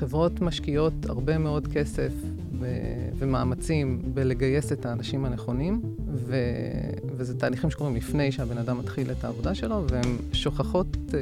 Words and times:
חברות 0.00 0.40
משקיעות 0.40 0.92
הרבה 1.08 1.38
מאוד 1.38 1.68
כסף 1.68 2.12
ומאמצים 3.18 4.02
בלגייס 4.14 4.72
את 4.72 4.86
האנשים 4.86 5.24
הנכונים, 5.24 5.82
ו... 6.14 6.36
וזה 7.04 7.38
תהליכים 7.38 7.70
שקורים 7.70 7.96
לפני 7.96 8.32
שהבן 8.32 8.58
אדם 8.58 8.78
מתחיל 8.78 9.10
את 9.10 9.24
העבודה 9.24 9.54
שלו, 9.54 9.84
והן 9.88 10.16
שוכחות 10.32 10.86
uh, 10.86 11.14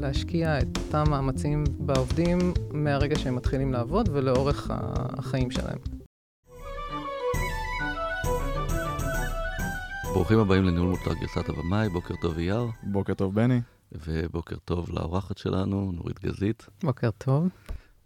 להשקיע 0.00 0.58
את 0.58 0.66
אותם 0.76 1.10
מאמצים 1.10 1.64
בעובדים 1.78 2.38
מהרגע 2.70 3.18
שהם 3.18 3.36
מתחילים 3.36 3.72
לעבוד 3.72 4.08
ולאורך 4.12 4.70
החיים 4.70 5.50
שלהם. 5.50 5.78
ברוכים 10.12 10.38
הבאים 10.38 10.64
לניהול 10.64 10.88
מותר 10.88 11.14
גרסת 11.20 11.48
הבמאי, 11.48 11.88
בוקר 11.88 12.14
טוב 12.22 12.38
אייר. 12.38 12.66
בוקר 12.82 13.14
טוב 13.14 13.34
בני. 13.34 13.60
ובוקר 14.06 14.56
טוב 14.64 14.90
לאורחת 14.90 15.38
שלנו, 15.38 15.92
נורית 15.92 16.20
גזית. 16.20 16.66
בוקר 16.82 17.10
טוב. 17.10 17.48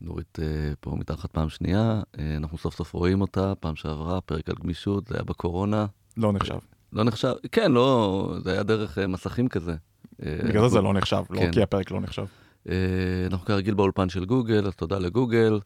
נורית 0.00 0.38
אה, 0.42 0.72
פה 0.80 0.96
מתחת 0.96 1.30
פעם 1.30 1.48
שנייה, 1.48 2.00
אה, 2.18 2.37
אנחנו 2.37 2.59
סוף 2.59 2.74
סוף 2.74 2.92
רואים 2.92 3.20
אותה, 3.20 3.54
פעם 3.60 3.77
שעברה, 3.77 4.20
פרק 4.20 4.48
על 4.48 4.54
גמישות, 4.62 5.06
זה 5.06 5.14
היה 5.14 5.24
בקורונה. 5.24 5.87
לא 6.16 6.32
נחשב. 6.32 6.59
לא 6.92 7.04
נחשב, 7.04 7.32
כן, 7.52 7.73
לא, 7.73 8.34
זה 8.45 8.52
היה 8.52 8.62
דרך 8.62 8.98
אה, 8.98 9.06
מסכים 9.06 9.48
כזה. 9.48 9.74
בגלל 10.20 10.62
זה 10.62 10.68
זה 10.68 10.80
לא 10.80 10.92
נחשב, 10.92 11.23
לא 11.30 11.40
כן. 11.40 11.52
כי 11.52 11.62
הפרק 11.62 11.90
לא 11.90 12.01
נחשב. 12.01 12.24
אנחנו 13.27 13.46
כרגיל 13.46 13.74
באולפן 13.74 14.09
של 14.09 14.24
גוגל, 14.24 14.66
אז 14.66 14.74
תודה 14.74 14.98
לגוגל, 14.98 15.60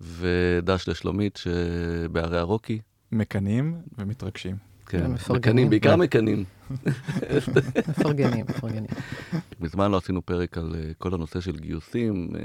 ודש 0.00 0.88
לשלומית 0.88 1.36
שבהרי 1.36 2.38
הרוקי. 2.38 2.80
מקנאים 3.12 3.80
ומתרגשים. 3.98 4.69
כן, 4.90 5.10
מקנאים, 5.30 5.70
בעיקר 5.70 5.96
מקנאים. 5.96 6.44
מפרגנים, 7.88 8.46
מפרגנים. 8.48 8.90
מזמן 9.60 9.90
לא 9.90 9.96
עשינו 9.96 10.22
פרק 10.22 10.58
על 10.58 10.74
אה, 10.78 10.90
כל 10.98 11.14
הנושא 11.14 11.40
של 11.40 11.56
גיוסים, 11.56 12.28
אה, 12.34 12.40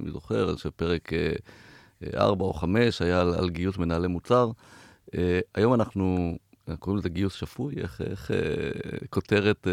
אני 0.00 0.10
זוכר 0.10 0.56
שפרק 0.56 1.12
4 2.14 2.44
אה, 2.44 2.48
או 2.48 2.52
5 2.52 3.02
היה 3.02 3.20
על, 3.20 3.34
על 3.34 3.50
גיוס 3.50 3.78
מנהלי 3.78 4.08
מוצר. 4.08 4.50
היום 5.54 5.74
אנחנו 5.74 6.36
קוראים 6.78 6.98
לזה 6.98 7.08
גיוס 7.08 7.34
שפוי, 7.34 7.74
איך, 7.76 8.00
איך 8.00 8.30
כותרת... 9.10 9.66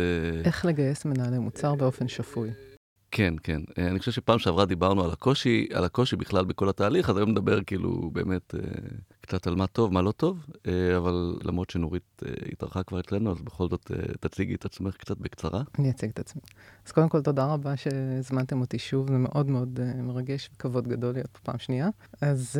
איך 0.46 0.66
לגייס 0.66 1.06
מנהלי 1.06 1.40
מוצר 1.40 1.76
באופן 1.76 2.08
שפוי. 2.08 2.50
כן, 3.12 3.34
כן. 3.44 3.62
אה, 3.78 3.88
אני 3.88 4.00
חושב 4.00 4.12
שפעם 4.12 4.40
שעברה 4.40 4.66
דיברנו 4.66 5.04
על 5.04 5.12
הקושי, 5.12 5.68
על 5.74 5.84
הקושי 5.84 6.16
בכלל 6.16 6.46
בכל 6.46 6.70
התהליך, 6.70 7.10
אז 7.10 7.18
היום 7.18 7.30
נדבר 7.30 7.64
כאילו 7.64 8.10
באמת 8.14 8.56
אה, 8.56 8.60
קצת 9.28 9.48
על 9.48 9.56
מה 9.56 9.68
טוב, 9.68 9.94
מה 9.94 10.02
לא 10.02 10.12
טוב, 10.12 10.46
אה, 10.68 10.98
אבל 10.98 11.36
למרות 11.44 11.70
שנורית 11.70 12.22
התארחה 12.52 12.84
כבר 12.84 13.00
אצלנו, 13.00 13.32
אז 13.32 13.42
בכל 13.42 13.70
זאת 13.70 13.92
תציגי 14.20 14.56
את 14.56 14.66
עצמך 14.66 14.96
קצת 14.98 15.18
בקצרה. 15.18 15.64
אני 15.80 15.90
אציג 15.90 16.10
את 16.10 16.20
עצמי. 16.20 16.42
אז 16.86 16.92
קודם 16.92 17.10
כל, 17.10 17.22
תודה 17.22 17.46
רבה 17.46 17.78
שהזמנתם 17.78 18.62
אותי 18.62 18.80
שוב, 18.80 19.12
זה 19.12 19.18
מאוד 19.18 19.50
מאוד 19.50 19.80
מרגש 20.04 20.50
וכבוד 20.56 20.88
גדול 20.88 21.14
להיות 21.14 21.28
פה 21.28 21.40
פעם 21.44 21.60
שנייה. 21.60 21.90
אז 22.22 22.60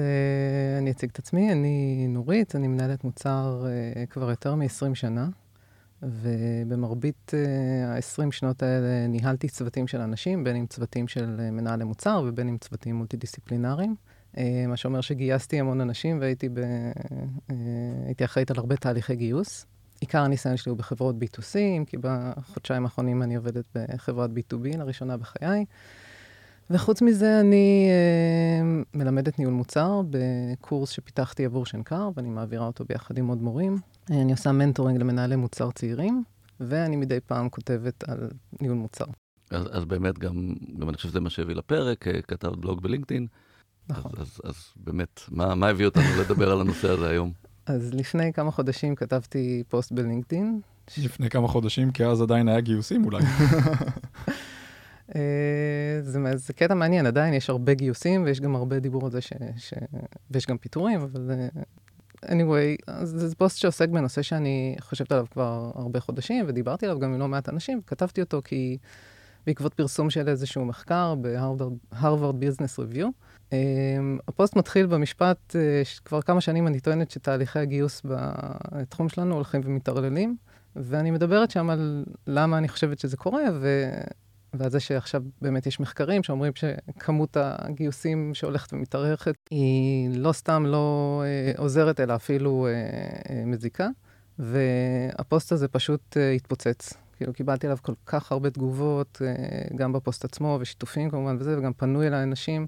אני 0.78 0.92
אציג 0.92 1.10
את 1.10 1.20
עצמי, 1.20 1.52
אני 1.52 2.08
נורית, 2.10 2.56
אני 2.56 2.68
מנהלת 2.68 3.04
מוצר 3.04 3.66
כבר 4.10 4.30
יותר 4.30 4.56
מ-20 4.56 4.96
שנה. 4.96 5.28
ובמרבית 6.02 7.32
ה-20 7.88 8.28
uh, 8.28 8.32
שנות 8.32 8.64
האלה 8.64 9.08
ניהלתי 9.08 9.48
צוותים 9.48 9.88
של 9.88 10.02
אנשים, 10.02 10.44
בין 10.44 10.56
אם 10.56 10.66
צוותים 10.66 11.08
של 11.08 11.50
מנהלי 11.52 11.84
מוצר 11.84 12.24
ובין 12.26 12.48
אם 12.48 12.58
צוותים 12.58 12.96
מולטי-דיסציפלינריים. 12.96 13.96
Uh, 14.38 14.40
מה 14.68 14.78
שאומר 14.78 15.02
שגייסתי 15.02 15.60
המון 15.60 15.82
אנשים 15.82 16.20
והייתי 16.22 16.50
ב, 16.50 16.60
uh, 17.50 18.26
אחראית 18.26 18.52
על 18.52 18.58
הרבה 18.58 18.76
תהליכי 18.76 19.16
גיוס. 19.16 19.66
עיקר 20.00 20.22
הניסיון 20.22 20.58
שלי 20.58 20.70
הוא 20.70 20.78
בחברות 20.78 21.16
B2C, 21.16 21.58
אם 21.58 21.84
כי 21.88 21.98
בחודשיים 22.02 22.84
האחרונים 22.84 23.24
אני 23.24 23.36
עובדת 23.36 23.66
בחברת 23.76 24.30
B2B 24.30 24.78
לראשונה 24.78 25.18
בחיי. 25.18 25.66
וחוץ 26.70 27.02
מזה, 27.02 27.40
אני 27.40 27.90
uh, 27.90 28.98
מלמדת 28.98 29.40
ניהול 29.40 29.54
מוצר 29.54 30.02
בקורס 30.10 30.90
שפיתחתי 30.90 31.46
עבור 31.46 31.66
שנקר, 31.66 32.10
ואני 32.16 32.30
מעבירה 32.30 32.66
אותו 32.66 32.86
ביחד 32.86 33.18
עם 33.18 33.28
עוד 33.28 33.42
מורים. 33.42 33.78
אני 34.10 34.32
עושה 34.32 34.52
מנטורינג 34.52 35.00
למנהלי 35.00 35.36
מוצר 35.36 35.72
צעירים, 35.72 36.24
ואני 36.60 36.96
מדי 36.96 37.20
פעם 37.20 37.50
כותבת 37.50 38.10
על 38.10 38.30
ניהול 38.62 38.78
מוצר. 38.78 39.06
אז, 39.52 39.64
אז 39.72 39.86
באמת, 39.86 40.20
גם, 40.20 40.54
גם 40.80 40.90
אני 40.90 40.98
חושב 40.98 41.10
שזה 41.10 41.20
מה 41.20 41.30
שהביא 41.30 41.56
לפרק, 41.56 42.08
אה, 42.08 42.22
כתבת 42.22 42.58
בלוג 42.58 42.84
בלינקדאין. 42.84 43.28
נכון. 43.90 44.12
אז, 44.18 44.28
אז, 44.28 44.42
אז 44.44 44.56
באמת, 44.76 45.22
מה, 45.32 45.56
מה 45.56 45.68
הביא 45.68 45.86
אותנו 45.86 46.04
לדבר 46.20 46.52
על 46.52 46.62
הנושא 46.62 46.90
הזה 46.90 47.10
היום? 47.10 47.32
אז 47.66 47.94
לפני 47.94 48.34
כמה 48.34 48.52
חודשים 48.52 48.96
כתבתי 48.96 49.64
פוסט 49.68 49.92
בלינקדאין. 49.92 50.62
לפני 50.98 51.30
כמה 51.30 51.48
חודשים, 51.48 51.92
כי 51.92 52.06
אז 52.06 52.22
עדיין 52.22 52.48
היה 52.48 52.62
גיוסים 52.62 53.06
אולי. 53.06 53.24
אה, 55.16 56.00
זה, 56.02 56.20
זה 56.36 56.54
קטע 56.54 56.74
מעניין, 56.74 57.06
עדיין 57.06 57.34
יש 57.34 57.50
הרבה 57.50 57.74
גיוסים 57.74 58.24
ויש 58.24 58.40
גם 58.40 58.56
הרבה 58.56 58.80
דיבור 58.80 59.06
על 59.06 59.12
זה 59.12 59.22
ש... 59.22 59.34
ש... 59.58 59.74
ויש 60.32 60.46
גם 60.46 60.58
פיטורים, 60.58 61.02
אבל 61.02 61.32
אה, 61.32 61.48
anyway, 62.26 62.92
זה 63.04 63.36
פוסט 63.36 63.58
שעוסק 63.58 63.90
בנושא 63.90 64.22
שאני 64.22 64.76
חושבת 64.80 65.12
עליו 65.12 65.26
כבר 65.32 65.72
הרבה 65.76 66.00
חודשים, 66.00 66.46
ודיברתי 66.48 66.86
עליו 66.86 67.00
גם 67.00 67.14
עם 67.14 67.20
לא 67.20 67.28
מעט 67.28 67.50
אנשים, 67.50 67.80
וכתבתי 67.84 68.22
אותו 68.22 68.42
כי 68.44 68.78
בעקבות 69.48 69.74
פרסום 69.74 70.10
של 70.10 70.30
איזשהו 70.30 70.66
מחקר 70.66 71.16
ב 71.16 71.31
Harvard 71.31 72.40
Business 72.40 72.80
Review. 72.80 73.10
הפוסט 74.28 74.56
מתחיל 74.56 74.86
במשפט, 74.86 75.56
אה, 75.56 76.02
כבר 76.06 76.22
כמה 76.22 76.42
שנים 76.42 76.68
אני 76.68 76.80
טוענת 76.80 77.12
שתהליכי 77.12 77.60
הגיוס 77.60 78.02
בתחום 78.06 79.10
שלנו 79.10 79.36
הולכים 79.36 79.62
ומתערללים, 79.66 80.38
ואני 80.76 81.12
מדברת 81.12 81.52
שם 81.52 81.70
על 81.70 82.06
למה 82.28 82.58
אני 82.58 82.68
חושבת 82.68 83.00
שזה 83.00 83.18
קורה, 83.18 83.44
ו... 83.62 83.90
ועל 84.54 84.70
זה 84.70 84.80
שעכשיו 84.80 85.22
באמת 85.42 85.66
יש 85.66 85.80
מחקרים 85.80 86.24
שאומרים 86.24 86.52
שכמות 86.56 87.38
הגיוסים 87.40 88.34
שהולכת 88.34 88.74
ומתארכת 88.74 89.36
היא 89.50 90.10
לא 90.20 90.32
סתם 90.32 90.66
לא 90.66 91.24
אה, 91.26 91.52
עוזרת, 91.58 92.00
אלא 92.00 92.16
אפילו 92.16 92.68
אה, 92.68 92.72
אה, 93.30 93.46
מזיקה. 93.46 93.88
והפוסט 94.40 95.52
הזה 95.52 95.68
פשוט 95.68 96.18
אה, 96.18 96.32
התפוצץ. 96.32 96.94
כאילו, 97.18 97.34
קיבלתי 97.34 97.68
עליו 97.68 97.78
כל 97.82 97.94
כך 98.06 98.32
הרבה 98.32 98.50
תגובות, 98.50 99.22
אה, 99.26 99.76
גם 99.76 99.94
בפוסט 99.94 100.26
עצמו, 100.26 100.58
ושיתופים 100.62 101.10
כמובן 101.10 101.38
וזה, 101.40 101.58
וגם 101.58 101.74
פנו 101.74 102.04
אליי 102.04 102.24
אנשים, 102.24 102.68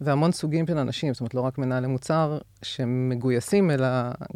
והמון 0.00 0.32
סוגים 0.32 0.66
של 0.66 0.78
אנשים, 0.78 1.14
זאת 1.14 1.20
אומרת, 1.20 1.34
לא 1.34 1.40
רק 1.40 1.58
מנהלי 1.58 1.86
מוצר 1.86 2.38
שמגויסים, 2.62 3.70
אלא 3.70 3.88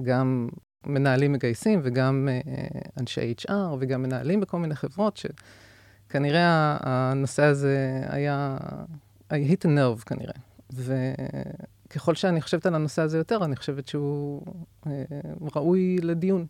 גם 0.03 0.49
מנהלים 0.87 1.33
מגייסים, 1.33 1.81
וגם 1.83 2.29
אה, 2.31 2.41
אנשי 3.01 3.35
HR, 3.41 3.53
וגם 3.81 4.03
מנהלים 4.03 4.41
בכל 4.41 4.59
מיני 4.59 4.75
חברות, 4.75 5.17
ש... 5.17 5.27
כנראה 6.13 6.77
הנושא 6.81 7.43
הזה 7.43 8.03
היה, 8.09 8.57
I 9.31 9.35
hit 9.35 9.65
a 9.65 9.69
nerve 9.69 10.05
כנראה. 10.07 10.35
וככל 10.73 12.15
שאני 12.15 12.41
חושבת 12.41 12.67
על 12.67 12.75
הנושא 12.75 13.03
הזה 13.03 13.19
יותר, 13.19 13.45
אני 13.45 13.57
חושבת 13.57 13.89
שהוא 13.89 14.43
אה, 14.87 15.03
ראוי 15.55 15.99
לדיון. 16.03 16.47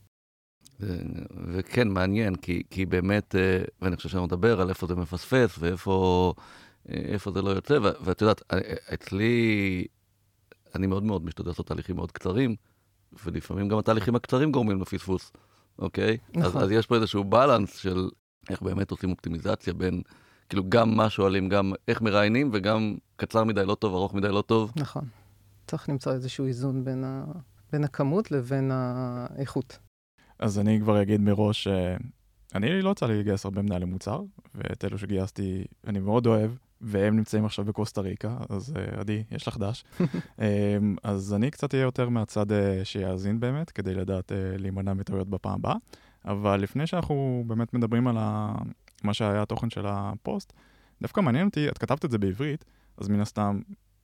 וכן, 1.53 1.89
מעניין, 1.89 2.35
כי, 2.35 2.63
כי 2.71 2.87
באמת, 2.87 3.35
אה, 3.35 3.63
ואני 3.83 3.97
חושב 3.97 4.09
שאני 4.09 4.25
מדבר 4.25 4.61
על 4.61 4.69
איפה 4.69 4.87
זה 4.87 4.95
מפספס 4.95 5.59
ואיפה 5.59 6.33
אה, 6.89 6.95
איפה 6.95 7.31
זה 7.31 7.43
לא 7.43 7.51
יוצא, 7.51 7.79
ואת 8.05 8.21
יודעת, 8.21 8.43
אה, 8.53 8.59
אצלי, 8.95 9.87
אני 10.75 10.87
מאוד 10.87 11.03
מאוד 11.03 11.25
משתדל 11.25 11.49
לעשות 11.49 11.67
תהליכים 11.67 11.97
מאוד 11.97 12.13
קצרים, 12.13 12.57
ולפעמים 13.25 13.69
גם 13.69 13.79
התהליכים 13.79 14.17
הקצרים 14.17 14.53
גורמים 14.53 14.81
לפספוס, 14.81 15.33
אוקיי? 15.79 16.19
נכון. 16.35 16.61
אז, 16.61 16.65
אז 16.65 16.71
יש 16.71 16.87
פה 16.87 16.95
איזשהו 16.95 17.25
בלנס 17.25 17.77
של 17.77 18.09
איך 18.51 18.63
באמת 18.63 18.91
עושים 18.91 19.11
אופטימיזציה 19.11 19.75
בין, 19.75 20.03
כאילו, 20.49 20.63
גם 20.69 20.97
מה 20.97 21.11
שואלים, 21.11 21.49
גם 21.49 21.73
איך 21.89 22.03
מראיינים, 22.03 22.51
וגם 22.53 22.97
קצר 23.17 23.45
מדי 23.45 23.65
לא 23.67 23.75
טוב, 23.75 23.95
ארוך 23.95 24.15
מדי 24.15 24.29
לא 24.29 24.43
טוב. 24.43 24.73
נכון. 24.77 25.05
צריך 25.67 25.89
למצוא 25.89 26.13
איזשהו 26.13 26.47
איזון 26.47 26.85
בין, 26.85 27.05
ה... 27.05 27.25
בין 27.73 27.85
הכמות 27.85 28.31
לבין 28.31 28.71
האיכות. 28.73 29.79
אז 30.43 30.59
אני 30.59 30.81
כבר 30.81 31.03
אגיד 31.03 31.21
מראש, 31.21 31.69
אני 32.55 32.83
לא 32.83 32.91
יצא 32.91 33.07
לי 33.07 33.19
לגייס 33.19 33.45
הרבה 33.45 33.63
מנהלי 33.63 33.85
מוצר, 33.85 34.23
ואת 34.55 34.85
אלו 34.85 34.99
שגייסתי 34.99 35.65
אני 35.87 36.01
מאוד 36.01 36.27
אוהב, 36.27 36.51
והם 36.81 37.17
נמצאים 37.17 37.45
עכשיו 37.45 37.65
בקוסטה 37.65 38.01
ריקה, 38.01 38.37
אז 38.49 38.75
uh, 38.77 39.01
עדי, 39.01 39.23
יש 39.31 39.49
לך 39.49 39.59
דש. 39.59 39.85
um, 40.01 40.05
אז 41.03 41.35
אני 41.35 41.51
קצת 41.51 41.75
אהיה 41.75 41.83
יותר 41.83 42.09
מהצד 42.09 42.51
uh, 42.51 42.55
שיאזין 42.85 43.41
באמת, 43.41 43.71
כדי 43.71 43.95
לדעת 43.95 44.33
uh, 44.33 44.35
להימנע 44.59 44.95
מטעויות 44.95 45.29
בפעם 45.29 45.55
הבאה. 45.55 45.75
אבל 46.25 46.61
לפני 46.61 46.87
שאנחנו 46.87 47.45
באמת 47.47 47.75
מדברים 47.75 48.09
על 48.09 48.17
ה... 48.19 48.55
מה 49.05 49.15
שהיה 49.15 49.43
התוכן 49.43 49.71
של 49.71 49.85
הפוסט, 49.87 50.53
דווקא 51.03 51.21
מעניין 51.21 51.47
אותי, 51.47 51.69
את 51.69 51.79
כתבת 51.79 52.05
את 52.05 52.11
זה 52.11 52.19
בעברית, 52.19 52.65
אז 52.97 53.09
מן 53.09 53.21
הסתם 53.21 53.61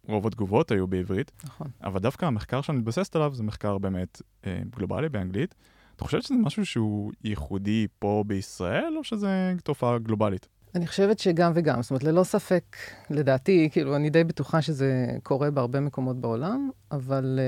רוב 0.08 0.26
התגובות 0.26 0.70
היו 0.70 0.86
בעברית. 0.86 1.32
נכון. 1.44 1.66
אבל 1.84 2.00
דווקא 2.00 2.26
המחקר 2.26 2.60
שאני 2.60 2.78
מתבססת 2.78 3.16
עליו 3.16 3.34
זה 3.34 3.42
מחקר 3.42 3.78
באמת 3.78 4.22
אה, 4.46 4.60
גלובלי 4.76 5.08
באנגלית. 5.08 5.54
את 5.98 6.02
חושבת 6.02 6.22
שזה 6.22 6.34
משהו 6.34 6.66
שהוא 6.66 7.12
ייחודי 7.24 7.86
פה 7.98 8.24
בישראל, 8.26 8.94
או 8.96 9.04
שזה 9.04 9.52
תופעה 9.64 9.98
גלובלית? 9.98 10.48
אני 10.74 10.86
חושבת 10.86 11.18
שגם 11.18 11.52
וגם, 11.54 11.82
זאת 11.82 11.90
אומרת, 11.90 12.04
ללא 12.04 12.24
ספק, 12.24 12.76
לדעתי, 13.10 13.68
כאילו, 13.72 13.96
אני 13.96 14.10
די 14.10 14.24
בטוחה 14.24 14.62
שזה 14.62 15.06
קורה 15.22 15.50
בהרבה 15.50 15.80
מקומות 15.80 16.20
בעולם, 16.20 16.70
אבל 16.92 17.40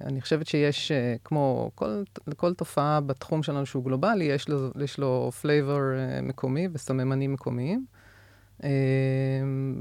אה, 0.00 0.04
אני 0.06 0.20
חושבת 0.20 0.46
שיש, 0.46 0.92
אה, 0.92 0.94
כמו 1.24 1.70
כל, 1.74 2.02
כל 2.36 2.54
תופעה 2.54 3.00
בתחום 3.00 3.42
שלנו 3.42 3.66
שהוא 3.66 3.84
גלובלי, 3.84 4.24
יש 4.24 4.48
לו, 4.48 4.70
יש 4.84 4.98
לו 4.98 5.30
flavor 5.40 5.78
אה, 5.78 6.22
מקומי 6.22 6.68
וסממנים 6.72 7.32
מקומיים. 7.32 7.86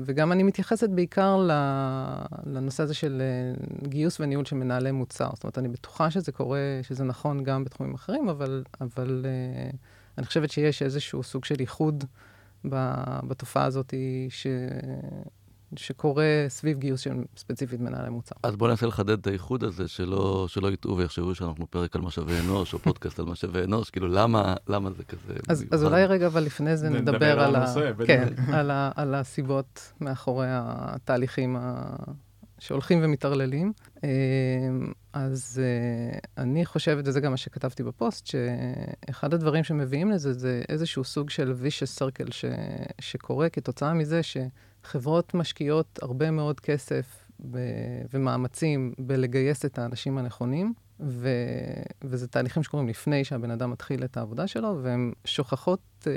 וגם 0.06 0.32
אני 0.32 0.44
מתייחסת 0.44 0.90
בעיקר 0.90 1.48
לנושא 2.46 2.84
הזה 2.84 2.94
של 2.94 3.22
גיוס 3.88 4.20
וניהול 4.20 4.46
של 4.46 4.56
מנהלי 4.56 4.92
מוצר. 4.92 5.30
זאת 5.34 5.44
אומרת, 5.44 5.58
אני 5.58 5.68
בטוחה 5.68 6.12
שזה 6.12 6.32
קורה, 6.32 6.80
שזה 6.82 7.04
נכון 7.04 7.44
גם 7.44 7.64
בתחומים 7.64 7.94
אחרים, 7.94 8.30
אבל, 8.30 8.64
אבל 8.82 9.26
אני 10.18 10.26
חושבת 10.26 10.52
שיש 10.52 10.82
איזשהו 10.82 11.24
סוג 11.24 11.46
של 11.46 11.60
ייחוד 11.60 12.04
בתופעה 13.28 13.66
הזאת, 13.66 13.94
ש... 14.30 14.48
שקורה 15.78 16.26
סביב 16.48 16.80
גיוס 16.80 17.00
של 17.00 17.12
ספציפית 17.38 17.80
מנהלי 17.80 18.10
מוצר. 18.10 18.36
אז 18.44 18.56
בוא 18.56 18.68
ננסה 18.68 18.88
לחדד 18.88 19.20
את 19.20 19.28
האיחוד 19.28 19.64
הזה, 19.64 19.88
שלא, 19.88 20.46
שלא 20.50 20.72
יטעו 20.72 20.98
ויחשבו 20.98 21.36
שאנחנו 21.36 21.68
פרק 21.72 21.96
על 21.96 22.02
משאבי 22.02 22.40
אנוש, 22.40 22.74
או 22.74 22.80
פודקאסט 22.80 23.20
על 23.20 23.26
משאבי 23.26 23.64
אנוש, 23.64 23.90
כאילו 23.90 24.08
למה, 24.08 24.56
למה 24.68 24.92
זה 24.92 25.04
כזה 25.04 25.34
אז, 25.48 25.66
אז 25.72 25.84
אולי 25.84 26.06
רגע, 26.06 26.28
אבל 26.28 26.44
לפני 26.44 26.78
זה 26.78 26.90
נדבר 26.90 27.40
על, 27.40 27.56
הנושא, 27.56 27.80
ה... 27.80 28.06
כן, 28.06 28.28
על, 28.54 28.72
ה... 28.72 28.92
על 28.96 29.16
הסיבות 29.16 29.94
מאחורי 30.02 30.48
התהליכים 30.50 31.56
ה... 31.60 31.96
שהולכים 32.60 33.00
ומתערללים. 33.04 33.74
אה, 34.04 34.10
אז 35.14 35.62
אה, 35.64 36.20
אני 36.38 36.66
חושבת, 36.66 37.08
וזה 37.08 37.20
גם 37.20 37.32
מה 37.32 37.38
שכתבתי 37.38 37.84
בפוסט, 37.84 38.28
שאחד 38.28 39.34
הדברים 39.34 39.64
שמביאים 39.64 40.12
לזה 40.12 40.34
זה 40.34 40.62
איזשהו 40.70 41.04
סוג 41.04 41.30
של 41.30 41.54
vicious 41.64 42.00
circle 42.00 42.32
ש... 42.32 42.46
שקורה 43.02 43.50
כתוצאה 43.50 43.94
מזה 43.94 44.24
ש... 44.24 44.38
חברות 44.86 45.34
משקיעות 45.34 46.00
הרבה 46.02 46.32
מאוד 46.32 46.60
כסף 46.60 47.26
ב... 47.52 47.58
ומאמצים 48.14 48.94
בלגייס 49.00 49.66
את 49.66 49.80
האנשים 49.80 50.18
הנכונים, 50.18 50.74
ו... 51.00 51.30
וזה 52.04 52.28
תהליכים 52.28 52.64
שקורים 52.64 52.88
לפני 52.88 53.24
שהבן 53.24 53.52
אדם 53.52 53.72
מתחיל 53.72 54.04
את 54.04 54.18
העבודה 54.18 54.48
שלו, 54.48 54.80
והן 54.82 55.12
שוכחות 55.26 55.80
uh, 56.02 56.08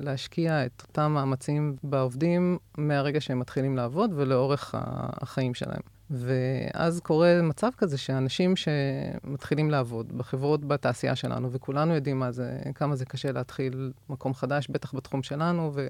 להשקיע 0.00 0.66
את 0.66 0.82
אותם 0.88 1.12
מאמצים 1.12 1.76
בעובדים 1.82 2.58
מהרגע 2.78 3.20
שהם 3.20 3.38
מתחילים 3.38 3.76
לעבוד 3.76 4.10
ולאורך 4.14 4.74
החיים 4.78 5.54
שלהם. 5.54 5.80
ואז 6.10 7.00
קורה 7.00 7.42
מצב 7.42 7.70
כזה 7.76 7.98
שאנשים 7.98 8.54
שמתחילים 8.56 9.70
לעבוד 9.70 10.18
בחברות 10.18 10.64
בתעשייה 10.64 11.16
שלנו, 11.16 11.52
וכולנו 11.52 11.94
יודעים 11.94 12.18
מה 12.18 12.32
זה, 12.32 12.58
כמה 12.74 12.96
זה 12.96 13.04
קשה 13.04 13.32
להתחיל 13.32 13.92
מקום 14.10 14.34
חדש, 14.34 14.68
בטח 14.68 14.94
בתחום 14.94 15.22
שלנו, 15.22 15.70
ו... 15.74 15.88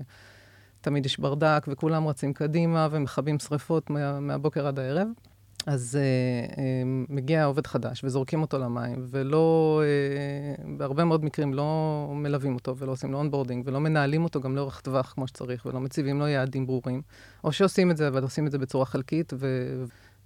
תמיד 0.80 1.06
יש 1.06 1.18
ברדק, 1.20 1.66
וכולם 1.68 2.08
רצים 2.08 2.32
קדימה 2.32 2.88
ומכבים 2.90 3.38
שריפות 3.38 3.90
מה, 3.90 4.20
מהבוקר 4.20 4.66
עד 4.66 4.78
הערב. 4.78 5.08
אז 5.66 5.98
אה, 5.98 6.52
אה, 6.52 6.58
מגיע 7.08 7.44
עובד 7.44 7.66
חדש 7.66 8.04
וזורקים 8.04 8.42
אותו 8.42 8.58
למים, 8.58 9.06
ולא, 9.10 9.82
אה, 9.82 10.66
בהרבה 10.78 11.04
מאוד 11.04 11.24
מקרים 11.24 11.54
לא 11.54 12.10
מלווים 12.14 12.54
אותו 12.54 12.76
ולא 12.76 12.92
עושים 12.92 13.12
לו 13.12 13.18
onboarding, 13.18 13.62
ולא 13.66 13.80
מנהלים 13.80 14.24
אותו 14.24 14.40
גם 14.40 14.56
לאורך 14.56 14.80
טווח 14.80 15.12
כמו 15.12 15.26
שצריך, 15.26 15.66
ולא 15.66 15.80
מציבים 15.80 16.18
לו 16.18 16.28
יעדים 16.28 16.66
ברורים, 16.66 17.02
או 17.44 17.52
שעושים 17.52 17.90
את 17.90 17.96
זה, 17.96 18.08
אבל 18.08 18.22
עושים 18.22 18.46
את 18.46 18.52
זה 18.52 18.58
בצורה 18.58 18.84
חלקית, 18.84 19.32
ו... 19.36 19.46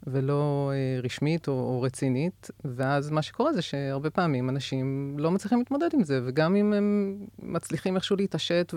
ולא 0.07 0.73
אה, 0.75 1.01
רשמית 1.03 1.49
או, 1.49 1.53
או 1.53 1.83
רצינית, 1.83 2.51
ואז 2.65 3.11
מה 3.11 3.23
שקורה 3.23 3.53
זה 3.53 3.63
שהרבה 3.63 4.11
פעמים 4.11 4.49
אנשים 4.49 5.17
לא 5.19 5.31
מצליחים 5.31 5.59
להתמודד 5.59 5.89
עם 5.93 6.05
זה, 6.05 6.21
וגם 6.25 6.57
אם 6.57 6.73
הם 6.73 7.19
מצליחים 7.39 7.97
איכשהו 7.97 8.17
להתעשת 8.17 8.75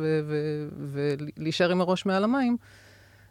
ולהישאר 0.78 1.72
עם 1.72 1.82
הראש 1.82 2.06
מעל 2.06 2.24
המים, 2.24 2.58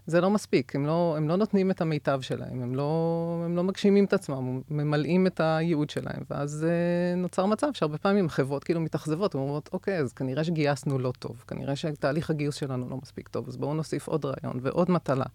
זה 0.07 0.21
לא 0.21 0.31
מספיק, 0.31 0.77
הם 0.77 0.87
לא, 0.87 1.15
הם 1.17 1.29
לא 1.29 1.37
נותנים 1.37 1.71
את 1.71 1.81
המיטב 1.81 2.21
שלהם, 2.21 2.63
הם 2.63 2.75
לא, 2.75 3.43
הם 3.45 3.57
לא 3.57 3.65
מגשימים 3.65 4.05
את 4.05 4.13
עצמם, 4.13 4.61
ממלאים 4.71 5.27
את 5.27 5.41
הייעוד 5.41 5.91
שלהם, 5.91 6.23
ואז 6.31 6.67
אה, 6.69 7.17
נוצר 7.17 7.47
מצב 7.47 7.67
שהרבה 7.73 7.99
פעמים 7.99 8.27
החברות 8.27 8.65
כאילו 8.65 8.81
מתאכזבות, 8.81 9.35
ואומרות, 9.35 9.71
אוקיי, 9.73 9.99
אז 9.99 10.13
כנראה 10.13 10.45
שגייסנו 10.45 10.99
לא 10.99 11.13
טוב, 11.19 11.45
כנראה 11.47 11.77
שתהליך 11.77 12.31
הגיוס 12.31 12.55
שלנו 12.55 12.91
לא 12.91 12.97
מספיק 13.03 13.29
טוב, 13.29 13.49
אז 13.49 13.57
בואו 13.57 13.75
נוסיף 13.75 14.09
עוד 14.09 14.25
רעיון 14.25 14.59
ועוד 14.63 14.91
מטלה. 14.91 15.27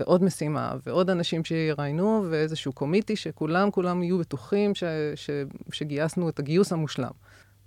ועוד 0.00 0.24
משימה, 0.24 0.74
ועוד 0.86 1.10
אנשים 1.10 1.44
שיראיינו, 1.44 2.26
ואיזשהו 2.30 2.72
קומיטי 2.72 3.16
שכולם, 3.16 3.70
כולם 3.70 4.02
יהיו 4.02 4.18
בטוחים 4.18 4.74
ש, 4.74 4.84
ש, 5.14 5.30
שגייסנו 5.72 6.28
את 6.28 6.38
הגיוס 6.38 6.72
המושלם. 6.72 7.10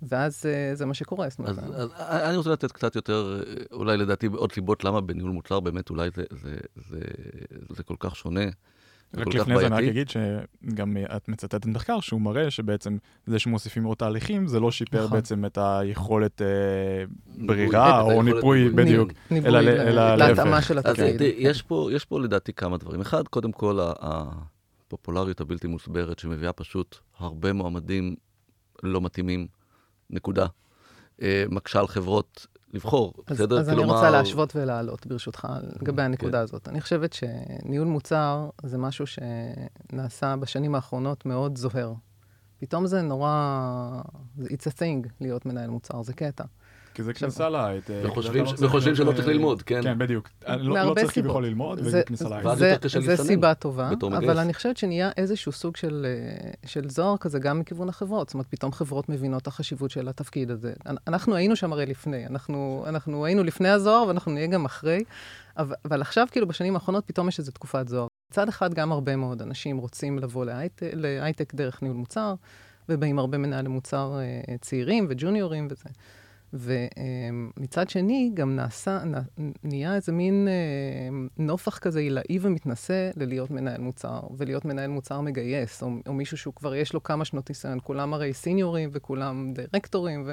ואז 0.02 0.46
אה, 0.46 0.74
זה 0.74 0.86
מה 0.86 0.94
שקורה. 0.94 1.26
אז, 1.26 1.36
אז, 1.44 1.58
אז 1.74 1.90
אני 2.28 2.36
רוצה 2.36 2.50
לתת 2.50 2.72
קצת 2.72 2.96
יותר, 2.96 3.42
אולי 3.72 3.96
לדעתי 3.96 4.26
עוד 4.26 4.52
סיבות 4.52 4.84
למה 4.84 5.00
בניהול 5.00 5.30
מוצר 5.30 5.60
באמת 5.60 5.90
אולי 5.90 6.10
זה, 6.14 6.24
זה, 6.30 6.56
זה, 6.88 6.98
זה 7.70 7.82
כל 7.82 7.96
כך 7.98 8.16
שונה. 8.16 8.44
רק 9.16 9.34
לפני 9.34 9.58
זה 9.58 9.66
אני 9.66 9.74
רק 9.74 9.82
אגיד 9.82 10.08
שגם 10.08 10.96
את 11.16 11.28
מצטטת 11.28 11.66
מחקר 11.66 12.00
שהוא 12.00 12.20
מראה 12.20 12.50
שבעצם 12.50 12.96
זה 13.26 13.38
שמוסיפים 13.38 13.84
עוד 13.84 13.96
תהליכים 13.96 14.46
זה 14.46 14.60
לא 14.60 14.70
שיפר 14.70 15.04
נכון. 15.04 15.10
בעצם 15.10 15.44
את 15.44 15.58
היכולת 15.60 16.42
אה, 16.42 16.46
ברירה 17.46 18.00
או 18.00 18.22
ניפוי 18.22 18.68
בדיוק, 18.68 19.10
אלא 19.32 20.16
להתאמה 20.16 20.62
של 20.62 20.78
התפקיד. 20.78 21.20
יש 21.90 22.04
פה 22.04 22.20
לדעתי 22.20 22.52
כמה 22.52 22.76
דברים. 22.76 23.00
אחד, 23.00 23.28
קודם 23.28 23.52
כל 23.52 23.78
הפופולריות 23.82 25.40
הבלתי 25.40 25.66
מוסברת 25.66 26.18
שמביאה 26.18 26.52
פשוט 26.52 26.96
הרבה 27.18 27.52
מועמדים 27.52 28.14
לא 28.82 29.00
מתאימים, 29.00 29.46
נקודה. 30.10 30.46
אה, 31.22 31.44
מקשה 31.48 31.80
על 31.80 31.86
חברות 31.86 32.46
לבחור, 32.74 33.14
אז, 33.26 33.36
בסדר? 33.36 33.58
אז 33.58 33.68
כלומר... 33.68 33.82
אני 33.82 33.92
רוצה 33.92 34.10
להשוות 34.10 34.56
ולעלות, 34.56 35.06
ברשותך, 35.06 35.48
לגבי 35.80 35.96
כן. 35.96 36.04
הנקודה 36.04 36.38
כן. 36.38 36.42
הזאת. 36.42 36.68
אני 36.68 36.80
חושבת 36.80 37.12
שניהול 37.12 37.88
מוצר 37.88 38.50
זה 38.62 38.78
משהו 38.78 39.04
שנעשה 39.06 40.36
בשנים 40.36 40.74
האחרונות 40.74 41.26
מאוד 41.26 41.56
זוהר. 41.56 41.92
פתאום 42.58 42.86
זה 42.86 43.02
נורא... 43.02 44.02
It's 44.40 44.66
a 44.66 44.78
thing 44.78 45.08
להיות 45.20 45.46
מנהל 45.46 45.70
מוצר, 45.70 46.02
זה 46.02 46.12
קטע. 46.12 46.44
כי 46.94 47.02
זה 47.02 47.14
כניסה 47.14 47.48
להייטק. 47.48 48.02
וחושבים 48.60 48.94
שלא 48.94 49.12
צריך 49.12 49.26
ללמוד, 49.26 49.62
כן. 49.62 49.82
כן, 49.82 49.98
בדיוק. 49.98 50.28
לא, 50.48 50.82
לא 50.82 50.94
צריך 50.94 51.14
כביכול 51.14 51.46
ללמוד, 51.46 51.80
וזה 51.84 52.02
כניסה 52.06 52.28
להייטק. 52.28 52.86
זה 53.00 53.16
סיבה 53.16 53.54
טובה, 53.54 53.90
אבל 54.02 54.38
אני 54.38 54.54
חושבת 54.54 54.76
שנהיה 54.76 55.10
איזשהו 55.16 55.52
סוג 55.52 55.74
אה, 55.84 55.90
של 56.66 56.88
זוהר 56.88 57.16
כזה 57.16 57.38
גם 57.38 57.58
מכיוון 57.58 57.88
החברות. 57.88 58.28
זאת 58.28 58.34
אומרת, 58.34 58.46
פתאום 58.50 58.72
חברות 58.72 59.08
מבינות 59.08 59.42
את 59.42 59.46
החשיבות 59.46 59.90
של 59.90 60.08
התפקיד 60.08 60.50
הזה. 60.50 60.72
אנחנו 61.08 61.34
היינו 61.34 61.56
שם 61.56 61.72
הרי 61.72 61.86
לפני, 61.86 62.26
אנחנו 62.26 63.24
היינו 63.24 63.44
לפני 63.44 63.68
הזוהר 63.68 64.06
ואנחנו 64.06 64.32
נהיה 64.32 64.46
גם 64.46 64.64
אחרי, 64.64 65.04
אבל 65.56 66.00
עכשיו, 66.00 66.26
כאילו, 66.30 66.48
בשנים 66.48 66.74
האחרונות 66.74 67.04
פתאום 67.06 67.28
יש 67.28 67.38
איזו 67.38 67.52
תקופת 67.52 67.88
זוהר. 67.88 68.06
מצד 68.30 68.48
אחד, 68.48 68.74
גם 68.74 68.92
הרבה 68.92 69.16
מאוד 69.16 69.42
אנשים 69.42 69.78
רוצים 69.78 70.18
לבוא 70.18 70.44
להייטק 70.92 71.54
דרך 71.54 71.82
ניהול 71.82 71.96
מוצר, 71.96 72.34
ובאים 72.88 73.18
הרבה 73.18 73.38
מנהלי 73.38 73.68
מוצר 73.68 74.18
אה, 74.18 74.56
צעירים 74.60 75.06
וג'וניורים 75.10 75.68
וזה. 75.70 75.88
ומצד 76.54 77.88
שני, 77.88 78.30
גם 78.34 78.56
נעשה, 78.56 78.98
נהיה 79.64 79.94
איזה 79.94 80.12
מין 80.12 80.48
אה, 80.48 81.16
נופח 81.38 81.78
כזה 81.78 82.00
עילאי 82.00 82.38
ומתנשא 82.40 83.10
ללהיות 83.16 83.50
מנהל 83.50 83.80
מוצר, 83.80 84.20
ולהיות 84.36 84.64
מנהל 84.64 84.90
מוצר 84.90 85.20
מגייס, 85.20 85.82
או, 85.82 85.90
או 86.06 86.12
מישהו 86.12 86.36
שהוא 86.36 86.54
כבר 86.54 86.74
יש 86.74 86.92
לו 86.92 87.02
כמה 87.02 87.24
שנות 87.24 87.48
ניסיון, 87.48 87.78
כולם 87.82 88.14
הרי 88.14 88.32
סיניורים 88.32 88.90
וכולם 88.92 89.52
דירקטורים, 89.54 90.22
ו, 90.26 90.32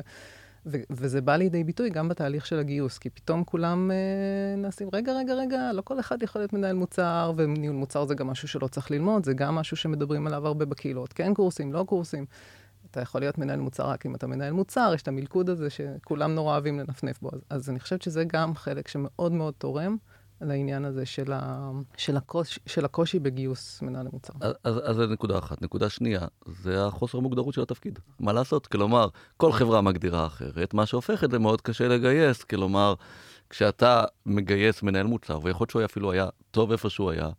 ו, 0.65 0.77
וזה 0.89 1.21
בא 1.21 1.35
לידי 1.35 1.63
ביטוי 1.63 1.89
גם 1.89 2.09
בתהליך 2.09 2.45
של 2.45 2.59
הגיוס, 2.59 2.97
כי 2.97 3.09
פתאום 3.09 3.43
כולם 3.43 3.91
אה, 3.91 4.55
נעשים, 4.57 4.89
רגע, 4.93 5.13
רגע, 5.13 5.33
רגע, 5.33 5.73
לא 5.73 5.81
כל 5.81 5.99
אחד 5.99 6.23
יכול 6.23 6.41
להיות 6.41 6.53
מנהל 6.53 6.75
מוצר, 6.75 7.33
וניהול 7.37 7.75
מוצר 7.75 8.05
זה 8.05 8.15
גם 8.15 8.27
משהו 8.27 8.47
שלא 8.47 8.67
צריך 8.67 8.91
ללמוד, 8.91 9.25
זה 9.25 9.33
גם 9.33 9.55
משהו 9.55 9.77
שמדברים 9.77 10.27
עליו 10.27 10.47
הרבה 10.47 10.65
בקהילות, 10.65 11.13
כן 11.13 11.33
קורסים, 11.33 11.73
לא 11.73 11.83
קורסים. 11.87 12.25
אתה 12.91 13.01
יכול 13.01 13.21
להיות 13.21 13.37
מנהל 13.37 13.59
מוצר 13.59 13.89
רק 13.89 14.05
אם 14.05 14.15
אתה 14.15 14.27
מנהל 14.27 14.53
מוצר, 14.53 14.91
יש 14.95 15.01
את 15.01 15.07
המלכוד 15.07 15.49
הזה 15.49 15.69
שכולם 15.69 16.35
נורא 16.35 16.53
אוהבים 16.53 16.79
לנפנף 16.79 17.21
בו. 17.21 17.29
אז, 17.33 17.39
אז 17.49 17.69
אני 17.69 17.79
חושבת 17.79 18.01
שזה 18.01 18.23
גם 18.23 18.55
חלק 18.55 18.87
שמאוד 18.87 19.31
מאוד 19.31 19.53
תורם 19.57 19.97
לעניין 20.41 20.85
הזה 20.85 21.05
של, 21.05 21.33
ה, 21.33 21.71
של, 21.97 22.17
הקוש, 22.17 22.59
של 22.65 22.85
הקושי 22.85 23.19
בגיוס 23.19 23.81
מנהל 23.81 24.07
מוצר. 24.13 24.33
אז, 24.41 24.53
אז, 24.63 24.79
אז 24.83 24.95
זה 24.95 25.07
נקודה 25.07 25.37
אחת. 25.37 25.61
נקודה 25.61 25.89
שנייה, 25.89 26.21
זה 26.61 26.85
החוסר 26.85 27.19
מוגדרות 27.19 27.53
של 27.53 27.61
התפקיד. 27.61 27.99
מה 28.19 28.33
לעשות? 28.33 28.67
כלומר, 28.67 29.07
כל 29.37 29.51
חברה 29.51 29.81
מגדירה 29.81 30.25
אחרת, 30.25 30.73
מה 30.73 30.85
שהופך 30.85 31.23
את 31.23 31.31
זה 31.31 31.39
מאוד 31.39 31.61
קשה 31.61 31.87
לגייס. 31.87 32.43
כלומר, 32.43 32.93
כשאתה 33.49 34.03
מגייס 34.25 34.83
מנהל 34.83 35.05
מוצר, 35.07 35.39
ויכול 35.43 35.63
להיות 35.63 35.69
שהוא 35.69 35.85
אפילו 35.85 36.11
היה 36.11 36.27
טוב 36.51 36.71
איפה 36.71 36.89
שהוא 36.89 37.11
היה, 37.11 37.29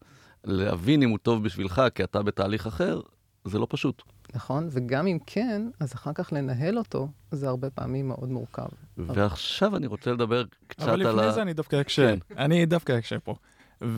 להבין 0.44 1.02
אם 1.02 1.10
הוא 1.10 1.18
טוב 1.18 1.44
בשבילך, 1.44 1.82
כי 1.94 2.04
אתה 2.04 2.22
בתהליך 2.22 2.66
אחר, 2.66 3.00
זה 3.44 3.58
לא 3.58 3.66
פשוט. 3.70 4.02
נכון, 4.34 4.68
וגם 4.70 5.06
אם 5.06 5.18
כן, 5.26 5.62
אז 5.80 5.94
אחר 5.94 6.12
כך 6.12 6.32
לנהל 6.32 6.78
אותו, 6.78 7.08
זה 7.30 7.48
הרבה 7.48 7.70
פעמים 7.70 8.08
מאוד 8.08 8.28
מורכב. 8.30 8.66
ועכשיו 8.96 9.76
אני 9.76 9.86
רוצה 9.86 10.12
לדבר 10.12 10.44
קצת 10.66 10.82
על 10.82 11.02
ה... 11.02 11.10
אבל 11.10 11.18
לפני 11.18 11.32
זה 11.32 11.42
אני 11.42 11.54
דווקא 11.54 11.80
אקשה. 11.80 12.16
כן. 12.28 12.38
אני 12.38 12.66
דווקא 12.66 12.98
אקשה 12.98 13.18
פה. 13.18 13.34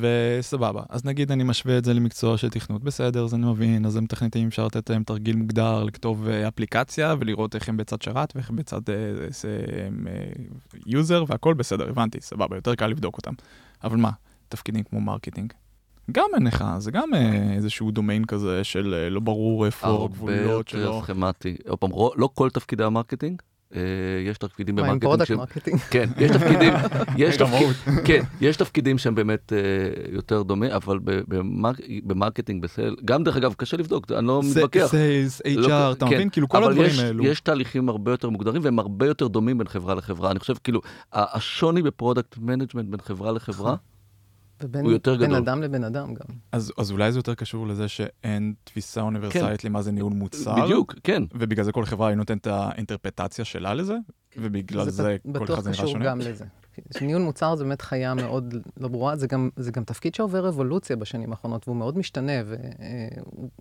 וסבבה, 0.01 0.83
אז 0.89 1.05
נגיד 1.05 1.33
אני 1.33 1.45
משווה 1.45 1.79
את 1.79 1.85
זה 1.85 1.95
למקצוע 1.95 2.39
של 2.39 2.51
תכנות, 2.51 2.85
בסדר, 2.85 3.25
אז 3.25 3.35
אני 3.35 3.47
מבין, 3.47 3.87
אז 3.87 3.97
הם 3.97 4.05
מתכנתים, 4.05 4.49
אפשר 4.49 4.67
לתת 4.67 4.91
להם 4.91 5.05
תרגיל 5.05 5.37
מוגדר, 5.37 5.85
לכתוב 5.85 6.29
אה, 6.29 6.49
אפליקציה 6.49 7.15
ולראות 7.19 7.55
איך 7.55 7.69
הם 7.69 7.77
בצד 7.77 8.03
שרת 8.03 8.33
ואיך 8.35 8.51
הם 8.51 8.57
בצד 8.57 8.81
user, 10.87 11.15
אה, 11.15 11.21
אה, 11.21 11.25
והכל 11.29 11.55
בסדר, 11.55 11.89
הבנתי, 11.89 12.21
סבבה, 12.21 12.57
יותר 12.57 12.75
קל 12.75 12.87
לבדוק 12.87 13.17
אותם. 13.17 13.33
אבל 13.85 13.97
מה, 13.97 14.11
תפקידים 14.49 14.83
כמו 14.83 15.01
marketing, 15.01 15.53
גם 16.13 16.27
אין 16.35 16.47
לך, 16.47 16.65
זה 16.79 16.91
גם 16.91 17.15
אה, 17.15 17.53
איזשהו 17.53 17.91
דומיין 17.91 18.25
כזה 18.25 18.65
של 18.65 18.95
אה, 18.95 19.11
לא 19.11 19.21
ברור 19.21 19.67
איפה 19.67 20.05
הגבוליות 20.05 20.69
שלו. 20.69 20.81
הרבה 20.81 20.97
יותר 20.97 21.05
סכמטי. 21.07 21.57
עוד 21.69 21.79
פעם, 21.79 21.91
לא 22.17 22.29
כל 22.35 22.51
תפקידי 22.51 22.85
ה 22.85 22.91
marketing 22.91 23.43
אה, 23.75 23.81
יש 24.27 24.39
תפקידים 24.39 24.77
ב 24.77 24.82
marketing 24.82 25.25
שהם... 25.25 25.39
כן, 25.91 26.09
יש 26.19 26.31
תפקידים, 26.31 26.73
יש. 27.17 27.37
כן, 28.05 28.23
יש 28.41 28.57
תפקידים 28.57 28.99
שהם 28.99 29.15
באמת 29.15 29.53
יותר 30.13 30.43
דומים, 30.43 30.71
אבל 30.71 30.99
ב 32.05 32.10
marketing, 32.10 32.63
ב 32.63 32.68
sales, 32.68 32.97
גם 33.05 33.25
דרך 33.25 33.37
אגב, 33.37 33.55
קשה 33.55 33.77
לבדוק, 33.77 34.13
אני 34.13 34.27
לא 34.27 34.41
מתווכח. 34.51 34.87
sales, 34.87 35.43
לא- 35.47 35.67
HR, 35.67 35.93
אתה 35.93 36.07
כן, 36.07 36.15
מבין? 36.15 36.31
כאילו 36.31 36.49
כל 36.49 36.57
אבל 36.63 36.73
הדברים 36.73 36.91
האלו. 36.99 37.25
יש 37.25 37.41
תהליכים 37.41 37.89
הרבה 37.89 38.11
יותר 38.11 38.31
מוגדרים 38.31 38.63
והם 38.65 38.79
הרבה 38.79 39.07
יותר 39.07 39.29
דומים 39.29 39.59
בין 39.59 39.69
חברה 39.69 39.95
לחברה. 39.95 40.31
אני 40.31 40.39
חושב 40.39 40.55
כאילו, 40.65 40.81
השוני 41.13 41.83
ב 41.83 41.90
product 41.90 42.39
management 42.39 42.89
בין 42.89 43.01
חברה 43.01 43.33
לחברה, 43.33 43.75
ובין 44.63 44.85
הוא 44.85 44.93
יותר 44.93 45.17
בין 45.17 45.27
גדול. 45.27 45.37
אדם 45.43 45.63
לבן 45.63 45.85
אדם 45.85 46.15
גם. 46.15 46.27
אז 46.53 46.73
אז 46.79 46.91
אולי 46.91 47.13
זה 47.13 47.19
יותר 47.19 47.35
קשור 47.35 47.67
לזה 47.67 47.89
שאין 47.89 48.55
תפיסה 48.65 49.01
אוניברסלית 49.01 49.65
למה 49.65 49.83
זה 49.83 49.93
ניהול 49.93 50.13
מוצר. 50.13 50.65
בדיוק, 50.65 50.95
כן. 51.05 51.23
ובגלל 51.35 51.65
זה 51.65 51.73
כל 51.73 51.85
חברה 51.85 52.09
היא 52.09 52.17
נותנת 52.17 52.41
את 52.41 52.47
האינטרפרטציה 52.47 53.45
שלה 53.45 53.75
לזה, 53.75 53.97
ובגלל 54.37 54.91
זה 54.91 55.17
בט- 55.25 55.39
כל 55.39 55.45
אחד 55.55 55.63
זה 55.63 55.71
נראה 55.71 55.83
בטוח 55.83 55.87
שונה. 55.93 56.01
קשור 56.01 56.11
גם 56.11 56.21
לזה. 56.21 56.45
ניהול 57.01 57.23
מוצר 57.23 57.57
זה 57.57 57.65
באמת 57.65 57.83
חיה 57.83 58.15
מאוד 58.15 58.55
לא 58.81 58.89
ברורה, 58.89 59.17
זה 59.17 59.27
גם, 59.27 59.51
זה 59.57 59.71
גם 59.73 59.85
תפקיד 59.85 60.15
שעובר 60.15 60.49
אבולוציה 60.49 60.97
בשנים 60.97 61.31
האחרונות, 61.31 61.69
והוא 61.69 61.77
מאוד 61.77 61.99
משתנה, 61.99 62.33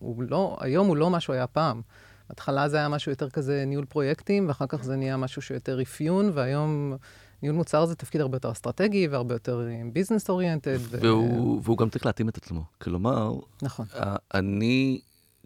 והוא 0.01 0.23
לא, 0.29 0.57
היום 0.59 0.87
הוא 0.87 0.97
לא 0.97 1.09
מה 1.09 1.19
שהוא 1.19 1.33
היה 1.33 1.47
פעם. 1.47 1.81
בהתחלה 2.29 2.69
זה 2.69 2.77
היה 2.77 2.89
משהו 2.89 3.11
יותר 3.11 3.29
כזה 3.29 3.63
ניהול 3.67 3.85
פרויקטים, 3.85 4.47
ואחר 4.47 4.65
כך 4.69 4.83
זה 4.83 4.95
נהיה 4.95 5.17
משהו 5.17 5.41
שיותר 5.41 5.81
אפיון, 5.81 6.31
והיום 6.33 6.93
ניהול 7.43 7.55
מוצר 7.55 7.85
זה 7.85 7.95
תפקיד 7.95 8.21
הרבה 8.21 8.35
יותר 8.35 8.51
אסטרטגי, 8.51 9.07
והרבה 9.07 9.35
יותר 9.35 9.61
business 9.93 10.29
oriented. 10.29 10.77
והוא, 10.89 11.61
והוא 11.63 11.77
גם 11.77 11.89
צריך 11.89 12.05
להתאים 12.05 12.29
את 12.29 12.37
עצמו. 12.37 12.63
כלומר, 12.81 13.33
נכון. 13.61 13.85
אני 14.33 14.99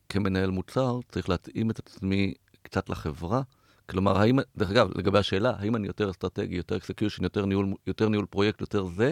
כמנהל 0.10 0.50
מוצר 0.50 1.00
צריך 1.10 1.30
להתאים 1.30 1.72
את 1.72 1.80
עצמי 1.80 2.34
קצת 2.62 2.90
לחברה. 2.90 3.42
כלומר, 3.90 4.18
האם, 4.18 4.40
דרך 4.58 4.70
אגב, 4.70 4.90
לגבי 4.96 5.20
השאלה, 5.20 5.54
האם 5.60 5.76
אני 5.76 5.88
יותר 5.88 6.10
אסטרטגי, 6.10 6.56
יותר 6.56 6.78
execution, 6.78 7.24
יותר 7.24 7.46
ניהול, 7.46 7.74
יותר 7.88 8.10
ניהול 8.10 8.26
פרויקט, 8.26 8.62
יותר 8.62 8.86
זה, 8.86 9.12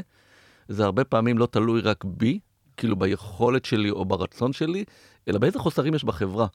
זה 0.67 0.85
הרבה 0.85 1.03
פעמים 1.03 1.37
לא 1.37 1.45
תלוי 1.45 1.81
רק 1.81 2.03
בי, 2.03 2.39
כאילו 2.77 2.95
ביכולת 2.95 3.65
שלי 3.65 3.89
או 3.89 4.05
ברצון 4.05 4.53
שלי, 4.53 4.83
אלא 5.27 5.39
באיזה 5.39 5.59
חוסרים 5.59 5.93
יש 5.93 6.03
בחברה. 6.03 6.47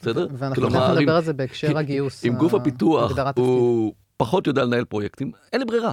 בסדר? 0.00 0.28
ואנחנו 0.32 0.70
תכף 0.70 0.76
נדבר 0.76 1.16
על 1.16 1.24
זה 1.24 1.32
בהקשר 1.32 1.78
הגיוס. 1.78 2.24
אם 2.24 2.34
גוף 2.34 2.54
הפיתוח. 2.54 3.12
הוא 3.36 3.94
פחות 4.20 4.46
יודע 4.46 4.64
לנהל 4.64 4.84
פרויקטים, 4.84 5.32
אין 5.52 5.60
לי 5.60 5.66
ברירה. 5.66 5.92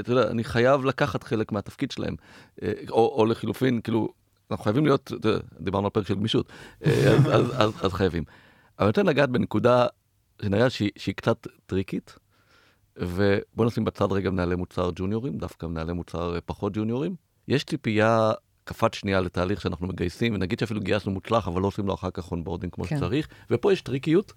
אתה 0.00 0.12
יודע, 0.12 0.30
אני 0.30 0.44
חייב 0.44 0.84
לקחת 0.84 1.22
חלק 1.22 1.52
מהתפקיד 1.52 1.90
שלהם. 1.90 2.16
אה, 2.62 2.72
או, 2.90 3.14
או 3.18 3.26
לחילופין, 3.26 3.80
כאילו, 3.80 4.08
אנחנו 4.50 4.64
חייבים 4.64 4.84
להיות, 4.84 5.12
דיברנו 5.60 5.86
על 5.86 5.90
פרק 5.90 6.06
של 6.06 6.14
גמישות, 6.14 6.48
אה, 6.86 6.90
אז, 6.90 7.26
אז, 7.26 7.52
אז, 7.56 7.72
אז 7.84 7.92
חייבים. 7.92 8.24
אבל 8.78 8.84
אני 8.84 8.88
רוצה 8.88 9.02
לגעת 9.02 9.30
בנקודה 9.30 9.86
שנראה 10.42 10.70
שהיא, 10.70 10.90
שהיא 10.96 11.14
קצת 11.14 11.46
טריקית, 11.66 12.18
ובוא 12.96 13.66
נשים 13.66 13.84
בצד 13.84 14.12
רגע 14.12 14.30
מנהלי 14.30 14.54
מוצר 14.54 14.90
ג'וניורים, 14.94 15.38
דווקא 15.38 15.66
מנהלי 15.66 15.92
מוצר 15.92 16.34
אה, 16.34 16.40
פחות 16.40 16.72
ג'וניורים. 16.76 17.14
יש 17.48 17.64
ציפייה 17.64 18.32
קפת 18.68 18.94
שנייה 18.94 19.20
לתהליך 19.20 19.60
שאנחנו 19.60 19.86
מגייסים, 19.86 20.34
ונגיד 20.34 20.58
שאפילו 20.58 20.80
גייסנו 20.80 21.12
מוצלח, 21.12 21.48
אבל 21.48 21.60
לא 21.60 21.66
עושים 21.66 21.86
לו 21.86 21.94
אחר 21.94 22.10
כך 22.10 22.30
onboarding 22.32 22.72
כמו 22.72 22.84
כן. 22.84 22.96
שצריך, 22.96 23.28
ופה 23.50 23.72
יש 23.72 23.82
טריקיות, 23.82 24.32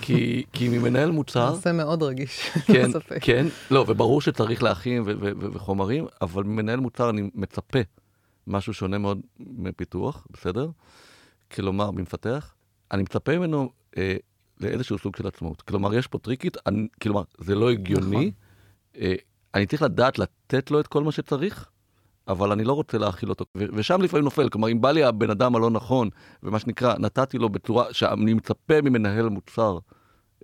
כי, 0.00 0.44
כי 0.52 0.68
ממנהל 0.68 1.10
מוצר, 1.10 1.50
נושא 1.50 1.72
מאוד 1.74 2.02
רגיש, 2.02 2.50
כן, 2.72 2.86
לא 2.86 2.92
ספק. 2.92 3.18
כן, 3.20 3.46
לא, 3.70 3.84
וברור 3.88 4.20
שצריך 4.20 4.62
להכין 4.62 5.02
וחומרים, 5.52 6.06
אבל 6.22 6.44
ממנהל 6.44 6.80
מוצר 6.80 7.10
אני 7.10 7.30
מצפה 7.34 7.78
משהו 8.46 8.74
שונה 8.74 8.98
מאוד 8.98 9.20
מפיתוח, 9.40 10.26
בסדר? 10.30 10.70
כלומר, 11.52 11.90
ממפתח, 11.90 12.54
אני 12.92 13.02
מצפה 13.02 13.38
ממנו 13.38 13.70
אה, 13.96 14.16
לאיזשהו 14.60 14.98
סוג 14.98 15.16
של 15.16 15.26
עצמאות. 15.26 15.62
כלומר, 15.62 15.94
יש 15.94 16.06
פה 16.06 16.18
טריקית, 16.18 16.56
אני, 16.66 16.88
כלומר, 17.02 17.22
זה 17.38 17.54
לא 17.54 17.70
הגיוני, 17.70 18.16
נכון. 18.16 18.30
אה, 19.00 19.14
אני 19.54 19.66
צריך 19.66 19.82
לדעת 19.82 20.18
לתת 20.18 20.70
לו 20.70 20.80
את 20.80 20.86
כל 20.86 21.04
מה 21.04 21.12
שצריך, 21.12 21.70
אבל 22.28 22.52
אני 22.52 22.64
לא 22.64 22.72
רוצה 22.72 22.98
להאכיל 22.98 23.28
אותו. 23.30 23.44
ושם 23.54 24.02
לפעמים 24.02 24.24
נופל, 24.24 24.48
כלומר, 24.48 24.68
אם 24.68 24.80
בא 24.80 24.90
לי 24.90 25.04
הבן 25.04 25.30
אדם 25.30 25.56
הלא 25.56 25.70
נכון, 25.70 26.08
ומה 26.42 26.58
שנקרא, 26.58 26.94
נתתי 26.98 27.38
לו 27.38 27.48
בצורה 27.48 27.84
שאני 27.92 28.34
מצפה 28.34 28.80
ממנהל 28.82 29.28
מוצר 29.28 29.78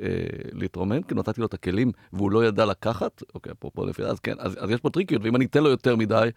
אה, 0.01 0.07
להתרומם, 0.53 1.03
כי 1.03 1.15
נתתי 1.15 1.41
לו 1.41 1.47
את 1.47 1.55
הכלים 1.55 1.93
והוא 2.13 2.31
לא 2.31 2.45
ידע 2.47 2.65
לקחת, 2.67 3.23
אוקיי, 3.35 3.53
אפרופו 3.53 3.87
לפי 3.87 4.03
אז 4.05 4.21
כן, 4.21 4.35
אז, 4.39 4.57
אז 4.61 4.71
יש 4.71 4.81
פה 4.81 4.91
טריקיות, 4.91 5.23
ואם 5.25 5.37
אני 5.37 5.45
אתן 5.45 5.63
לו 5.63 5.71
יותר 5.71 5.97
מדי, 5.97 6.29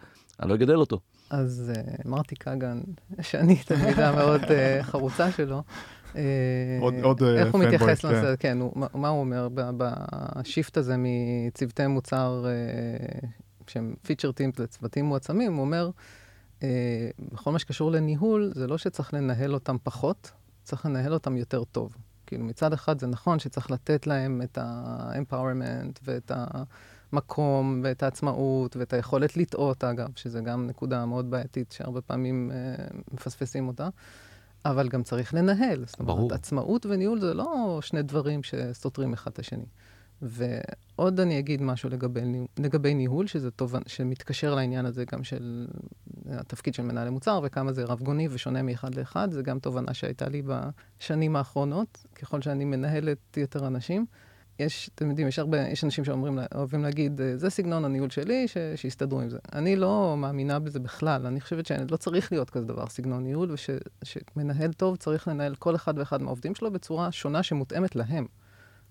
אני 0.41 0.49
לא 0.49 0.55
אגדל 0.55 0.75
אותו. 0.75 0.99
אז 1.29 1.71
uh, 1.75 2.07
מרטי 2.09 2.35
כגן, 2.35 2.79
שאני 3.21 3.55
תלמידה 3.55 4.11
מאוד 4.17 4.41
uh, 4.41 4.47
חרוצה 4.83 5.31
שלו, 5.31 5.63
uh, 6.13 6.17
עוד- 6.81 6.93
עוד, 7.03 7.23
אה, 7.23 7.35
איך 7.39 7.53
הוא 7.53 7.63
מתייחס 7.63 8.01
כן. 8.01 8.07
לנושא, 8.07 8.35
כן, 8.39 8.57
הוא, 8.61 8.71
מה, 8.75 8.87
מה 8.93 9.07
הוא 9.07 9.19
אומר 9.19 9.47
ב- 9.53 9.71
בשיפט 9.77 10.77
הזה 10.77 10.95
מצוותי 10.97 11.87
מוצר 11.87 12.45
uh, 12.45 13.25
שהם 13.69 13.95
פיצ'ר 14.01 14.31
טימפ 14.31 14.59
לצוותים 14.59 15.05
מועצמים, 15.05 15.53
הוא 15.53 15.61
אומר, 15.61 15.89
uh, 16.59 16.63
בכל 17.33 17.51
מה 17.51 17.59
שקשור 17.59 17.91
לניהול, 17.91 18.51
זה 18.55 18.67
לא 18.67 18.77
שצריך 18.77 19.13
לנהל 19.13 19.53
אותם 19.53 19.77
פחות, 19.83 20.31
צריך 20.63 20.85
לנהל 20.85 21.13
אותם 21.13 21.37
יותר 21.37 21.63
טוב. 21.63 21.95
כאילו 22.27 22.45
מצד 22.45 22.73
אחד 22.73 22.99
זה 22.99 23.07
נכון 23.07 23.39
שצריך 23.39 23.71
לתת 23.71 24.07
להם 24.07 24.41
את 24.41 24.57
ה-empowerment 24.57 25.99
ואת 26.03 26.31
המקום 27.11 27.81
ואת 27.83 28.03
העצמאות 28.03 28.75
ואת 28.75 28.93
היכולת 28.93 29.37
לטעות, 29.37 29.83
אגב, 29.83 30.07
שזה 30.15 30.39
גם 30.41 30.67
נקודה 30.67 31.05
מאוד 31.05 31.31
בעייתית 31.31 31.71
שהרבה 31.71 32.01
פעמים 32.01 32.51
אה, 32.51 32.85
מפספסים 33.11 33.67
אותה, 33.67 33.89
אבל 34.65 34.89
גם 34.89 35.03
צריך 35.03 35.33
לנהל. 35.33 35.85
זאת 35.85 35.99
אומרת, 35.99 36.15
ברור. 36.15 36.33
עצמאות 36.33 36.85
וניהול 36.85 37.19
זה 37.19 37.33
לא 37.33 37.79
שני 37.81 38.01
דברים 38.01 38.43
שסותרים 38.43 39.13
אחד 39.13 39.31
את 39.31 39.39
השני. 39.39 39.65
ועוד 40.21 41.19
אני 41.19 41.39
אגיד 41.39 41.61
משהו 41.61 41.89
לגבי, 41.89 42.21
לגבי 42.59 42.93
ניהול, 42.93 43.27
שזה 43.27 43.51
תובנ... 43.51 43.81
שמתקשר 43.87 44.55
לעניין 44.55 44.85
הזה 44.85 45.03
גם 45.11 45.23
של 45.23 45.67
התפקיד 46.29 46.73
של 46.73 46.83
מנהלי 46.83 47.09
מוצר, 47.09 47.39
וכמה 47.43 47.73
זה 47.73 47.83
רב 47.83 47.99
גוני 47.99 48.27
ושונה 48.31 48.61
מאחד 48.61 48.95
לאחד. 48.95 49.31
זה 49.31 49.41
גם 49.41 49.59
תובנה 49.59 49.93
שהייתה 49.93 50.29
לי 50.29 50.41
בשנים 50.41 51.35
האחרונות, 51.35 52.05
ככל 52.15 52.41
שאני 52.41 52.65
מנהלת 52.65 53.37
יותר 53.37 53.67
אנשים. 53.67 54.05
יש, 54.59 54.89
אתם 54.95 55.09
יודעים, 55.09 55.27
יש 55.27 55.39
הרבה, 55.39 55.67
יש 55.67 55.83
אנשים 55.83 56.05
שאומרים, 56.05 56.39
אוהבים 56.55 56.83
להגיד, 56.83 57.21
"אה, 57.21 57.37
זה 57.37 57.49
סגנון 57.49 57.85
הניהול 57.85 58.09
שלי, 58.09 58.47
ש, 58.47 58.57
שיסתדרו 58.75 59.21
עם 59.21 59.29
זה. 59.29 59.37
אני 59.53 59.75
לא 59.75 60.15
מאמינה 60.17 60.59
בזה 60.59 60.79
בכלל. 60.79 61.25
אני 61.25 61.41
חושבת 61.41 61.65
שלא 61.65 61.97
צריך 61.97 62.31
להיות 62.31 62.49
כזה 62.49 62.65
דבר, 62.65 62.87
סגנון 62.87 63.23
ניהול, 63.23 63.51
ושמנהל 63.51 64.73
טוב 64.73 64.95
צריך 64.95 65.27
לנהל 65.27 65.55
כל 65.55 65.75
אחד 65.75 65.97
ואחד 65.97 66.21
מהעובדים 66.21 66.55
שלו 66.55 66.71
בצורה 66.71 67.11
שונה 67.11 67.43
שמותאמת 67.43 67.95
להם. 67.95 68.25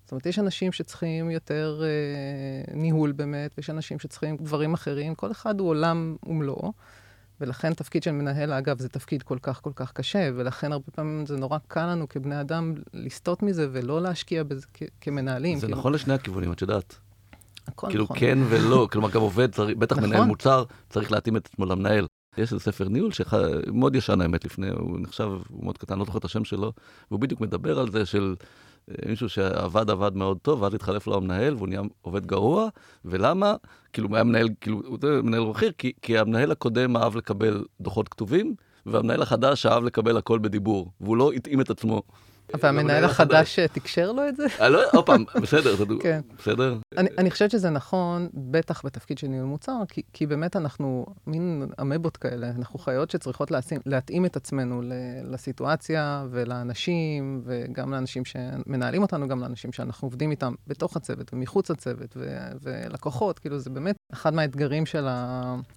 זאת 0.07 0.11
אומרת, 0.11 0.25
יש 0.25 0.39
אנשים 0.39 0.71
שצריכים 0.71 1.29
יותר 1.31 1.81
אה, 1.83 2.73
ניהול 2.75 3.11
באמת, 3.11 3.51
ויש 3.57 3.69
אנשים 3.69 3.99
שצריכים 3.99 4.37
דברים 4.37 4.73
אחרים, 4.73 5.15
כל 5.15 5.31
אחד 5.31 5.59
הוא 5.59 5.69
עולם 5.69 6.15
ומלואו, 6.25 6.73
ולכן 7.41 7.73
תפקיד 7.73 8.03
של 8.03 8.11
מנהל, 8.11 8.53
אגב, 8.53 8.79
זה 8.79 8.89
תפקיד 8.89 9.23
כל 9.23 9.37
כך 9.41 9.61
כל 9.61 9.71
כך 9.75 9.91
קשה, 9.91 10.29
ולכן 10.35 10.71
הרבה 10.71 10.85
פעמים 10.91 11.25
זה 11.25 11.37
נורא 11.37 11.57
קל 11.67 11.85
לנו 11.85 12.09
כבני 12.09 12.41
אדם 12.41 12.73
לסטות 12.93 13.43
מזה 13.43 13.67
ולא 13.71 14.01
להשקיע 14.01 14.43
בזה 14.43 14.65
כ- 14.73 14.83
כמנהלים. 15.01 15.57
זה 15.59 15.67
כאילו, 15.67 15.77
נכון 15.79 15.93
לשני 15.93 16.13
הכיוונים, 16.13 16.51
את 16.51 16.61
יודעת. 16.61 16.95
הכל 17.67 17.87
כאילו 17.89 18.03
נכון. 18.03 18.17
כן 18.19 18.37
ולא, 18.49 18.87
כלומר 18.91 19.09
גם 19.09 19.21
עובד, 19.21 19.51
צריך- 19.55 19.77
בטח 19.77 19.97
נכון. 19.97 20.09
מנהל 20.09 20.23
מוצר, 20.23 20.63
צריך 20.89 21.11
להתאים 21.11 21.37
את 21.37 21.45
עצמו 21.45 21.65
למנהל. 21.65 22.07
יש 22.37 22.53
איזה 22.53 22.63
ספר 22.63 22.89
ניהול 22.89 23.11
שמאוד 23.11 23.95
ישן 23.95 24.21
האמת 24.21 24.45
לפני, 24.45 24.69
הוא 24.69 24.99
נחשב, 24.99 25.29
הוא 25.49 25.63
מאוד 25.63 25.77
קטן, 25.77 25.99
לא 25.99 26.05
זוכר 26.05 26.19
את 26.19 26.25
השם 26.25 26.45
שלו, 26.45 26.73
והוא 27.11 27.19
בדיוק 27.19 27.41
מדבר 27.41 27.79
על 27.79 27.91
זה 27.91 28.05
של 28.05 28.35
מישהו 29.05 29.29
שעבד 29.29 29.89
עבד 29.89 30.15
מאוד 30.15 30.37
טוב, 30.41 30.61
ואז 30.61 30.73
התחלף 30.73 31.07
לו 31.07 31.15
המנהל, 31.15 31.55
והוא 31.55 31.67
נהיה 31.67 31.81
עובד 32.01 32.25
גרוע, 32.25 32.67
ולמה? 33.05 33.55
כאילו, 33.93 34.15
היה 34.15 34.23
מנהל, 34.23 34.49
כאילו, 34.61 34.81
הוא 34.85 34.99
מנהל 35.23 35.49
בכיר, 35.49 35.71
כי, 35.77 35.91
כי 36.01 36.17
המנהל 36.17 36.51
הקודם 36.51 36.97
אהב 36.97 37.15
לקבל 37.15 37.65
דוחות 37.81 38.09
כתובים, 38.09 38.55
והמנהל 38.85 39.21
החדש 39.21 39.65
אהב 39.65 39.83
לקבל 39.83 40.17
הכל 40.17 40.39
בדיבור, 40.39 40.91
והוא 41.01 41.17
לא 41.17 41.31
התאים 41.31 41.61
את 41.61 41.69
עצמו. 41.69 42.01
והמנהל 42.55 43.03
החדש 43.05 43.59
אה, 43.59 43.67
תקשר 43.67 44.11
לו 44.11 44.27
את 44.27 44.35
זה? 44.35 44.45
אה, 44.59 44.69
לא, 44.69 44.81
עוד 44.93 45.05
פעם, 45.05 45.23
בסדר, 45.43 45.75
כן. 45.99 46.21
בסדר? 46.37 46.77
אני, 46.97 47.31
חושבת 47.31 47.51
שזה 47.51 47.69
נכון, 47.69 48.29
בטח 48.33 48.85
בתפקיד 48.85 49.17
של 49.17 49.27
ניהול 49.27 49.47
מוצר, 49.47 49.81
כי, 50.13 50.25
באמת 50.25 50.55
אנחנו 50.55 51.05
מין 51.27 51.67
אמבות 51.81 52.17
כאלה, 52.17 52.49
אנחנו 52.49 52.79
חיות 52.79 53.11
שצריכות 53.11 53.51
להתאים 53.85 54.25
את 54.25 54.35
עצמנו 54.35 54.81
לסיטואציה 55.23 56.25
ולאנשים, 56.29 57.41
וגם 57.45 57.91
לאנשים 57.91 58.25
שמנהלים 58.25 59.01
אותנו, 59.01 59.27
גם 59.27 59.39
לאנשים 59.39 59.71
שאנחנו 59.71 60.05
עובדים 60.05 60.31
איתם 60.31 60.53
בתוך 60.67 60.97
הצוות 60.97 61.33
ומחוץ 61.33 61.71
לצוות, 61.71 62.17
ולקוחות, 62.61 63.39
כאילו 63.39 63.59
זה 63.59 63.69
באמת 63.69 63.95
אחד 64.13 64.33
מהאתגרים 64.33 64.85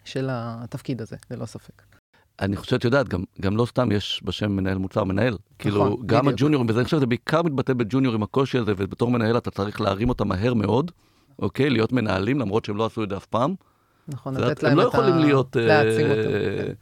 של 0.05 0.29
התפקיד 0.31 1.03
הזה, 1.03 1.17
ללא 1.31 1.47
ספק. 1.47 2.00
אני 2.41 2.57
חושב, 2.57 2.77
את 2.77 2.85
יודעת, 2.85 3.09
גם, 3.09 3.25
גם 3.41 3.57
לא 3.57 3.67
סתם 3.67 3.93
יש 3.93 4.23
בשם 4.25 4.53
מנהל 4.53 4.79
מוצר 4.79 5.05
מנהל. 5.05 5.39
כאילו, 5.59 5.99
גם 6.07 6.25
בדיוק. 6.25 6.35
הג'וניורים, 6.35 6.69
וזה, 6.69 6.79
אני 6.79 6.85
חושב 6.85 6.97
שזה 6.97 7.07
בעיקר 7.07 7.43
מתבטא 7.43 7.73
בג'וניורים, 7.73 8.23
הקושי 8.23 8.59
הזה, 8.59 8.73
ובתור 8.77 9.11
מנהל 9.11 9.37
אתה 9.37 9.51
צריך 9.51 9.81
להרים 9.81 10.09
אותם 10.09 10.29
מהר 10.29 10.55
מאוד, 10.55 10.91
אוקיי? 11.39 11.71
להיות 11.71 11.93
מנהלים, 11.93 12.39
למרות 12.39 12.65
שהם 12.65 12.77
לא 12.77 12.87
עשו 12.87 13.05
את 13.05 13.09
זה 13.09 13.17
אף 13.17 13.27
פעם. 13.27 13.55
נכון, 14.09 14.37
את 14.37 14.41
לתת 14.41 14.63
להם 14.63 14.73
הם 14.73 14.79
לא 14.79 14.89
את 14.89 14.95
יכולים 14.95 15.15
ה... 15.15 15.19
להיות 15.19 15.57
אה, 15.57 15.67
להעצים 15.67 16.07
אותם. 16.11 16.31
אה, 16.31 16.57
כן. 16.57 16.73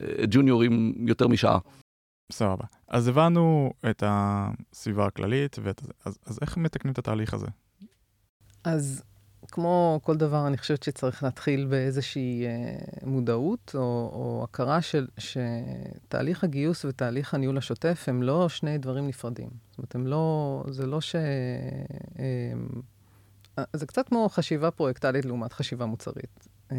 אה, 0.00 0.24
ג'וניורים 0.30 0.94
יותר 1.08 1.28
משעה. 1.28 1.58
סבבה. 2.32 2.64
אז 2.88 3.08
הבנו 3.08 3.72
את 3.90 4.02
הסביבה 4.06 5.06
הכללית, 5.06 5.56
ואת... 5.62 5.82
אז, 6.04 6.18
אז 6.26 6.38
איך 6.42 6.56
מתקנים 6.56 6.92
את 6.92 6.98
התהליך 6.98 7.34
הזה? 7.34 7.46
אז 8.64 9.02
כמו 9.50 10.00
כל 10.02 10.16
דבר, 10.16 10.46
אני 10.46 10.58
חושבת 10.58 10.82
שצריך 10.82 11.22
להתחיל 11.22 11.66
באיזושהי 11.66 12.46
אה, 12.46 12.76
מודעות 13.02 13.72
או, 13.74 13.80
או 14.12 14.44
הכרה 14.44 14.82
של, 14.82 15.06
שתהליך 15.18 16.44
הגיוס 16.44 16.84
ותהליך 16.84 17.34
הניהול 17.34 17.58
השוטף 17.58 18.04
הם 18.06 18.22
לא 18.22 18.48
שני 18.48 18.78
דברים 18.78 19.08
נפרדים. 19.08 19.48
זאת 19.70 19.78
אומרת, 19.78 19.94
הם 19.94 20.06
לא, 20.06 20.64
זה 20.68 20.86
לא 20.86 21.00
ש... 21.00 21.16
אה, 22.18 23.64
זה 23.72 23.86
קצת 23.86 24.08
כמו 24.08 24.28
חשיבה 24.28 24.70
פרויקטלית 24.70 25.24
לעומת 25.24 25.52
חשיבה 25.52 25.86
מוצרית. 25.86 26.48
אה, 26.72 26.76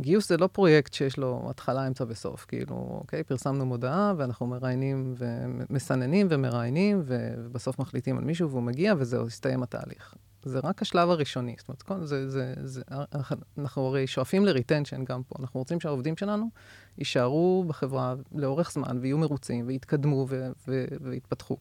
גיוס 0.00 0.28
זה 0.28 0.36
לא 0.36 0.46
פרויקט 0.46 0.94
שיש 0.94 1.16
לו 1.16 1.46
התחלה, 1.50 1.86
אמצע 1.86 2.04
וסוף. 2.08 2.44
כאילו, 2.44 2.98
אוקיי, 3.00 3.24
פרסמנו 3.24 3.66
מודעה 3.66 4.14
ואנחנו 4.16 4.46
מראיינים 4.46 5.14
ומסננים 5.18 6.26
ומראיינים 6.30 7.02
ובסוף 7.04 7.78
מחליטים 7.78 8.18
על 8.18 8.24
מישהו 8.24 8.50
והוא 8.50 8.62
מגיע 8.62 8.94
וזהו, 8.98 9.26
הסתיים 9.26 9.62
התהליך. 9.62 10.14
זה 10.44 10.60
רק 10.64 10.82
השלב 10.82 11.10
הראשוני. 11.10 11.56
זאת 11.58 11.90
אומרת, 11.90 12.08
זה, 12.08 12.28
זה, 12.28 12.54
זה, 12.62 12.82
אנחנו 13.58 13.86
הרי 13.86 14.06
שואפים 14.06 14.44
ל 14.44 14.50
retention 14.50 15.04
גם 15.04 15.22
פה. 15.22 15.34
אנחנו 15.40 15.60
רוצים 15.60 15.80
שהעובדים 15.80 16.16
שלנו 16.16 16.50
יישארו 16.98 17.64
בחברה 17.68 18.14
לאורך 18.34 18.72
זמן 18.72 18.98
ויהיו 19.00 19.18
מרוצים 19.18 19.66
ויתקדמו 19.66 20.26
ו, 20.28 20.50
ו, 20.68 20.84
ויתפתחו. 21.00 21.56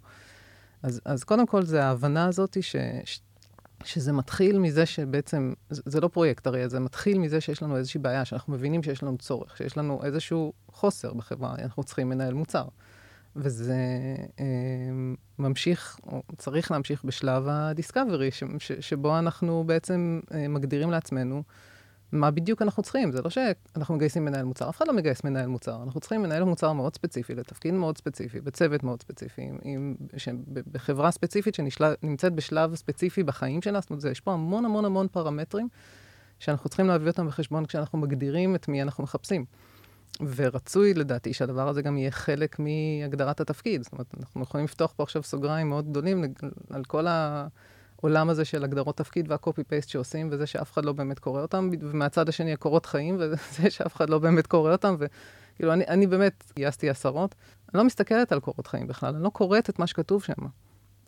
אז, 0.84 1.02
אז 1.06 1.24
קודם 1.24 1.48
כל, 1.48 1.64
זה 1.64 1.84
ההבנה 1.86 2.26
הזאת 2.26 2.64
ש, 2.64 2.76
ש, 3.06 3.20
שזה 3.84 4.14
מתחיל 4.14 4.60
מזה 4.60 4.86
שבעצם, 4.86 5.54
זה, 5.70 5.82
זה 5.86 6.02
לא 6.02 6.08
פרויקט 6.08 6.48
הרי, 6.48 6.70
זה 6.70 6.80
מתחיל 6.80 7.20
מזה 7.20 7.42
שיש 7.42 7.64
לנו 7.64 7.78
איזושהי 7.78 8.00
בעיה, 8.00 8.26
שאנחנו 8.26 8.54
מבינים 8.54 8.84
שיש 8.84 9.04
לנו 9.04 9.18
צורך, 9.18 9.58
שיש 9.58 9.78
לנו 9.78 10.04
איזשהו 10.04 10.54
חוסר 10.68 11.14
בחברה, 11.14 11.56
אנחנו 11.64 11.84
צריכים 11.84 12.10
מנהל 12.10 12.34
מוצר. 12.34 12.66
וזה 13.36 13.76
אה, 14.40 14.46
ממשיך, 15.40 16.00
או 16.08 16.22
צריך 16.38 16.72
להמשיך 16.72 17.04
בשלב 17.04 17.48
הדיסקאברי, 17.48 18.32
ש, 18.32 18.44
שבו 18.80 19.20
אנחנו 19.20 19.64
בעצם 19.68 20.20
אה, 20.34 20.48
מגדירים 20.48 20.92
לעצמנו 20.92 21.44
מה 22.12 22.32
בדיוק 22.32 22.62
אנחנו 22.62 22.84
צריכים. 22.84 23.12
זה 23.12 23.22
לא 23.22 23.30
שאנחנו 23.30 23.96
מגייסים 23.96 24.26
מנהל 24.26 24.46
מוצר, 24.46 24.70
אף 24.70 24.78
אחד 24.78 24.88
לא 24.88 24.94
מגייס 24.94 25.24
מנהל 25.24 25.48
מוצר. 25.48 25.84
אנחנו 25.84 26.00
צריכים 26.00 26.22
מנהל 26.22 26.44
מוצר 26.44 26.74
מאוד 26.74 26.96
ספציפי, 26.96 27.36
לתפקיד 27.36 27.74
מאוד 27.74 27.98
ספציפי, 27.98 28.42
בצוות 28.42 28.84
מאוד 28.84 29.02
ספציפי, 29.02 29.42
עם, 29.42 29.58
עם, 29.64 29.96
ש, 30.18 30.30
בחברה 30.72 31.12
ספציפית 31.12 31.56
שנמצאת 31.56 32.34
בשלב 32.34 32.76
ספציפי 32.76 33.24
בחיים 33.24 33.62
שלה. 33.62 33.82
זאת 33.82 33.90
אומרת, 33.90 34.04
יש 34.04 34.20
פה 34.20 34.34
המון 34.34 34.66
המון 34.66 34.86
המון 34.86 35.08
פרמטרים 35.08 35.68
שאנחנו 36.40 36.70
צריכים 36.70 36.88
להביא 36.88 37.08
אותם 37.08 37.28
בחשבון 37.28 37.66
כשאנחנו 37.66 37.98
מגדירים 37.98 38.56
את 38.56 38.68
מי 38.68 38.82
אנחנו 38.82 39.04
מחפשים. 39.04 39.46
ורצוי 40.36 40.94
לדעתי 40.94 41.34
שהדבר 41.34 41.68
הזה 41.68 41.82
גם 41.82 41.98
יהיה 41.98 42.12
חלק 42.12 42.60
מהגדרת 42.60 43.42
התפקיד. 43.42 43.84
זאת 43.84 43.92
אומרת, 43.92 44.08
אנחנו 44.20 44.44
יכולים 44.44 44.64
לפתוח 44.64 44.94
פה 44.96 45.04
עכשיו 45.04 45.24
סוגריים 45.24 45.70
מאוד 45.70 45.90
גדולים 45.90 46.24
על 46.70 46.84
כל 46.84 47.08
העולם 48.04 48.30
הזה 48.30 48.46
של 48.46 48.64
הגדרות 48.64 48.98
תפקיד 48.98 49.32
והקופי-פייסט 49.32 49.90
שעושים, 49.90 50.30
וזה 50.32 50.48
שאף 50.48 50.74
אחד 50.74 50.86
לא 50.86 50.94
באמת 50.94 51.20
קורא 51.20 51.42
אותם, 51.42 51.70
ומהצד 51.80 52.30
השני 52.30 52.54
הקורות 52.54 52.86
חיים, 52.86 53.18
וזה 53.20 53.70
שאף 53.70 53.96
אחד 53.96 54.10
לא 54.10 54.20
באמת 54.20 54.48
קורא 54.48 54.72
אותם, 54.72 54.96
וכאילו, 55.00 55.74
אני, 55.74 55.84
אני 55.88 56.08
באמת 56.08 56.52
גייסתי 56.56 56.90
עשרות. 56.90 57.36
אני 57.74 57.78
לא 57.78 57.86
מסתכלת 57.86 58.32
על 58.32 58.40
קורות 58.40 58.68
חיים 58.68 58.88
בכלל, 58.88 59.16
אני 59.16 59.24
לא 59.24 59.30
קוראת 59.30 59.70
את 59.70 59.80
מה 59.80 59.88
שכתוב 59.88 60.24
שם. 60.24 60.34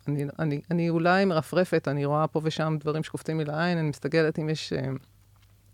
אני, 0.08 0.24
אני, 0.38 0.60
אני 0.70 0.90
אולי 0.90 1.24
מרפרפת, 1.24 1.88
אני 1.88 2.04
רואה 2.04 2.26
פה 2.26 2.40
ושם 2.44 2.76
דברים 2.80 3.02
שקופצים 3.02 3.38
לי 3.38 3.44
לעין, 3.44 3.78
אני 3.78 3.88
מסתכלת 3.88 4.38
אם 4.38 4.48
יש... 4.48 4.72
Uh, 4.72 4.98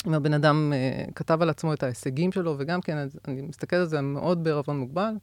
אם 0.06 0.14
הבן 0.14 0.32
אדם 0.32 0.72
uh, 0.72 1.12
כתב 1.12 1.42
על 1.42 1.50
עצמו 1.50 1.72
את 1.72 1.82
ההישגים 1.82 2.32
שלו, 2.32 2.54
וגם 2.58 2.80
כן, 2.80 3.08
אני 3.28 3.42
מסתכל 3.42 3.76
על 3.76 3.86
זה 3.86 4.00
מאוד 4.00 4.44
בערבון 4.44 4.78
מוגבל. 4.78 5.02
אני 5.02 5.18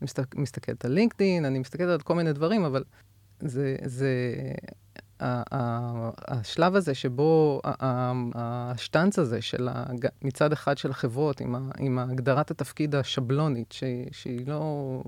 מסתכל, 0.00 0.40
מסתכלת 0.40 0.84
על 0.84 0.92
לינקדאין, 0.92 1.44
אני 1.44 1.58
מסתכלת 1.58 1.88
על 1.88 2.00
כל 2.00 2.14
מיני 2.14 2.32
דברים, 2.32 2.64
אבל 2.64 2.84
זה, 3.40 3.76
זה, 3.84 4.10
השלב 6.28 6.76
הזה 6.76 6.94
שבו 6.94 7.60
השטנץ 8.34 9.18
הזה 9.18 9.42
של 9.42 9.68
מצד 10.22 10.52
אחד 10.52 10.78
של 10.78 10.90
החברות 10.90 11.40
עם, 11.78 11.98
הגדרת 11.98 12.50
התפקיד 12.50 12.94
השבלונית, 12.94 13.74
שהיא 14.12 14.46
לא, 14.46 15.02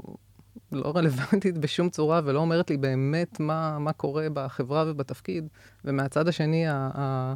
לא 0.73 0.92
רלוונטית 0.97 1.59
בשום 1.59 1.88
צורה 1.90 2.21
ולא 2.25 2.38
אומרת 2.38 2.71
לי 2.71 2.76
באמת 2.76 3.41
מה, 3.41 3.78
מה 3.78 3.93
קורה 3.93 4.26
בחברה 4.32 4.84
ובתפקיד, 4.86 5.49
ומהצד 5.84 6.28
השני, 6.28 6.67
ה, 6.69 6.91
ה, 6.95 7.34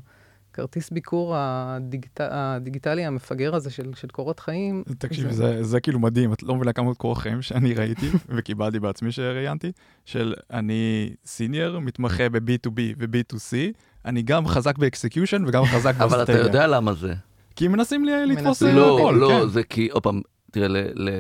כרטיס 0.58 0.90
ביקור 0.90 1.34
הדיגיט... 1.36 2.20
הדיגיטלי 2.20 3.04
המפגר 3.04 3.54
הזה 3.54 3.70
של, 3.70 3.90
של 3.94 4.08
קורות 4.08 4.40
חיים. 4.40 4.84
תקשיבי, 4.98 5.32
זה... 5.32 5.56
זה, 5.56 5.64
זה 5.64 5.80
כאילו 5.80 5.98
מדהים, 5.98 6.32
את 6.32 6.42
לא 6.42 6.54
מבינה 6.54 6.72
כמה 6.72 6.94
קורות 6.94 7.18
חיים 7.18 7.42
שאני 7.42 7.74
ראיתי 7.74 8.10
וקיבלתי 8.36 8.80
בעצמי 8.80 9.12
שראיינתי, 9.12 9.72
של 10.04 10.34
אני 10.50 11.10
סיניור, 11.26 11.78
מתמחה 11.78 12.28
ב-B2B 12.28 12.80
ו-B2C, 12.98 13.56
אני 14.04 14.22
גם 14.22 14.46
חזק 14.46 14.78
ב 14.78 14.85
execution 14.85 15.44
וגם 15.46 15.64
חזק 15.64 15.94
באסטרטגיה. 15.94 16.06
אבל 16.06 16.22
אתה 16.22 16.32
יודע 16.32 16.66
למה 16.66 16.92
זה. 16.92 17.14
כי 17.56 17.68
מנסים 17.68 18.04
לי 18.04 18.26
לתפוס 18.26 18.62
לא, 18.62 18.98
הכל, 18.98 19.14
לא, 19.20 19.28
כן. 19.28 19.48
זה 19.48 19.62
כי, 19.62 19.88
עוד 19.88 20.02
פעם, 20.02 20.20
תראה, 20.52 20.68
ל, 20.68 20.76
ל, 20.94 21.10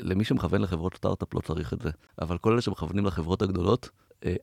למי 0.00 0.24
שמכוון 0.24 0.60
לחברות 0.60 0.94
סטארט-אפ 0.96 1.34
לא 1.34 1.40
צריך 1.40 1.72
את 1.72 1.80
זה, 1.80 1.90
אבל 2.20 2.38
כל 2.38 2.52
אלה 2.52 2.60
שמכוונים 2.60 3.06
לחברות 3.06 3.42
הגדולות, 3.42 3.90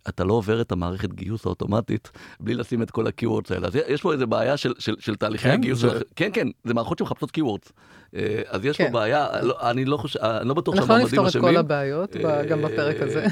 אתה 0.09 0.23
לא 0.23 0.33
עובר 0.33 0.61
את 0.61 0.71
המערכת 0.71 1.13
גיוס 1.13 1.45
האוטומטית 1.45 2.11
בלי 2.39 2.55
לשים 2.55 2.81
את 2.81 2.91
כל 2.91 3.07
ה-Keywords 3.07 3.53
האלה. 3.53 3.67
אז 3.67 3.75
יש 3.87 4.01
פה 4.01 4.13
איזה 4.13 4.25
בעיה 4.25 4.57
של, 4.57 4.73
של, 4.79 4.95
של 4.99 5.15
תהליכי 5.15 5.43
כן, 5.43 5.53
הגיוס. 5.53 5.79
זה... 5.79 5.99
כן, 6.15 6.29
כן, 6.33 6.47
זה 6.63 6.73
מערכות 6.73 6.97
שמחפשות 6.97 7.37
Keywords. 7.37 7.71
אה, 8.15 8.41
אז 8.47 8.65
יש 8.65 8.77
כן. 8.77 8.85
פה 8.85 8.91
בעיה, 8.91 9.41
לא, 9.41 9.69
אני 9.69 9.85
לא 9.85 9.97
חושב, 9.97 10.19
אני 10.19 10.47
לא 10.47 10.53
בטוח 10.53 10.75
שהמועמדים 10.75 11.05
אשמים. 11.05 11.25
אנחנו 11.25 11.39
לא 11.39 11.49
נפתור 11.49 11.49
את 11.49 11.53
כל 11.53 11.59
הבעיות, 11.59 12.15
גם 12.49 12.61
בפרק 12.61 13.01
הזה. 13.01 13.25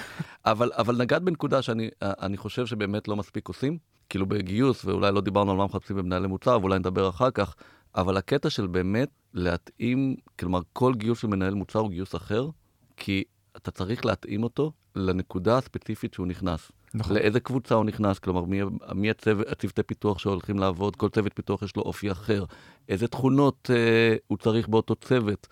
אבל, 0.45 0.71
אבל 0.73 0.97
נגעת 0.97 1.21
בנקודה 1.21 1.61
שאני 1.61 2.37
חושב 2.37 2.65
שבאמת 2.65 3.07
לא 3.07 3.15
מספיק 3.15 3.47
עושים. 3.47 3.77
כאילו 4.09 4.25
בגיוס, 4.25 4.85
ואולי 4.85 5.11
לא 5.11 5.21
דיברנו 5.21 5.51
על 5.51 5.57
מה 5.57 5.65
מחפשים 5.65 5.95
במנהלי 5.95 6.27
מוצר, 6.27 6.57
ואולי 6.61 6.79
נדבר 6.79 7.09
אחר 7.09 7.31
כך, 7.31 7.55
אבל 7.95 8.17
הקטע 8.17 8.49
של 8.49 8.67
באמת 8.67 9.09
להתאים, 9.33 10.15
כלומר, 10.39 10.59
כל 10.73 10.93
גיוס 10.95 11.19
של 11.19 11.27
מנהל 11.27 11.53
מוצר 11.53 11.79
הוא 11.79 11.89
גיוס 11.89 12.15
אחר, 12.15 12.47
כי 12.97 13.23
אתה 13.57 13.71
צריך 13.71 14.05
להתאים 14.05 14.43
אותו 14.43 14.71
לנקודה 14.99 15.57
הספציפית 15.57 16.13
שהוא 16.13 16.27
נכנס. 16.27 16.71
נכון. 16.93 17.15
לאיזה 17.15 17.39
קבוצה 17.39 17.75
הוא 17.75 17.85
נכנס, 17.85 18.19
כלומר, 18.19 18.41
מי, 18.41 18.59
מי 18.95 19.09
הצוות, 19.09 19.47
הצוותי 19.47 19.83
פיתוח 19.83 20.19
שהולכים 20.19 20.59
לעבוד, 20.59 20.95
כל 20.95 21.09
צוות 21.09 21.33
פיתוח 21.35 21.61
יש 21.61 21.75
לו 21.75 21.83
אופי 21.83 22.11
אחר, 22.11 22.45
איזה 22.89 23.07
תכונות 23.07 23.69
אה, 23.73 24.15
הוא 24.27 24.37
צריך 24.37 24.67
באותו 24.67 24.95
צוות. 24.95 25.47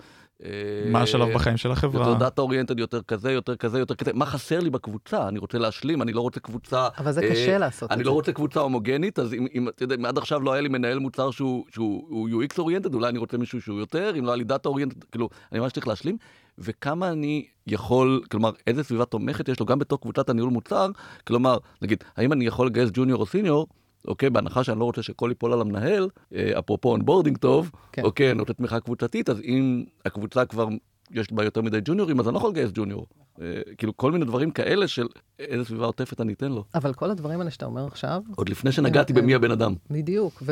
מה 0.92 1.02
השלב 1.02 1.34
בחיים 1.34 1.58
של 1.58 1.72
החברה? 1.72 2.08
יותר 2.08 2.20
data 2.20 2.42
oriented, 2.42 2.80
יותר 2.80 3.02
כזה, 3.02 3.32
יותר 3.32 3.56
כזה, 3.56 3.80
יותר 3.80 3.96
כזה. 3.96 4.14
מה 4.14 4.26
חסר 4.26 4.60
לי 4.60 4.70
בקבוצה? 4.70 5.28
אני 5.28 5.40
רוצה 5.40 5.58
להשלים, 5.58 6.02
אני 6.02 6.14
לא 6.14 6.22
רוצה 6.22 6.40
קבוצה... 6.40 6.88
אבל 6.98 7.12
זה 7.12 7.22
קשה 7.22 7.54
אה, 7.54 7.58
לעשות 7.58 7.84
את 7.84 7.90
זה. 7.90 7.94
אני 7.94 8.04
לא 8.04 8.12
רוצה 8.12 8.32
קבוצה 8.32 8.60
הומוגנית, 8.60 9.20
אז 9.20 9.34
אם, 9.34 9.70
אתה 9.70 9.84
יודע, 9.84 10.10
עד 10.10 10.18
עכשיו 10.18 10.42
לא 10.42 10.54
היה 10.54 10.62
לי 10.62 10.70
מנהל 10.70 11.00
מוצר 11.00 11.32
שהוא, 11.32 11.66
שהוא 11.72 12.30
UX 12.30 12.56
oriented, 12.58 12.94
אולי 12.94 13.10
אני 13.10 13.20
רוצה 13.20 13.38
מישהו 13.38 13.62
שהוא 13.62 13.80
יותר, 13.80 14.14
אם 14.20 14.26
לא 14.26 14.30
היה 14.30 14.36
לי 14.36 14.44
data 14.44 14.70
oriented, 14.70 15.04
כאילו, 15.04 15.30
אני 15.52 15.60
ממש 15.60 15.72
צריך 15.72 15.88
להשלים. 15.88 16.18
וכמה 16.60 17.10
אני 17.10 17.46
יכול, 17.68 18.22
כלומר, 18.32 18.52
איזה 18.68 18.84
סביבה 18.84 19.06
תומכת 19.06 19.50
יש 19.50 19.60
לו 19.60 19.66
גם 19.66 19.80
בתוך 19.80 20.02
קבוצת 20.02 20.30
הניהול 20.30 20.50
מוצר, 20.50 20.90
כלומר, 21.28 21.58
נגיד, 21.82 22.04
האם 22.18 22.34
אני 22.34 22.46
יכול 22.46 22.68
לגייס 22.68 22.90
junior 22.94 23.22
או 23.22 23.26
senior, 23.26 23.68
אוקיי, 24.08 24.30
בהנחה 24.30 24.64
שאני 24.64 24.80
לא 24.80 24.86
רוצה 24.86 25.04
שהכל 25.04 25.30
ייפול 25.32 25.54
על 25.54 25.62
המנהל, 25.62 26.10
אה, 26.36 26.60
אפרופו 26.60 26.92
onboarding 26.92 27.38
טוב, 27.38 27.72
כן. 27.92 28.04
אוקיי, 28.04 28.32
אני 28.32 28.40
רוצה 28.40 28.54
תמיכה 28.54 28.80
קבוצתית, 28.80 29.30
אז 29.30 29.42
אם 29.42 29.86
הקבוצה 30.06 30.46
כבר 30.46 30.68
יש 31.12 31.34
בה 31.34 31.44
יותר 31.44 31.62
מדי 31.62 31.80
ג'וניורים, 31.86 32.20
אז 32.20 32.28
אני 32.28 32.34
לא 32.34 32.38
יכול 32.38 32.50
לגייס 32.50 32.72
junior. 32.74 33.08
אה, 33.42 33.62
כאילו 33.78 33.98
כל 33.98 34.12
מיני 34.12 34.26
דברים 34.26 34.52
כאלה 34.52 34.88
של 34.88 35.08
איזה 35.40 35.66
סביבה 35.66 35.86
עוטפת 35.86 36.22
אני 36.22 36.34
אתן 36.34 36.52
לו. 36.52 36.64
אבל 36.76 36.94
כל 36.94 37.12
הדברים 37.12 37.40
האלה 37.40 37.52
שאתה 37.52 37.66
אומר 37.66 37.88
עכשיו... 37.88 38.22
עוד 38.36 38.50
לפני 38.50 38.72
שנגעתי 38.72 39.14
במי 39.14 39.36
הבן 39.36 39.52
אדם. 39.52 39.74
בדיוק, 39.92 40.44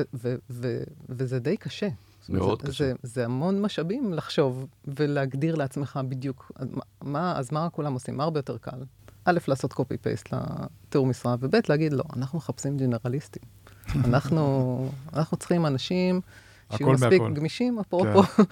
וזה 1.09 1.39
די 1.39 1.57
קשה. 1.57 1.87
מאוד 2.29 2.61
זה, 2.61 2.67
קשה. 2.67 2.85
זה, 2.85 2.93
זה 3.03 3.25
המון 3.25 3.61
משאבים 3.61 4.13
לחשוב 4.13 4.67
ולהגדיר 4.88 5.55
לעצמך 5.55 5.99
בדיוק, 6.09 6.51
מה, 7.01 7.38
אז 7.38 7.51
מה 7.51 7.69
כולם 7.69 7.93
עושים? 7.93 8.17
מה 8.17 8.23
הרבה 8.23 8.39
יותר 8.39 8.57
קל? 8.57 8.83
א', 9.25 9.38
לעשות 9.47 9.73
copy-paste 9.73 10.35
לתיאור 10.88 11.07
משרה, 11.07 11.35
וב', 11.39 11.55
להגיד, 11.69 11.93
לא, 11.93 12.03
אנחנו 12.15 12.38
מחפשים 12.38 12.77
ג'נרליסטים. 12.77 13.43
אנחנו, 13.95 14.89
אנחנו 15.13 15.38
צריכים 15.38 15.65
אנשים 15.65 16.21
שיהיו 16.75 16.91
מספיק 16.91 17.21
מהכל. 17.21 17.33
גמישים, 17.33 17.79
אפרופו, 17.79 18.23
כן. 18.23 18.43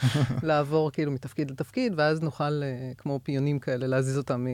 לעבור 0.47 0.91
כאילו 0.91 1.11
מתפקיד 1.11 1.51
לתפקיד, 1.51 1.93
ואז 1.97 2.21
נוכל, 2.21 2.63
אה, 2.63 2.91
כמו 2.97 3.19
פיונים 3.23 3.59
כאלה, 3.59 3.87
להזיז 3.87 4.17
אותם, 4.17 4.47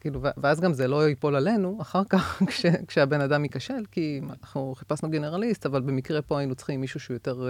כאילו, 0.00 0.20
ואז 0.36 0.60
גם 0.60 0.72
זה 0.72 0.88
לא 0.88 1.08
ייפול 1.08 1.36
עלינו 1.36 1.78
אחר 1.80 2.02
כך, 2.08 2.42
כש, 2.48 2.66
כשהבן 2.86 3.20
אדם 3.20 3.44
ייכשל, 3.44 3.84
כי 3.90 4.20
אנחנו 4.30 4.74
חיפשנו 4.76 5.10
גנרליסט, 5.10 5.66
אבל 5.66 5.80
במקרה 5.80 6.22
פה 6.22 6.38
היינו 6.38 6.54
צריכים 6.54 6.80
מישהו 6.80 7.00
שהוא 7.00 7.14
יותר 7.14 7.48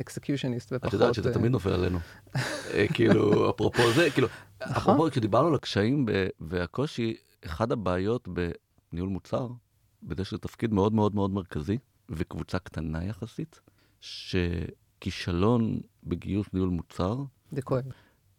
אקסקיושיניסט 0.00 0.72
ופחות... 0.72 0.88
את 0.88 0.92
יודעת 0.92 1.14
שזה 1.14 1.34
תמיד 1.34 1.52
נופל 1.52 1.72
עלינו. 1.72 1.98
אה, 2.74 2.86
כאילו, 2.94 3.50
אפרופו 3.50 3.82
זה, 3.92 4.10
כאילו, 4.10 4.28
נכון. 4.62 4.76
אפרופו, 4.76 5.10
כשדיברנו 5.10 5.48
על 5.48 5.54
הקשיים 5.54 6.06
והקושי, 6.40 7.16
אחד 7.44 7.72
הבעיות 7.72 8.28
בניהול 8.28 9.08
מוצר, 9.08 9.48
בזה 10.02 10.24
שזה 10.24 10.38
תפקיד 10.38 10.72
מאוד 10.72 10.94
מאוד 10.94 11.14
מאוד 11.14 11.30
מרכזי, 11.30 11.78
וקבוצה 12.08 12.58
קטנה 12.58 13.04
יחסית, 13.04 13.60
שכישלון 14.00 15.80
בגיוס 16.04 16.46
ניהול 16.52 16.68
מוצר, 16.68 17.16
זה 17.52 17.62
כואב. 17.62 17.84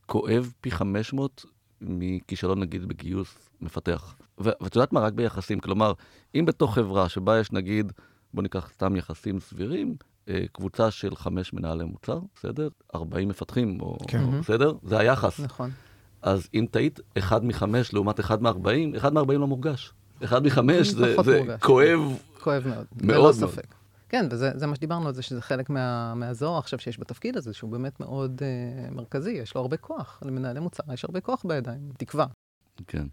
כואב 0.05 0.53
פי 0.61 0.71
500 0.71 1.45
מכישלון 1.81 2.59
נגיד 2.59 2.85
בגיוס 2.85 3.49
מפתח. 3.61 4.15
ואת 4.37 4.75
יודעת 4.75 4.93
מה? 4.93 4.99
רק 4.99 5.13
ביחסים. 5.13 5.59
כלומר, 5.59 5.93
אם 6.35 6.45
בתוך 6.45 6.75
חברה 6.75 7.09
שבה 7.09 7.39
יש 7.39 7.51
נגיד, 7.51 7.91
בוא 8.33 8.43
ניקח 8.43 8.69
סתם 8.73 8.95
יחסים 8.95 9.39
סבירים, 9.39 9.87
אה, 9.89 10.16
קבוצה 10.51 10.91
של 10.91 11.15
חמש 11.15 11.53
מנהלי 11.53 11.83
מוצר, 11.83 12.19
בסדר? 12.35 12.67
40 12.95 13.29
מפתחים, 13.29 13.81
או, 13.81 13.97
כן. 14.07 14.23
או 14.23 14.31
בסדר? 14.31 14.73
זה 14.83 14.99
היחס. 14.99 15.39
נכון. 15.39 15.71
אז 16.21 16.47
אם 16.53 16.65
טעית 16.71 16.99
אחד 17.17 17.45
מחמש 17.45 17.93
לעומת 17.93 18.19
אחד 18.19 18.41
מארבעים, 18.41 18.95
אחד 18.95 19.13
מארבעים 19.13 19.39
לא 19.39 19.47
מורגש. 19.47 19.93
אחד 20.23 20.45
מחמש 20.45 20.87
זה, 20.99 21.15
זה 21.23 21.37
מורגש. 21.37 21.61
כואב. 21.61 21.99
כואב 22.43 22.67
מאוד. 22.67 22.85
מאוד 23.01 23.11
ללא 23.11 23.21
מאוד. 23.21 23.33
ספק. 23.33 23.75
כן, 24.09 24.25
וזה 24.31 24.51
זה 24.55 24.67
מה 24.67 24.75
שדיברנו 24.75 25.07
על 25.07 25.13
זה, 25.13 25.21
שזה 25.21 25.41
חלק 25.41 25.69
מה, 25.69 26.15
מהזוהר 26.15 26.57
עכשיו 26.57 26.79
שיש 26.79 26.99
בתפקיד 26.99 27.37
הזה, 27.37 27.53
שהוא 27.53 27.71
באמת 27.71 27.99
מאוד 27.99 28.41
uh, 28.41 28.93
מרכזי, 28.95 29.31
יש 29.31 29.55
לו 29.55 29.61
הרבה 29.61 29.77
כוח. 29.77 30.19
למנהלי 30.25 30.59
מוצר 30.59 30.83
יש 30.93 31.05
הרבה 31.05 31.19
כוח 31.19 31.45
בידיים, 31.47 31.91
תקווה. 31.97 32.25
כן. 32.87 33.07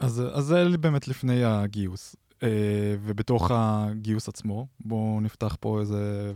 אז, 0.00 0.22
אז 0.32 0.44
זה 0.44 0.64
באמת 0.80 1.08
לפני 1.08 1.44
הגיוס. 1.44 2.16
אה, 2.42 2.48
ובתוך 3.02 3.50
הגיוס 3.54 4.28
עצמו, 4.28 4.66
בואו 4.80 5.18
נפתח 5.20 5.56
פה 5.60 5.80
איזה 5.80 6.32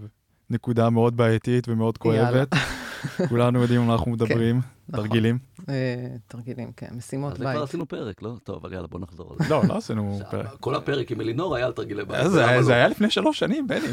נקודה 0.50 0.90
מאוד 0.90 1.16
בעייתית 1.16 1.68
ומאוד 1.68 1.98
יאללה. 2.04 2.30
כואבת. 2.30 2.48
כולנו 3.28 3.62
יודעים 3.62 3.80
על 3.80 3.86
מה 3.86 3.92
אנחנו 3.92 4.10
מדברים, 4.10 4.60
נכון. 4.88 5.04
תרגילים. 5.04 5.38
אה, 5.68 6.06
תרגילים, 6.26 6.72
כן, 6.76 6.86
משימות 6.96 7.32
אז 7.32 7.38
בית. 7.38 7.48
כבר 7.54 7.62
עשינו 7.62 7.88
פרק, 7.88 8.22
לא? 8.22 8.36
טוב, 8.44 8.56
אבל 8.56 8.72
יאללה, 8.72 8.86
בוא 8.86 9.00
נחזור 9.00 9.32
על 9.32 9.46
זה. 9.46 9.54
לא, 9.54 9.62
לא 9.68 9.76
עשינו 9.76 10.20
פרק. 10.30 10.46
כל 10.60 10.74
הפרק 10.74 11.10
עם 11.10 11.20
אלינור 11.20 11.56
היה 11.56 11.66
על 11.66 11.72
תרגילי 11.72 12.04
בית. 12.04 12.30
זה, 12.30 12.40
לא? 12.40 12.72
היה 12.74 12.88
לפני 12.88 13.10
שלוש 13.10 13.38
שנים, 13.38 13.66
בני. 13.66 13.78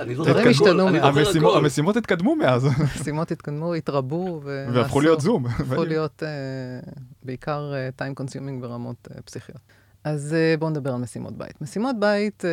אני 0.00 0.14
זוכר 0.14 0.30
דברים 0.30 0.48
השתנו 0.48 0.88
אני 0.88 0.98
מאז. 0.98 1.14
זוכר 1.14 1.28
המשימות. 1.28 1.56
המשימות 1.56 1.96
התקדמו 1.96 2.36
מאז, 2.36 2.68
משימות 3.00 3.30
התקדמו, 3.30 3.74
התרבו. 3.74 4.40
והפכו 4.44 5.00
להיות 5.00 5.20
זום. 5.20 5.46
הפכו 5.46 5.84
להיות 5.84 6.22
uh, 6.22 6.90
בעיקר 7.22 7.72
time 7.98 8.22
consuming 8.22 8.60
ברמות 8.60 9.08
פסיכיות. 9.24 9.77
אז 10.04 10.34
uh, 10.34 10.60
בואו 10.60 10.70
נדבר 10.70 10.94
על 10.94 11.00
משימות 11.00 11.38
בית. 11.38 11.60
משימות 11.60 11.96
בית, 12.00 12.44
uh, 12.44 12.46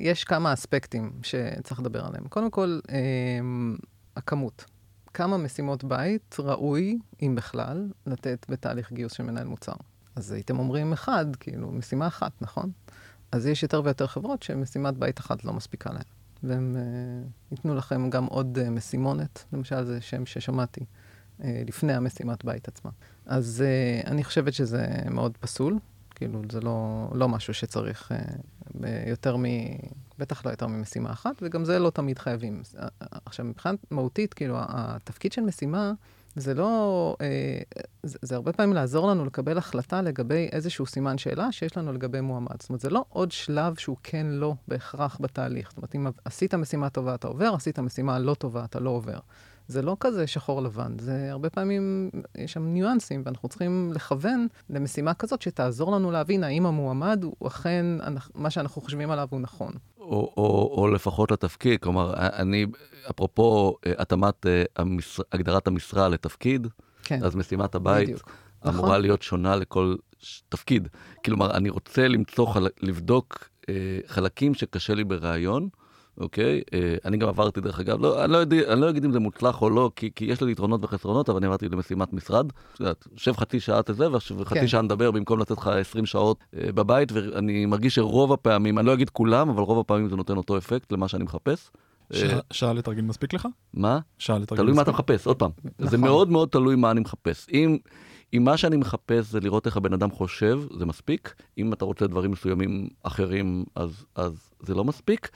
יש 0.00 0.24
כמה 0.24 0.52
אספקטים 0.52 1.12
שצריך 1.22 1.80
לדבר 1.80 2.06
עליהם. 2.06 2.28
קודם 2.28 2.50
כל, 2.50 2.80
uh, 2.86 2.90
הכמות. 4.16 4.64
כמה 5.14 5.36
משימות 5.36 5.84
בית 5.84 6.36
ראוי, 6.38 6.98
אם 7.22 7.34
בכלל, 7.34 7.88
לתת 8.06 8.46
בתהליך 8.48 8.92
גיוס 8.92 9.12
של 9.12 9.22
מנהל 9.22 9.46
מוצר. 9.46 9.72
אז 10.16 10.32
הייתם 10.32 10.58
אומרים 10.58 10.92
אחד, 10.92 11.36
כאילו, 11.40 11.70
משימה 11.72 12.06
אחת, 12.06 12.32
נכון? 12.40 12.70
אז 13.32 13.46
יש 13.46 13.62
יותר 13.62 13.82
ויותר 13.84 14.06
חברות 14.06 14.42
שמשימת 14.42 14.94
בית 14.98 15.20
אחת 15.20 15.44
לא 15.44 15.52
מספיקה 15.52 15.90
להן. 15.92 16.02
והם 16.42 16.76
uh, 16.76 17.52
ייתנו 17.52 17.74
לכם 17.74 18.10
גם 18.10 18.24
עוד 18.24 18.58
uh, 18.58 18.70
משימונת, 18.70 19.44
למשל 19.52 19.84
זה 19.84 20.00
שם 20.00 20.26
ששמעתי, 20.26 20.80
uh, 20.80 21.44
לפני 21.66 21.92
המשימת 21.92 22.44
בית 22.44 22.68
עצמה. 22.68 22.90
אז 23.26 23.64
uh, 24.04 24.08
אני 24.10 24.24
חושבת 24.24 24.52
שזה 24.52 24.86
מאוד 25.10 25.36
פסול, 25.36 25.78
כאילו 26.22 26.42
זה 26.52 26.60
לא, 26.60 27.08
לא 27.14 27.28
משהו 27.28 27.54
שצריך 27.54 28.12
ב- 28.80 29.08
יותר 29.08 29.36
מ... 29.36 29.44
בטח 30.18 30.46
לא 30.46 30.50
יותר 30.50 30.66
ממשימה 30.66 31.10
אחת, 31.10 31.34
וגם 31.42 31.64
זה 31.64 31.78
לא 31.78 31.90
תמיד 31.90 32.18
חייבים. 32.18 32.62
Uh, 32.74 33.06
עכשיו, 33.24 33.46
מבחינת 33.46 33.78
מהותית, 33.90 34.34
כאילו, 34.34 34.56
התפקיד 34.58 35.32
של 35.32 35.42
משימה 35.42 35.92
זה 36.36 36.54
לא, 36.54 37.16
אה, 37.20 37.58
זה, 38.02 38.18
זה 38.22 38.34
הרבה 38.34 38.52
פעמים 38.52 38.74
לעזור 38.74 39.10
לנו 39.10 39.24
לקבל 39.24 39.58
החלטה 39.58 40.02
לגבי 40.02 40.48
איזשהו 40.52 40.86
סימן 40.86 41.18
שאלה 41.18 41.52
שיש 41.52 41.76
לנו 41.76 41.92
לגבי 41.92 42.20
מועמד. 42.20 42.60
זאת 42.60 42.68
אומרת, 42.68 42.80
זה 42.80 42.90
לא 42.90 43.04
עוד 43.08 43.32
שלב 43.32 43.74
שהוא 43.76 43.96
כן 44.02 44.26
לא 44.26 44.54
בהכרח 44.68 45.18
בתהליך. 45.20 45.68
זאת 45.68 45.76
אומרת, 45.76 45.94
אם 45.94 46.06
עשית 46.24 46.54
משימה 46.54 46.90
טובה 46.90 47.14
אתה 47.14 47.28
עובר, 47.28 47.54
עשית 47.54 47.78
משימה 47.78 48.18
לא 48.18 48.34
טובה 48.34 48.64
אתה 48.64 48.80
לא 48.80 48.90
עובר. 48.90 49.18
זה 49.68 49.82
לא 49.82 49.96
כזה 50.00 50.26
שחור 50.26 50.62
לבן, 50.62 50.98
זה 50.98 51.28
הרבה 51.30 51.50
פעמים, 51.50 52.10
יש 52.38 52.52
שם 52.52 52.62
ניואנסים, 52.62 53.22
ואנחנו 53.24 53.48
צריכים 53.48 53.92
לכוון 53.94 54.46
למשימה 54.70 55.14
כזאת 55.14 55.42
שתעזור 55.42 55.92
לנו 55.92 56.10
להבין 56.10 56.44
האם 56.44 56.66
המועמד 56.66 57.24
הוא 57.24 57.34
אכן, 57.46 57.86
מה 58.34 58.50
שאנחנו 58.50 58.82
חושבים 58.82 59.10
עליו 59.10 59.28
הוא 59.30 59.40
נכון. 59.40 59.72
או, 59.98 60.32
או, 60.36 60.74
או 60.78 60.88
לפחות 60.88 61.30
לתפקיד, 61.30 61.80
כלומר, 61.80 62.14
אני, 62.16 62.66
אפרופו 63.10 63.76
אה, 63.86 63.92
התאמת 63.98 64.46
אה, 64.46 64.64
המשרה, 64.76 65.24
הגדרת 65.32 65.66
המשרה 65.66 66.08
לתפקיד, 66.08 66.66
כן, 67.02 67.24
אז 67.24 67.36
משימת 67.36 67.74
הבית 67.74 68.08
בדיוק. 68.08 68.30
אמורה 68.68 68.88
נכון. 68.88 69.00
להיות 69.00 69.22
שונה 69.22 69.56
לכל 69.56 69.94
תפקיד. 70.48 70.88
כלומר, 71.24 71.56
אני 71.56 71.70
רוצה 71.70 72.08
למצוא, 72.08 72.46
חל... 72.46 72.68
לבדוק 72.80 73.48
אה, 73.68 73.74
חלקים 74.06 74.54
שקשה 74.54 74.94
לי 74.94 75.04
בראיון, 75.04 75.68
אוקיי? 76.18 76.62
אה, 76.74 76.96
אני 77.04 77.16
גם 77.16 77.28
עברתי, 77.28 77.60
דרך 77.60 77.80
אגב, 77.80 78.00
לא, 78.00 78.24
אני, 78.24 78.32
לא 78.32 78.38
יודע, 78.38 78.72
אני 78.72 78.80
לא 78.80 78.90
אגיד 78.90 79.04
אם 79.04 79.12
זה 79.12 79.18
מוצלח 79.20 79.62
או 79.62 79.70
לא, 79.70 79.90
כי, 79.96 80.10
כי 80.14 80.24
יש 80.24 80.40
לי 80.42 80.52
יתרונות 80.52 80.84
וחסרונות, 80.84 81.28
אבל 81.28 81.38
אני 81.38 81.46
עברתי 81.46 81.68
למשימת 81.68 82.12
משרד. 82.12 82.46
את 82.90 83.06
יושב 83.12 83.32
חצי 83.36 83.60
שעה 83.60 83.80
זה, 83.88 84.10
וחצי 84.10 84.60
כן. 84.60 84.66
שעה 84.66 84.82
נדבר 84.82 85.10
במקום 85.10 85.38
לתת 85.40 85.50
לך 85.58 85.66
20 85.66 86.06
שעות 86.06 86.44
אה, 86.56 86.72
בבית, 86.72 87.12
ואני 87.12 87.66
מרגיש 87.66 87.94
שרוב 87.94 88.32
הפעמים, 88.32 88.78
אני 88.78 88.86
לא 88.86 88.92
אגיד 88.94 89.10
כולם, 89.10 89.48
אבל 89.48 89.62
רוב 89.62 89.78
הפעמים 89.78 90.08
זה 90.08 90.16
נותן 90.16 90.36
אותו 90.36 90.58
אפקט 90.58 90.92
למה 90.92 91.08
שאני 91.08 91.24
מחפש. 91.24 91.70
אה, 92.14 92.38
שעה- 92.50 92.72
לתרגיל 92.72 93.04
מספיק 93.04 93.32
לך? 93.34 93.48
מה? 93.74 93.98
שעה 94.18 94.38
לתרגיל 94.38 94.64
תלוי 94.64 94.76
מה 94.76 94.82
אתה 94.82 94.90
מספיק? 94.90 95.10
מחפש, 95.10 95.26
עוד 95.26 95.36
פעם. 95.36 95.50
זה 95.78 95.86
נכון. 95.86 96.00
מאוד 96.00 96.30
מאוד 96.30 96.48
תלוי 96.48 96.76
מה 96.76 96.90
אני 96.90 97.00
מחפש. 97.00 97.46
אם, 97.52 97.78
אם 98.34 98.44
מה 98.44 98.56
שאני 98.56 98.76
מחפש 98.76 99.24
זה 99.30 99.40
לראות 99.40 99.66
איך 99.66 99.76
הבן 99.76 99.92
אדם 99.92 100.10
חושב, 100.10 100.60
זה 100.78 100.86
מספיק. 100.86 101.34
אם 101.58 101.72
אתה 101.72 101.84
רוצה 101.84 102.06
דברים 102.06 102.30
מסוימים 102.30 102.88
אחרים, 103.02 103.64
אז, 103.74 104.04
אז 104.14 104.50
זה 104.60 104.74
לא 104.74 104.84
מספיק. 104.84 105.30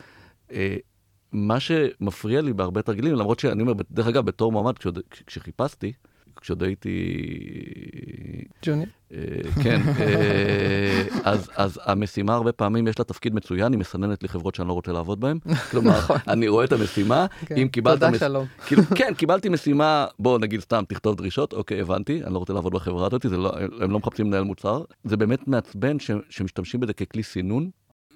אה, 0.53 0.77
מה 1.33 1.61
שמפריע 1.61 2.41
לי 2.41 2.53
בהרבה 2.53 2.83
תרגילים, 2.83 3.15
למרות 3.15 3.41
שאני 3.41 3.63
אומר, 3.63 3.73
דרך 3.91 4.07
אגב, 4.07 4.27
בתור 4.27 4.53
מועמד, 4.53 4.79
כשעוד, 4.79 4.99
כשחיפשתי, 5.27 5.93
כשעוד 6.41 6.63
הייתי... 6.63 7.17
ג'וניור? 8.63 8.87
אה, 9.13 9.19
כן, 9.63 9.81
אה, 10.01 11.03
אז, 11.31 11.51
אז 11.57 11.81
המשימה 11.85 12.35
הרבה 12.35 12.53
פעמים 12.53 12.89
יש 12.89 12.99
לה 12.99 13.05
תפקיד 13.05 13.35
מצוין, 13.35 13.73
היא 13.73 13.81
מסננת 13.81 14.23
לי 14.23 14.29
חברות 14.29 14.55
שאני 14.55 14.69
לא 14.69 14.73
רוצה 14.73 14.93
לעבוד 14.93 15.21
בהן. 15.21 15.39
כלומר, 15.71 16.01
אני 16.29 16.49
רואה 16.49 16.65
את 16.65 16.73
המשימה, 16.73 17.27
כן. 17.47 17.57
אם 17.57 17.69
קיבלת... 17.69 18.01
תודה, 18.01 18.19
שלום. 18.19 18.47
כאילו, 18.67 18.83
כן, 18.95 19.15
קיבלתי 19.17 19.49
משימה, 19.49 20.07
בוא 20.19 20.39
נגיד 20.39 20.61
סתם, 20.61 20.85
תכתוב 20.89 21.17
דרישות, 21.17 21.53
אוקיי, 21.53 21.81
הבנתי, 21.81 22.25
אני 22.25 22.35
לא 22.35 22.39
רוצה 22.39 22.53
לעבוד 22.53 22.73
בחברה 22.73 23.07
הזאת, 23.07 23.25
לא, 23.25 23.53
הם 23.81 23.91
לא 23.91 23.99
מחפשים 23.99 24.27
מנהל 24.27 24.45
מוצר. 24.45 24.83
זה 25.05 25.17
באמת 25.17 25.49
מעצבן 25.49 25.97
שמשתמשים 26.31 26.81
בזה 26.81 26.93
ככלי 26.93 27.23
סינון, 27.23 27.71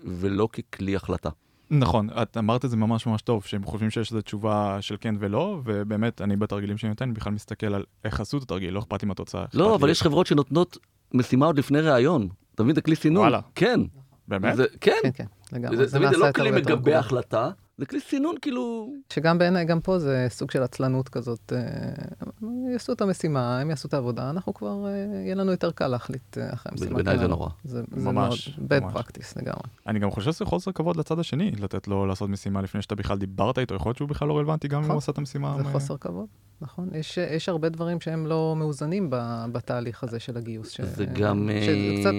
ולא 0.05 0.49
ככלי 0.53 0.97
החלטה. 0.97 1.31
נכון, 1.70 2.09
את 2.22 2.37
אמרת 2.37 2.64
את 2.64 2.70
זה 2.70 2.76
ממש 2.76 3.06
ממש 3.06 3.22
טוב, 3.22 3.44
שהם 3.44 3.64
חושבים 3.64 3.90
שיש 3.90 4.11
איזו 4.11 4.22
תשובה 4.22 4.78
של 4.80 4.96
כן 5.00 5.14
ולא, 5.18 5.61
ובאמת, 5.64 6.20
אני 6.20 6.37
בתרגילים 6.37 6.78
שאני 6.78 6.90
נותן 6.90 7.14
בכלל 7.14 7.33
מסתכל 7.33 7.74
על 7.74 7.85
איך 8.04 8.20
עשו 8.20 8.38
את 8.38 8.42
התרגיל, 8.42 8.74
לא 8.74 8.78
אכפת 8.78 9.02
לי 9.02 9.09
מהתוצאה. 9.09 9.44
אכפת 9.44 9.54
לא, 9.54 9.68
לי- 9.68 9.74
אבל 9.74 9.90
יש 9.90 10.02
חברות 10.02 10.26
שנותנות 10.26 10.78
משימה 11.14 11.46
עוד 11.46 11.59
לפני 11.59 11.80
ראיון. 11.80 12.28
אתה 12.54 12.62
מבין? 12.62 12.74
זה 12.74 12.80
כלי 12.80 12.96
סינון. 12.96 13.22
וואלה. 13.22 13.40
כן. 13.54 13.80
באמת? 14.28 14.56
זה, 14.56 14.64
כן. 14.80 14.92
כן, 15.02 15.11
כן, 15.14 15.24
לגמרי. 15.52 15.76
זה, 15.76 15.87
זה, 15.87 15.98
זה 16.11 16.16
לא 16.16 16.33
כלי 16.33 16.50
מגבה. 16.50 16.98
החלטה, 16.98 17.50
זה 17.81 17.87
כלי 17.87 18.01
סינון 18.01 18.35
כאילו... 18.43 18.93
שגם 19.12 19.38
בעיניי, 19.38 19.64
גם 19.64 19.81
פה 19.81 19.99
זה 19.99 20.27
סוג 20.31 20.51
של 20.51 20.62
עצלנות 20.62 21.09
כזאת. 21.09 21.53
אה, 21.57 22.49
יעשו 22.73 22.93
את 22.93 23.01
המשימה, 23.01 23.61
הם 23.61 23.71
יעשו 23.71 23.88
את 23.88 23.95
העבודה, 23.95 24.31
אנחנו 24.31 24.55
כבר, 24.55 24.87
אה, 24.87 24.90
יהיה 25.25 25.35
לנו 25.35 25.51
יותר 25.51 25.71
קל 25.71 25.87
להחליט 25.87 26.38
אה, 26.38 26.53
אחרי 26.53 26.73
המשימה. 26.73 26.95
בעיניי 26.95 27.19
זה. 27.19 27.27
נורא. 27.29 27.49
זה, 27.64 27.83
זה 27.97 28.12
ממש, 28.12 28.59
מאוד 28.59 28.73
bad 28.73 28.85
ממש. 28.85 28.95
practice 28.95 29.33
לגמרי. 29.37 29.62
אני 29.87 29.99
גם 29.99 30.11
חושב 30.11 30.33
שזה 30.33 30.45
חוסר 30.45 30.73
כבוד 30.73 30.97
לצד 30.97 31.19
השני, 31.19 31.51
לתת 31.51 31.88
לו 31.88 32.07
לעשות 32.07 32.31
משימה 32.31 32.62
לפני 32.62 32.83
שאתה 32.83 32.95
בכלל 32.95 33.19
דיברת 33.19 33.59
איתו, 33.59 33.75
יכול 33.75 33.90
להיות 33.90 33.97
שהוא 33.97 34.09
בכלל 34.09 34.29
לא 34.29 34.38
רלוונטי 34.38 34.69
גם 34.69 34.77
אם 34.79 34.83
נכון. 34.83 34.93
הוא 34.93 34.99
עשה 34.99 35.12
את 35.12 35.19
המשימה. 35.19 35.55
זה 35.57 35.62
מ- 35.62 35.73
חוסר 35.73 35.97
כבוד, 35.97 36.27
נכון? 36.61 36.88
יש, 36.95 37.19
יש 37.19 37.49
הרבה 37.49 37.69
דברים 37.69 38.01
שהם 38.01 38.27
לא 38.27 38.55
מאוזנים 38.59 39.11
ב, 39.11 39.16
בתהליך 39.53 40.05
הזה 40.05 40.21
של 40.21 40.37
הגיוס. 40.37 40.71
ש... 40.71 40.81
זה 40.81 41.05
גם... 41.05 41.49
שזה 41.62 42.01
קצת... 42.01 42.12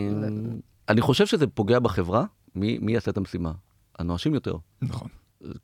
אני 0.90 1.02
חושב 1.02 1.26
שזה 1.26 1.48
פוגע 1.48 1.80
בחברה, 1.80 2.26
מי, 2.56 2.78
מי 2.82 2.94
יעשה 2.94 3.12
את 3.12 3.18
המשימה? 3.18 3.52
הנואשים 4.00 4.34
יותר. 4.34 4.56
נכון. 4.82 5.08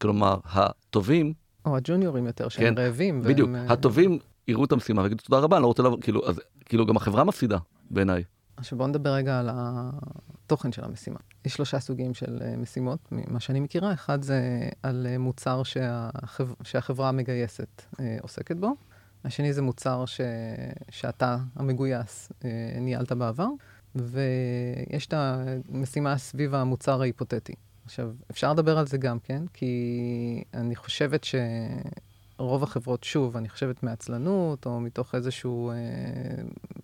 כלומר, 0.02 0.40
הטובים, 0.46 1.34
או 1.66 1.78
הג'וניורים 1.78 2.26
יותר, 2.26 2.50
שהם 2.50 2.76
כן, 2.76 2.82
רעבים. 2.82 3.22
בדיוק, 3.22 3.50
והם, 3.54 3.72
הטובים 3.72 4.20
יראו 4.48 4.66
את 4.66 4.72
המשימה 4.72 5.02
ויגידו 5.02 5.24
תודה 5.24 5.40
רבה, 5.40 5.58
אני 5.58 5.62
לא 5.62 5.68
רוצה 5.68 5.84
לעבור, 5.84 6.02
כאילו, 6.02 6.30
אז, 6.30 6.42
כאילו 6.66 6.86
גם 6.86 6.98
החברה 6.98 7.24
מפסידה, 7.24 7.58
בעיניי. 7.90 8.24
עכשיו 8.58 8.78
בואו 8.78 8.88
נדבר 8.90 9.10
רגע 9.10 9.40
על 9.40 9.50
התוכן 9.54 10.72
של 10.72 10.84
המשימה. 10.84 11.20
יש 11.46 11.54
שלושה 11.54 11.80
סוגים 11.80 12.14
של 12.14 12.40
אה, 12.42 12.58
משימות, 12.58 13.00
ממה 13.12 13.40
שאני 13.40 13.60
מכירה. 13.60 13.94
אחד 13.94 14.22
זה 14.22 14.70
על 14.84 15.08
אה, 15.10 15.18
מוצר 15.18 15.64
שהחב... 15.64 16.48
שהחברה 16.64 17.10
המגייסת 17.10 17.82
אה, 18.00 18.18
עוסקת 18.22 18.56
בו. 18.56 18.76
השני 19.26 19.54
זה 19.54 19.62
מוצר 19.62 20.06
ש... 20.06 20.22
שאתה, 20.90 21.38
המגויס, 21.56 22.32
ניהלת 22.82 23.12
בעבר. 23.12 23.48
ויש 23.96 25.08
את 25.08 25.14
המשימה 25.14 26.18
סביב 26.18 26.56
המוצר 26.56 27.02
ההיפותטי. 27.02 27.54
עכשיו, 27.88 28.12
אפשר 28.32 28.54
לדבר 28.54 28.78
על 28.78 28.88
זה 28.88 28.98
גם 28.98 29.20
כן, 29.20 29.44
כי 29.54 30.44
אני 30.54 30.76
חושבת 30.76 31.26
שרוב 32.38 32.64
החברות, 32.64 33.04
שוב, 33.04 33.38
אני 33.38 33.50
חושבת 33.50 33.84
מעצלנות, 33.84 34.66
או 34.66 34.80
מתוך 34.80 35.16
איזשהו 35.16 35.72
אה, 35.72 35.76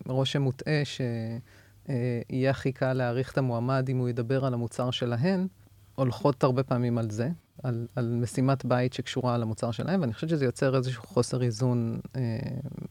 רושם 0.05 0.41
מוטעה 0.41 0.81
שיהיה 0.85 2.51
הכי 2.51 2.71
קל 2.71 2.93
להעריך 2.93 3.31
את 3.31 3.37
המועמד 3.37 3.89
אם 3.89 3.97
הוא 3.97 4.09
ידבר 4.09 4.45
על 4.45 4.53
המוצר 4.53 4.91
שלהן, 4.91 5.47
הולכות 5.95 6.43
הרבה 6.43 6.63
פעמים 6.63 6.97
על 6.97 7.09
זה. 7.09 7.29
על, 7.63 7.87
על 7.95 8.17
משימת 8.21 8.65
בית 8.65 8.93
שקשורה 8.93 9.37
למוצר 9.37 9.71
שלהם, 9.71 10.01
ואני 10.01 10.13
חושבת 10.13 10.29
שזה 10.29 10.45
יוצר 10.45 10.75
איזשהו 10.75 11.03
חוסר 11.03 11.41
איזון 11.41 11.99
אה, 12.15 12.21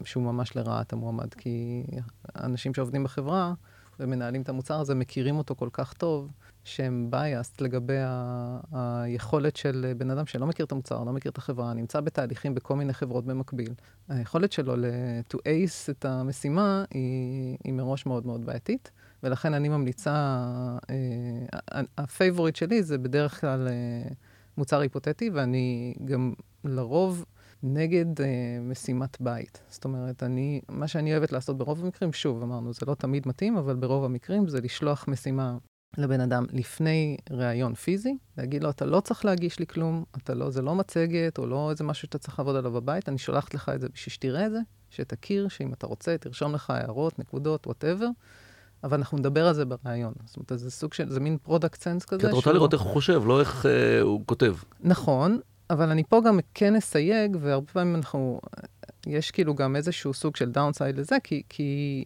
שהוא 0.05 0.23
ממש 0.23 0.57
לרעת 0.57 0.93
המועמד, 0.93 1.35
כי 1.35 1.85
אנשים 2.37 2.75
שעובדים 2.75 3.05
בחברה 3.05 3.55
ומנהלים 4.01 4.43
את 4.43 4.49
המוצר 4.49 4.81
הזה 4.81 4.95
מכירים 4.95 5.39
אותו 5.39 5.57
כל 5.57 5.69
כך 5.73 5.93
טוב, 5.93 6.31
שהם 6.65 7.11
biased 7.13 7.57
לגבי 7.61 7.99
ה- 7.99 8.61
היכולת 8.73 9.57
של 9.57 9.93
בן 9.97 10.11
אדם 10.11 10.27
שלא 10.27 10.47
מכיר 10.47 10.67
את 10.67 10.73
המוצר, 10.73 11.05
לא 11.05 11.13
מכיר 11.13 11.31
את 11.31 11.39
החברה, 11.39 11.75
נמצא 11.75 12.01
בתהליכים 12.01 12.55
בכל 12.55 12.77
מיני 12.77 12.93
חברות 12.93 13.25
במקביל. 13.25 13.75
היכולת 14.09 14.53
שלו 14.53 14.77
ל- 14.77 14.85
to 15.33 15.37
ace 15.37 15.91
את 15.91 16.05
המשימה 16.05 16.85
היא, 16.91 17.57
היא 17.65 17.73
מראש 17.73 18.07
מאוד 18.07 18.27
מאוד 18.27 18.47
בעייתית, 18.47 18.91
ולכן 19.23 19.55
אני 19.55 19.69
ממליצה, 19.69 20.13
אה, 20.91 21.81
ה 21.99 22.05
favorite 22.05 22.57
שלי 22.57 22.83
זה 22.83 22.99
בדרך 22.99 23.41
כלל 23.41 23.69
אה, 23.69 24.13
מוצר 24.57 24.81
היפותטי, 24.81 25.31
ואני 25.31 25.95
גם 26.05 26.33
לרוב... 26.65 27.25
נגד 27.63 28.21
אה, 28.21 28.59
משימת 28.61 29.21
בית. 29.21 29.63
זאת 29.69 29.85
אומרת, 29.85 30.23
אני, 30.23 30.61
מה 30.69 30.89
שאני 30.89 31.13
אוהבת 31.13 31.33
לעשות 31.33 31.59
ברוב 31.59 31.85
המקרים, 31.85 32.13
שוב, 32.13 32.43
אמרנו, 32.43 32.73
זה 32.73 32.87
לא 32.87 32.95
תמיד 32.95 33.29
מתאים, 33.29 33.57
אבל 33.57 33.77
ברוב 33.77 34.05
המקרים 34.05 34.49
זה 34.49 34.61
לשלוח 34.61 35.09
משימה 35.09 35.57
לבן 35.99 36.21
אדם 36.21 36.47
לפני 36.53 37.17
ראיון 37.31 37.75
פיזי, 37.75 38.17
להגיד 38.39 38.63
לו, 38.65 38.71
אתה 38.71 38.85
לא 38.85 39.01
צריך 39.01 39.25
להגיש 39.25 39.59
לי 39.59 39.67
כלום, 39.67 40.05
אתה 40.17 40.35
לא, 40.35 40.51
זה 40.51 40.63
לא 40.63 40.75
מצגת 40.75 41.39
או 41.39 41.47
לא 41.47 41.71
איזה 41.71 41.85
משהו 41.85 42.07
שאתה 42.07 42.19
צריך 42.19 42.39
לעבוד 42.39 42.57
עליו 42.57 42.73
בבית, 42.73 43.09
אני 43.09 43.19
שולחת 43.19 43.55
לך 43.55 43.69
את 43.75 43.81
זה 43.81 43.89
בשביל 43.89 44.13
שתראה 44.13 44.47
את 44.47 44.51
זה, 44.53 44.59
שתכיר, 44.91 45.49
שאם 45.49 45.73
אתה 45.73 45.87
רוצה, 45.87 46.17
תרשום 46.21 46.55
לך 46.55 46.71
הערות, 46.71 47.19
נקודות, 47.19 47.67
whatever, 47.67 48.07
אבל 48.85 48.97
אנחנו 48.99 49.19
נדבר 49.19 49.47
על 49.47 49.55
זה 49.55 49.65
בראיון. 49.65 50.13
זאת 50.25 50.37
אומרת, 50.37 50.53
זה 50.61 50.71
סוג 50.71 50.95
של, 50.95 51.11
זה 51.11 51.21
מין 51.21 51.39
product 51.43 51.83
sense 51.83 52.05
כזה. 52.05 52.21
כי 52.21 52.27
את 52.27 52.33
רוצה 52.33 52.43
שהוא- 52.45 52.55
לראות 52.55 52.73
איך 52.73 52.83
הוא 52.83 52.93
חושב, 52.93 53.23
לא 53.27 53.41
איך 53.41 53.67
אה, 53.67 54.01
הוא 54.01 54.23
כותב. 54.27 54.55
נכון, 54.81 55.39
אבל 55.71 55.91
אני 55.91 56.03
פה 56.05 56.21
גם 56.27 56.39
כן 56.55 56.77
אסייג, 56.77 57.37
והרבה 57.41 57.67
פעמים 57.73 57.95
אנחנו, 57.97 58.41
יש 59.07 59.31
כאילו 59.31 59.55
גם 59.55 59.77
איזשהו 59.77 60.15
סוג 60.15 60.37
של 60.37 60.51
downside 60.51 60.99
לזה, 60.99 61.17
כי, 61.25 61.43
כי 61.49 62.05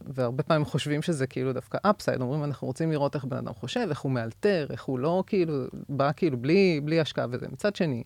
והרבה 0.00 0.42
פעמים 0.42 0.64
חושבים 0.64 1.02
שזה 1.02 1.26
כאילו 1.26 1.52
דווקא 1.52 1.78
upside, 1.82 2.20
אומרים, 2.20 2.44
אנחנו 2.44 2.66
רוצים 2.66 2.92
לראות 2.92 3.14
איך 3.14 3.24
בן 3.24 3.36
אדם 3.36 3.54
חושב, 3.54 3.86
איך 3.90 4.00
הוא 4.00 4.12
מאלתר, 4.12 4.66
איך 4.70 4.84
הוא 4.84 4.98
לא 4.98 5.24
כאילו, 5.26 5.54
בא 5.88 6.10
כאילו 6.16 6.36
בלי, 6.36 6.80
בלי 6.84 7.00
השקעה 7.00 7.26
וזה. 7.30 7.46
מצד 7.52 7.76
שני, 7.76 8.02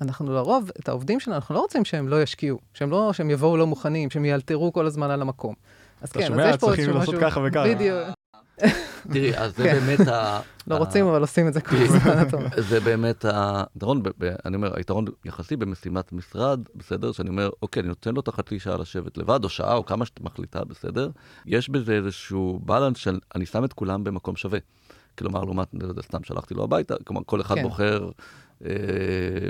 אנחנו 0.00 0.32
לרוב, 0.32 0.70
את 0.80 0.88
העובדים 0.88 1.20
שלנו, 1.20 1.36
אנחנו 1.36 1.54
לא 1.54 1.60
רוצים 1.60 1.84
שהם 1.84 2.08
לא 2.08 2.22
ישקיעו, 2.22 2.58
שהם 2.74 2.90
לא, 2.90 3.12
שהם 3.12 3.30
יבואו 3.30 3.56
לא 3.56 3.66
מוכנים, 3.66 4.10
שהם 4.10 4.24
יאלתרו 4.24 4.72
כל 4.72 4.86
הזמן 4.86 5.10
על 5.10 5.22
המקום. 5.22 5.54
אז 6.02 6.08
אתה 6.08 6.18
כן, 6.18 6.26
שומע? 6.26 6.48
אז 6.48 6.54
יש 6.54 6.60
פה 6.60 6.66
צריכים 6.66 6.84
איזשהו 6.84 6.98
לעשות 6.98 7.14
משהו... 7.14 7.30
ככה 7.30 7.40
וככה. 7.46 7.74
בדיוק. 7.74 8.08
תראי, 9.12 9.36
אז 9.36 9.56
זה 9.56 9.62
כן. 9.64 9.72
באמת 9.78 10.08
ה... 10.08 10.40
לא 10.66 10.74
ה- 10.74 10.78
רוצים, 10.78 11.06
אבל 11.06 11.20
עושים 11.20 11.48
את 11.48 11.54
זה 11.54 11.60
כל 11.60 11.76
הזמן. 11.76 12.24
זה 12.68 12.80
באמת 12.80 13.24
היתרון, 13.24 14.02
ב- 14.02 14.08
ב- 14.18 14.34
אני 14.44 14.56
אומר, 14.56 14.76
היתרון 14.76 15.04
יחסי 15.24 15.56
במשימת 15.56 16.12
משרד, 16.12 16.60
בסדר? 16.74 17.12
שאני 17.12 17.28
אומר, 17.28 17.50
אוקיי, 17.62 17.80
אני 17.80 17.88
נותן 17.88 18.14
לו 18.14 18.20
את 18.20 18.28
החצי 18.28 18.58
שעה 18.58 18.76
לשבת 18.76 19.18
לבד, 19.18 19.44
או 19.44 19.48
שעה, 19.48 19.74
או 19.74 19.86
כמה 19.86 20.06
שאת 20.06 20.20
מחליטה, 20.20 20.64
בסדר? 20.64 21.10
יש 21.46 21.68
בזה 21.68 21.92
איזשהו 21.92 22.60
בלנס 22.64 22.96
שאני 22.96 23.46
שם 23.46 23.64
את 23.64 23.72
כולם 23.72 24.04
במקום 24.04 24.36
שווה. 24.36 24.58
כלומר, 25.18 25.44
לעומת, 25.44 25.68
לא 25.72 26.02
סתם 26.02 26.24
שלחתי 26.24 26.54
לו 26.54 26.64
הביתה, 26.64 26.94
כלומר, 27.04 27.22
כל 27.26 27.40
אחד 27.40 27.54
כן. 27.54 27.62
בוחר 27.62 28.10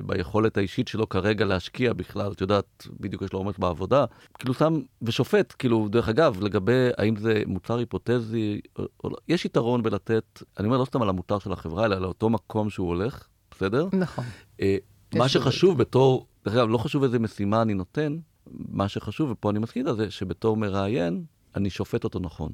ביכולת 0.07 0.57
האישית 0.57 0.89
שלו 0.89 1.09
כרגע 1.09 1.45
להשקיע 1.45 1.93
בכלל, 1.93 2.33
את 2.33 2.41
יודעת, 2.41 2.87
בדיוק 3.01 3.23
יש 3.23 3.33
לו 3.33 3.39
עומס 3.39 3.59
בעבודה. 3.59 4.05
כאילו 4.39 4.55
שם 4.55 4.81
ושופט, 5.03 5.55
כאילו, 5.59 5.89
דרך 5.89 6.09
אגב, 6.09 6.43
לגבי 6.43 6.89
האם 6.99 7.17
זה 7.17 7.43
מוצר 7.47 7.79
היפותזי 7.79 8.61
או, 8.79 8.85
או 9.05 9.11
לא, 9.11 9.17
יש 9.29 9.45
יתרון 9.45 9.83
בלתת, 9.83 10.43
אני 10.59 10.67
אומר 10.67 10.79
לא 10.79 10.85
סתם 10.85 11.03
על 11.03 11.09
המוצר 11.09 11.39
של 11.39 11.53
החברה, 11.53 11.85
אלא 11.85 11.99
לאותו 11.99 12.31
מקום 12.31 12.71
שהוא 12.71 12.89
הולך, 12.89 13.29
בסדר? 13.51 13.89
נכון. 13.93 14.25
אה, 14.61 14.77
מה. 15.15 15.29
שחשוב 15.29 15.79
בתור, 15.79 16.27
דרך 16.45 16.55
אגב, 16.55 16.69
לא 16.69 16.79
חשוב 16.79 17.03
איזה 17.03 17.19
משימה 17.19 17.63
אני 17.63 17.75
נותן, 17.75 18.17
מה 18.51 18.89
שחשוב, 18.89 19.31
ופה 19.31 19.51
אני 19.51 19.59
מסכים 19.59 19.87
על 19.87 19.97
זה, 19.97 20.11
שבתור 20.11 20.57
מראיין, 20.57 21.25
אני 21.57 21.71
שופט 21.71 22.05
אותו 22.05 22.19
נכון. 22.19 22.53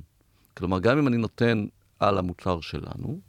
כלומר, 0.56 0.78
גם 0.78 0.98
אם 0.98 1.08
אני 1.08 1.16
נותן 1.16 1.66
על 1.98 2.18
המוצר 2.18 2.60
שלנו, 2.60 3.20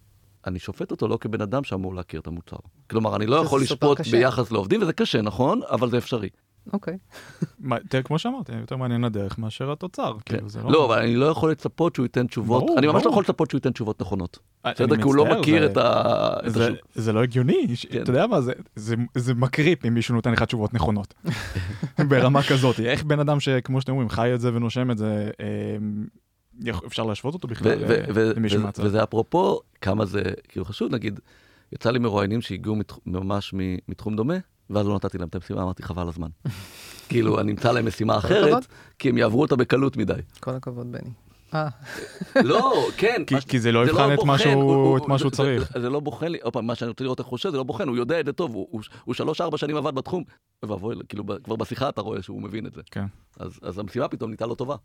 אני 0.47 0.60
שופט 0.60 0.91
אותו 0.91 1.08
לא 1.08 1.17
כבן 1.21 1.41
אדם 1.41 1.63
שאמור 1.63 1.95
להכיר 1.95 2.19
את 2.19 2.28
המוצר. 2.28 2.58
כלומר, 2.89 3.15
אני 3.15 3.25
לא 3.25 3.36
יכול 3.36 3.62
לשפוט 3.62 3.97
קשה. 3.97 4.12
ביחס 4.17 4.52
לעובדים, 4.52 4.82
וזה 4.82 4.93
קשה, 4.93 5.21
נכון? 5.21 5.62
אבל 5.71 5.89
זה 5.89 5.97
אפשרי. 5.97 6.30
אוקיי. 6.73 6.97
מה, 7.60 7.75
תראה, 7.89 8.04
כמו 8.04 8.19
שאמרתי, 8.19 8.52
יותר 8.60 8.75
מעניין 8.78 9.04
הדרך 9.04 9.39
מאשר 9.39 9.71
התוצר. 9.71 10.13
כן. 10.25 10.36
כאילו, 10.36 10.49
זה 10.49 10.60
לא, 10.63 10.86
אבל 10.86 10.99
אני 11.02 11.15
לא 11.15 11.25
יכול 11.25 11.52
לצפות 11.52 11.95
שהוא 11.95 12.06
ייתן 12.06 12.28
תשובות, 12.28 12.63
ברור, 12.65 12.80
אני 12.80 12.88
ממש 12.88 13.04
לא. 13.06 13.10
יכול 13.10 13.23
לצפות 13.23 13.49
שהוא 13.49 13.58
ייתן 13.58 13.71
תשובות 13.71 14.02
נכונות. 14.02 14.39
אני 14.65 14.73
בסדר? 14.73 14.95
כי 14.95 15.02
הוא 15.02 15.15
לא 15.15 15.25
מכיר 15.39 15.65
זה- 15.65 15.71
את 15.71 15.78
ה- 15.78 16.34
את 16.47 16.54
זה, 16.54 16.65
השוק. 16.67 16.78
זה 16.95 17.13
לא 17.13 17.23
הגיוני, 17.23 17.75
ש- 17.75 17.86
כן. 17.86 18.02
אתה 18.02 18.12
יודע 18.12 18.28
מה, 18.28 18.41
זה, 18.41 18.54
זה, 18.75 18.95
זה 19.15 19.34
מקריפ 19.34 19.86
אם 19.86 19.93
מישהו 19.93 20.15
נותן 20.15 20.32
לך 20.32 20.43
תשובות 20.43 20.73
נכונות. 20.73 21.13
ברמה 22.10 22.43
כזאת, 22.43 22.80
איך 22.80 23.04
בן 23.04 23.19
אדם 23.19 23.39
שכמו 23.39 23.82
שאתם 23.82 23.91
אומרים, 23.91 24.10
חי 24.10 24.34
את 24.34 24.41
זה 24.41 24.54
ונושם 24.54 24.91
את 24.91 24.97
זה, 24.97 25.30
אה, 25.39 25.45
אפשר 26.87 27.03
להשוות 27.03 27.33
אותו 27.33 27.47
בכלל 27.47 27.71
ו- 27.87 28.03
ו- 28.13 28.31
למישהו 28.35 28.59
ו- 28.61 28.63
מהצד. 28.63 28.83
וזה 28.85 29.03
אפרופו 29.03 29.59
כמה 29.81 30.05
זה 30.05 30.21
כאילו 30.47 30.65
חשוב, 30.65 30.91
נגיד, 30.91 31.19
יצא 31.73 31.91
לי 31.91 31.99
מרואיינים 31.99 32.41
שהגיעו 32.41 32.75
ממש 33.05 33.53
מ- 33.53 33.75
מתחום 33.87 34.15
דומה, 34.15 34.33
ואז 34.69 34.87
לא 34.87 34.95
נתתי 34.95 35.17
להם 35.17 35.27
את 35.27 35.35
המשימה, 35.35 35.61
אמרתי 35.63 35.83
חבל 35.83 36.07
הזמן. 36.07 36.27
כאילו, 37.09 37.39
אני 37.39 37.51
אמצא 37.51 37.71
להם 37.71 37.85
משימה 37.85 38.17
אחרת. 38.17 38.65
כי 38.99 39.09
הם 39.09 39.17
יעברו 39.17 39.41
אותה 39.41 39.55
בקלות 39.55 39.97
מדי. 39.97 40.13
כל 40.39 40.51
הכבוד, 40.51 40.91
בני. 40.91 41.09
אה, 41.53 41.67
לא, 42.43 42.87
כן. 42.97 43.23
כי- 43.27 43.35
כי 43.47 43.59
זה 43.59 43.71
לא 43.71 43.87
יבחן 43.87 44.13
את 44.13 44.23
מה 44.23 44.37
שהוא- 44.37 44.63
הוא- 44.63 44.97
את 44.97 45.07
מה 45.07 45.17
שהוא 45.19 45.31
זה- 45.31 45.37
צריך. 45.37 45.71
זה- 45.73 45.81
זה 45.81 45.89
לא 45.89 45.99
בוחן 45.99 46.27
לי, 46.31 46.37
עוד 46.41 46.53
פעם, 46.53 46.67
מה 46.67 46.75
שאני 46.75 46.89
רוצה 46.89 47.03
לראות 47.03 47.19
איך 47.19 47.27
הוא 47.27 47.31
חושב, 47.31 47.49
זה 47.49 47.57
לא 47.57 47.63
בוחן, 47.63 47.87
הוא 47.87 47.97
יודע 47.97 48.19
את 48.19 48.25
זה 48.25 48.33
טוב, 48.33 48.53
הוא- 48.53 48.81
שלוש-ארבע 49.13 49.57
שנים 49.57 49.75
עבד 49.75 49.95
בתחום, 49.95 50.23
ואבוי, 50.65 50.95
כאילו, 51.09 51.23
כבר 51.43 51.55
בשיחה 51.55 51.89
אתה 51.89 52.01
רואה 52.01 52.21
שהוא 52.21 52.41
מבין 52.41 52.65
את 52.65 52.73
זה. 52.73 52.81
כן. 52.91 53.05
אז 53.39 53.59
אז 53.61 53.79
המשימה 53.79 54.07
פתאום 54.07 54.29
נהייתה 54.29 54.45
לא 54.45 54.55
טובה. 54.55 54.75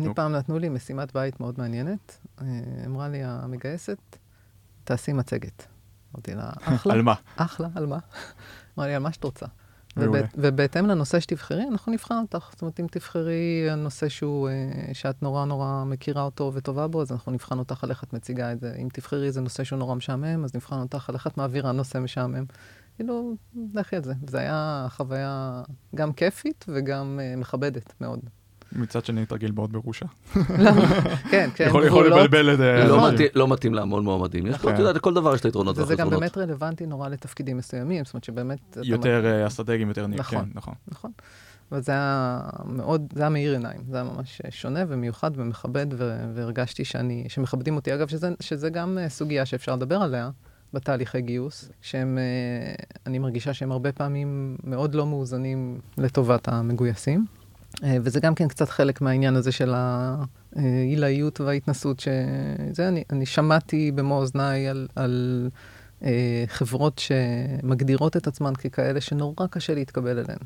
אני 0.00 0.08
נו. 0.08 0.14
פעם 0.14 0.32
נתנו 0.32 0.58
לי 0.58 0.68
משימת 0.68 1.12
בית 1.12 1.40
מאוד 1.40 1.54
מעניינת. 1.58 2.18
אה, 2.42 2.44
אמרה 2.86 3.08
לי 3.08 3.18
המגייסת, 3.24 3.98
תעשי 4.84 5.12
מצגת. 5.12 5.66
אמרתי 6.14 6.34
לה, 6.34 6.50
אחלה, 6.60 6.94
על 6.94 7.02
מה? 7.02 7.14
אחלה, 7.36 7.68
על 7.74 7.86
מה? 7.86 7.98
אמרה 8.78 8.86
לי, 8.86 8.94
על 8.94 9.02
מה 9.02 9.12
שאת 9.12 9.24
רוצה. 9.24 9.46
ובהת- 9.96 10.34
ובהתאם 10.38 10.86
לנושא 10.86 11.20
שתבחרי, 11.20 11.64
אנחנו 11.70 11.92
נבחן 11.92 12.14
אותך. 12.22 12.48
זאת 12.52 12.62
אומרת, 12.62 12.80
אם 12.80 12.86
תבחרי 12.90 13.34
נושא 13.76 14.08
שהוא, 14.08 14.48
אה, 14.48 14.54
שאת 14.94 15.22
נורא 15.22 15.44
נורא 15.44 15.84
מכירה 15.86 16.22
אותו 16.22 16.50
וטובה 16.54 16.86
בו, 16.88 17.02
אז 17.02 17.12
אנחנו 17.12 17.32
נבחן 17.32 17.58
אותך 17.58 17.84
על 17.84 17.90
איך 17.90 18.04
את 18.04 18.12
מציגה 18.12 18.52
את 18.52 18.60
זה. 18.60 18.74
אם 18.82 18.88
תבחרי 18.92 19.26
איזה 19.26 19.40
נושא 19.40 19.64
שהוא 19.64 19.78
נורא 19.78 19.94
משעמם, 19.94 20.44
אז 20.44 20.54
נבחן 20.54 20.80
אותך 20.80 21.08
על 21.08 21.14
איך 21.14 21.26
את 21.26 21.36
מעבירה 21.36 21.72
נושא 21.72 21.98
משעמם. 21.98 22.44
כאילו, 22.96 23.34
לכי 23.74 23.96
על 23.96 24.02
זה. 24.04 24.12
זו 24.30 24.38
הייתה 24.38 24.86
חוויה 24.90 25.62
גם 25.94 26.12
כיפית 26.12 26.64
וגם 26.68 27.20
אה, 27.22 27.36
מכבדת 27.36 27.94
מאוד. 28.00 28.20
מצד 28.72 29.04
שני, 29.04 29.26
תרגיל 29.26 29.52
מאוד 29.52 29.72
מרושע. 29.72 30.06
כן, 31.30 31.50
כן, 31.54 31.66
יכול. 31.68 32.06
לבלבל 32.12 32.54
את 32.54 32.60
אה, 32.60 32.88
לא. 32.88 33.08
מתאים- 33.12 33.28
לא 33.34 33.48
מתאים 33.48 33.74
להמון 33.74 34.04
מועמדים. 34.04 34.46
יש 34.46 34.52
פה, 34.52 34.58
נכון. 34.58 34.72
אתה 34.72 34.82
יודע, 34.82 34.92
לכל 34.92 35.14
דבר 35.14 35.34
יש 35.34 35.40
את 35.40 35.44
היתרונות 35.44 35.78
וזה 35.78 35.94
גם 35.94 36.06
והחסרונות. 36.08 36.20
באמת 36.20 36.38
רלוונטי 36.38 36.86
נורא 36.86 37.08
לתפקידים 37.08 37.56
מסוימים, 37.56 38.04
זאת 38.04 38.14
אומרת 38.14 38.24
שבאמת... 38.24 38.76
יותר 38.82 39.26
אה, 39.26 39.46
אסטרטגיים, 39.46 39.88
יותר 39.88 40.06
נהיים. 40.06 40.20
נכון. 40.20 40.44
כן, 40.44 40.50
נכון. 40.54 40.74
נכון. 40.88 41.10
אבל 41.72 41.80
זה 41.82 41.92
היה 41.92 42.40
מאוד, 42.66 43.12
זה 43.14 43.20
היה 43.22 43.30
מאיר 43.30 43.52
עיניים, 43.52 43.80
זה 43.90 43.96
היה 43.96 44.04
ממש 44.04 44.42
שונה 44.50 44.80
ומיוחד 44.88 45.30
ומכבד, 45.34 45.86
והרגשתי 46.34 46.84
שאני, 46.84 47.24
שמכבדים 47.28 47.76
אותי. 47.76 47.94
אגב, 47.94 48.08
שזה, 48.08 48.30
שזה 48.40 48.70
גם 48.70 48.98
אה, 49.00 49.08
סוגיה 49.08 49.46
שאפשר 49.46 49.76
לדבר 49.76 49.96
עליה 49.96 50.30
בתהליכי 50.72 51.20
גיוס, 51.20 51.70
שהם, 51.80 52.18
אני 53.06 53.18
מרגישה 53.18 53.54
שהם 53.54 53.72
הרבה 53.72 53.92
פעמים 53.92 54.56
מאוד 54.64 54.94
לא 54.94 55.06
מאוזנים 55.06 55.78
לטובת 55.98 56.48
המגויסים. 56.48 57.26
אה, 57.84 57.96
וזה 58.02 58.20
גם 58.20 58.34
כן 58.34 58.48
קצת 58.48 58.68
חלק 58.68 59.00
מהעניין 59.00 59.36
הזה 59.36 59.52
של 59.52 59.74
העילאיות 60.56 61.40
וההתנסות, 61.40 62.00
שזה, 62.00 62.88
אני, 62.88 63.04
אני 63.10 63.26
שמעתי 63.26 63.92
במו 63.92 64.16
אוזניי 64.16 64.68
על, 64.68 64.88
על 64.96 65.48
אה, 66.04 66.44
חברות 66.46 66.98
שמגדירות 66.98 68.16
את 68.16 68.26
עצמן 68.26 68.54
ככאלה 68.54 69.00
שנורא 69.00 69.46
קשה 69.50 69.74
להתקבל 69.74 70.18
אליהן. 70.18 70.38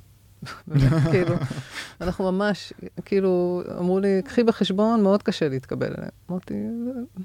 כאילו, 1.12 1.34
אנחנו 2.00 2.32
ממש, 2.32 2.72
כאילו, 3.04 3.62
אמרו 3.78 4.00
לי, 4.00 4.22
קחי 4.24 4.42
בחשבון, 4.42 5.02
מאוד 5.02 5.22
קשה 5.22 5.48
להתקבל 5.48 5.94
אליהם. 5.98 6.10
אמרתי, 6.30 6.54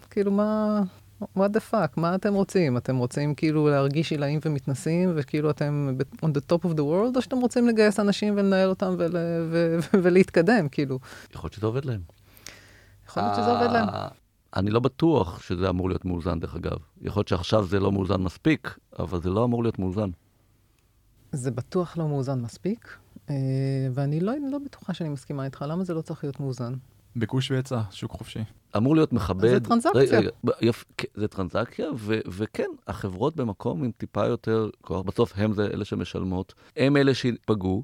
כאילו, 0.09 0.31
מה, 0.31 0.81
what 1.21 1.51
the 1.53 1.71
fuck, 1.71 1.93
מה 1.97 2.15
אתם 2.15 2.34
רוצים? 2.34 2.77
אתם 2.77 2.97
רוצים 2.97 3.36
כאילו 3.36 3.69
להרגיש 3.69 4.12
עילאים 4.12 4.39
ומתנסים, 4.45 5.12
וכאילו 5.15 5.49
אתם 5.49 5.89
on 6.21 6.27
the 6.27 6.53
top 6.53 6.65
of 6.65 6.73
the 6.73 6.82
world, 6.82 7.15
או 7.15 7.21
שאתם 7.21 7.38
רוצים 7.38 7.67
לגייס 7.67 7.99
אנשים 7.99 8.34
ולנהל 8.38 8.69
אותם 8.69 8.95
ול, 8.97 9.15
ו, 9.49 9.77
ו, 9.82 10.03
ולהתקדם, 10.03 10.69
כאילו. 10.69 10.99
יכול 11.34 11.45
להיות 11.45 11.53
שזה 11.53 11.65
עובד 11.65 11.86
להם. 11.86 12.01
יכול 13.10 13.23
להיות 13.23 13.36
שזה 13.36 13.51
עובד 13.51 13.71
להם. 13.71 13.89
אה, 13.89 14.08
אני 14.55 14.71
לא 14.71 14.79
בטוח 14.79 15.41
שזה 15.41 15.69
אמור 15.69 15.89
להיות 15.89 16.05
מאוזן, 16.05 16.39
דרך 16.39 16.55
אגב. 16.55 16.77
יכול 17.01 17.19
להיות 17.19 17.27
שעכשיו 17.27 17.65
זה 17.65 17.79
לא 17.79 17.91
מאוזן 17.91 18.21
מספיק, 18.21 18.77
אבל 18.99 19.21
זה 19.21 19.29
לא 19.29 19.45
אמור 19.45 19.63
להיות 19.63 19.79
מאוזן. 19.79 20.10
זה 21.32 21.51
בטוח 21.51 21.97
לא 21.97 22.08
מאוזן 22.08 22.41
מספיק, 22.41 22.97
אה, 23.29 23.36
ואני 23.93 24.19
לא, 24.19 24.34
לא 24.51 24.58
בטוחה 24.65 24.93
שאני 24.93 25.10
מסכימה 25.10 25.45
איתך, 25.45 25.65
למה 25.67 25.84
זה 25.84 25.93
לא 25.93 26.01
צריך 26.01 26.23
להיות 26.23 26.39
מאוזן? 26.39 26.73
ביקוש 27.15 27.51
והיצע, 27.51 27.81
שוק 27.91 28.11
חופשי. 28.11 28.39
אמור 28.77 28.95
להיות 28.95 29.13
מכבד. 29.13 29.49
זה 29.49 29.59
טרנזקציה. 29.59 30.19
רגע, 30.19 30.29
יפ, 30.61 30.85
כן, 30.97 31.07
זה 31.15 31.27
טרנזקציה, 31.27 31.87
ו, 31.95 32.19
וכן, 32.27 32.69
החברות 32.87 33.35
במקום 33.35 33.83
עם 33.83 33.91
טיפה 33.97 34.25
יותר 34.25 34.69
כוח, 34.81 35.01
בסוף 35.01 35.33
הם 35.35 35.53
זה 35.53 35.67
אלה 35.73 35.85
שמשלמות, 35.85 36.53
הם 36.77 36.97
אלה 36.97 37.13
שייפגעו. 37.13 37.83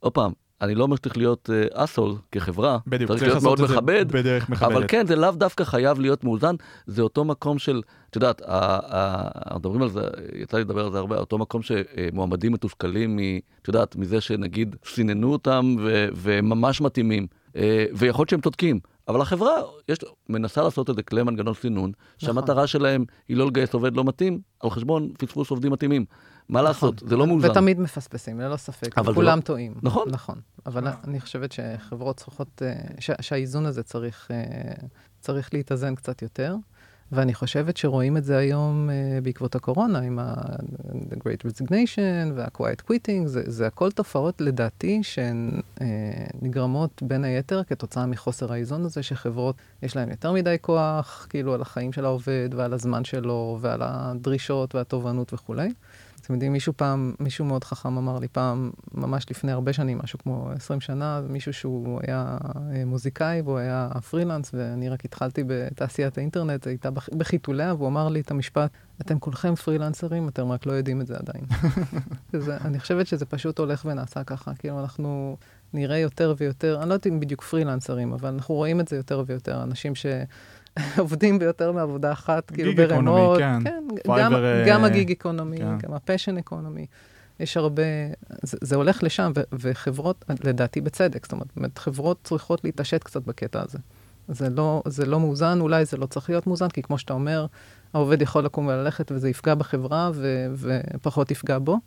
עוד 0.00 0.12
פעם, 0.12 0.32
אני 0.60 0.74
לא 0.74 0.84
אומר 0.84 0.96
שצריך 0.96 1.16
להיות 1.16 1.50
אסול 1.72 2.14
כחברה, 2.32 2.78
בדיוק, 2.86 3.10
צריך 3.10 3.22
להיות 3.22 3.42
מאוד 3.42 3.60
מכבד, 3.62 4.06
בדרך 4.08 4.48
מכבדת. 4.48 4.72
אבל 4.72 4.84
כן, 4.88 5.06
זה 5.06 5.16
לאו 5.16 5.30
דווקא 5.30 5.64
חייב 5.64 6.00
להיות 6.00 6.24
מאוזן, 6.24 6.54
זה 6.86 7.02
אותו 7.02 7.24
מקום 7.24 7.58
של, 7.58 7.82
את 8.10 8.16
יודעת, 8.16 8.42
אנחנו 8.42 9.58
מדברים 9.58 9.82
על 9.82 9.88
זה, 9.88 10.00
יצא 10.34 10.56
לי 10.56 10.64
לדבר 10.64 10.86
על 10.86 10.92
זה 10.92 10.98
הרבה, 10.98 11.16
אותו 11.16 11.38
מקום 11.38 11.60
שמועמדים 11.62 12.52
מתוסכלים, 12.52 13.18
את 13.62 13.68
יודעת, 13.68 13.96
מזה 13.96 14.20
שנגיד 14.20 14.76
סיננו 14.84 15.32
אותם 15.32 15.76
ו- 15.78 16.08
וממש 16.14 16.80
מתאימים, 16.80 17.22
אה, 17.22 17.45
ויכול 17.94 18.20
להיות 18.22 18.28
שהם 18.30 18.40
צודקים, 18.40 18.80
אבל 19.08 19.20
החברה 19.20 19.50
יש, 19.88 19.98
מנסה 20.28 20.62
לעשות 20.62 20.88
איזה 20.90 21.02
כלי 21.02 21.22
מנגנון 21.22 21.54
סינון, 21.54 21.92
שהמטרה 22.18 22.66
שלהם 22.66 23.04
היא 23.28 23.36
לא 23.36 23.46
לגייס 23.46 23.74
עובד 23.74 23.96
לא 23.96 24.04
מתאים, 24.04 24.40
על 24.60 24.70
חשבון 24.70 25.12
פספוס 25.18 25.50
עובדים 25.50 25.72
מתאימים. 25.72 26.04
מה 26.48 26.62
לעשות, 26.62 27.02
זה 27.06 27.16
לא 27.16 27.26
מאוזן. 27.26 27.48
נכון. 27.48 27.50
ותמיד 27.62 27.80
מפספסים, 27.80 28.40
ללא 28.40 28.56
ספק. 28.56 29.00
זה 29.04 29.12
כולם 29.14 29.38
לא- 29.38 29.42
טועים. 29.42 29.74
נכון. 29.82 30.08
נכון. 30.10 30.40
אבל 30.66 30.88
אני 31.04 31.20
חושבת 31.20 31.52
שחברות 31.52 32.16
צריכות, 32.16 32.62
אה, 32.62 32.74
ש- 32.98 33.10
שהאיזון 33.20 33.66
הזה 33.66 33.82
צריך, 33.82 34.28
אה, 34.30 34.72
צריך 35.20 35.54
להתאזן 35.54 35.94
קצת 35.94 36.22
יותר. 36.22 36.54
ואני 37.12 37.34
חושבת 37.34 37.76
שרואים 37.76 38.16
את 38.16 38.24
זה 38.24 38.36
היום 38.36 38.88
uh, 38.88 39.24
בעקבות 39.24 39.54
הקורונה, 39.54 40.00
עם 40.00 40.18
ה-The 40.18 41.14
Great 41.14 41.46
Resignation 41.46 42.32
וה-Quiet 42.34 42.90
Quitting, 42.90 43.26
זה, 43.26 43.42
זה 43.46 43.66
הכל 43.66 43.90
תופעות 43.90 44.40
לדעתי 44.40 45.02
שהן 45.02 45.50
uh, 45.78 45.82
נגרמות 46.42 47.02
בין 47.02 47.24
היתר 47.24 47.64
כתוצאה 47.64 48.06
מחוסר 48.06 48.52
האיזון 48.52 48.84
הזה, 48.84 49.02
שחברות, 49.02 49.56
יש 49.82 49.96
להן 49.96 50.10
יותר 50.10 50.32
מדי 50.32 50.56
כוח, 50.60 51.26
כאילו, 51.30 51.54
על 51.54 51.62
החיים 51.62 51.92
של 51.92 52.04
העובד 52.04 52.48
ועל 52.52 52.72
הזמן 52.72 53.04
שלו 53.04 53.58
ועל 53.60 53.80
הדרישות 53.82 54.74
והתובענות 54.74 55.32
וכולי. 55.34 55.68
אתם 56.26 56.34
יודעים, 56.34 56.52
מישהו 56.52 56.72
פעם, 56.76 57.14
מישהו 57.20 57.44
מאוד 57.44 57.64
חכם 57.64 57.96
אמר 57.96 58.18
לי 58.18 58.28
פעם, 58.28 58.70
ממש 58.94 59.26
לפני 59.30 59.52
הרבה 59.52 59.72
שנים, 59.72 59.98
משהו 60.02 60.18
כמו 60.18 60.50
20 60.56 60.80
שנה, 60.80 61.20
מישהו 61.28 61.52
שהוא 61.52 62.00
היה 62.06 62.38
אה, 62.72 62.84
מוזיקאי 62.84 63.40
והוא 63.40 63.58
היה 63.58 63.88
פרילנס, 64.10 64.50
ואני 64.54 64.88
רק 64.88 65.04
התחלתי 65.04 65.44
בתעשיית 65.46 66.18
האינטרנט, 66.18 66.64
זה 66.64 66.70
הייתה 66.70 66.90
בח- 66.90 67.08
בחיתוליה, 67.18 67.74
והוא 67.74 67.88
אמר 67.88 68.08
לי 68.08 68.20
את 68.20 68.30
המשפט, 68.30 68.70
אתם 69.00 69.18
כולכם 69.18 69.54
פרילנסרים, 69.54 70.28
אתם 70.28 70.52
רק 70.52 70.66
לא 70.66 70.72
יודעים 70.72 71.00
את 71.00 71.06
זה 71.06 71.16
עדיין. 71.16 71.44
וזה, 72.32 72.56
אני 72.56 72.80
חושבת 72.80 73.06
שזה 73.06 73.26
פשוט 73.26 73.58
הולך 73.58 73.84
ונעשה 73.84 74.24
ככה, 74.24 74.54
כאילו 74.54 74.80
אנחנו 74.80 75.36
נראה 75.72 75.98
יותר 75.98 76.34
ויותר, 76.38 76.78
אני 76.80 76.88
לא 76.88 76.94
יודעת 76.94 77.06
אם 77.06 77.20
בדיוק 77.20 77.42
פרילנסרים, 77.42 78.12
אבל 78.12 78.28
אנחנו 78.28 78.54
רואים 78.54 78.80
את 78.80 78.88
זה 78.88 78.96
יותר 78.96 79.24
ויותר, 79.26 79.62
אנשים 79.62 79.94
ש... 79.94 80.06
עובדים 80.98 81.38
ביותר 81.38 81.72
מעבודה 81.72 82.12
אחת, 82.12 82.50
כאילו 82.50 82.70
גיג 82.70 82.80
אקונומי, 82.80 83.20
ברמות, 83.20 83.38
כן. 83.38 83.64
כן, 83.64 83.84
גם, 84.18 84.34
אה, 84.34 84.64
גם 84.66 84.84
ה 84.84 84.91
gig 84.91 85.10
economy, 85.10 85.58
כן. 85.58 85.78
גם 85.78 85.94
ה 85.94 86.00
passion 86.00 86.38
economy. 86.38 86.86
יש 87.40 87.56
הרבה, 87.56 87.82
זה, 88.42 88.58
זה 88.60 88.76
הולך 88.76 89.02
לשם, 89.02 89.32
ו, 89.36 89.40
וחברות, 89.52 90.24
לדעתי 90.44 90.80
בצדק, 90.80 91.24
זאת 91.24 91.32
אומרת, 91.32 91.46
באמת, 91.56 91.78
חברות 91.78 92.18
צריכות 92.24 92.64
להתעשת 92.64 93.04
קצת 93.04 93.22
בקטע 93.22 93.62
הזה. 93.62 93.78
זה 94.28 94.48
לא, 94.50 94.82
זה 94.86 95.06
לא 95.06 95.20
מאוזן, 95.20 95.60
אולי 95.60 95.84
זה 95.84 95.96
לא 95.96 96.06
צריך 96.06 96.30
להיות 96.30 96.46
מאוזן, 96.46 96.68
כי 96.68 96.82
כמו 96.82 96.98
שאתה 96.98 97.12
אומר, 97.12 97.46
העובד 97.94 98.22
יכול 98.22 98.44
לקום 98.44 98.66
וללכת 98.66 99.12
וזה 99.12 99.28
יפגע 99.28 99.54
בחברה 99.54 100.10
ו, 100.14 100.46
ופחות 100.54 101.30
יפגע 101.30 101.58
בו, 101.58 101.78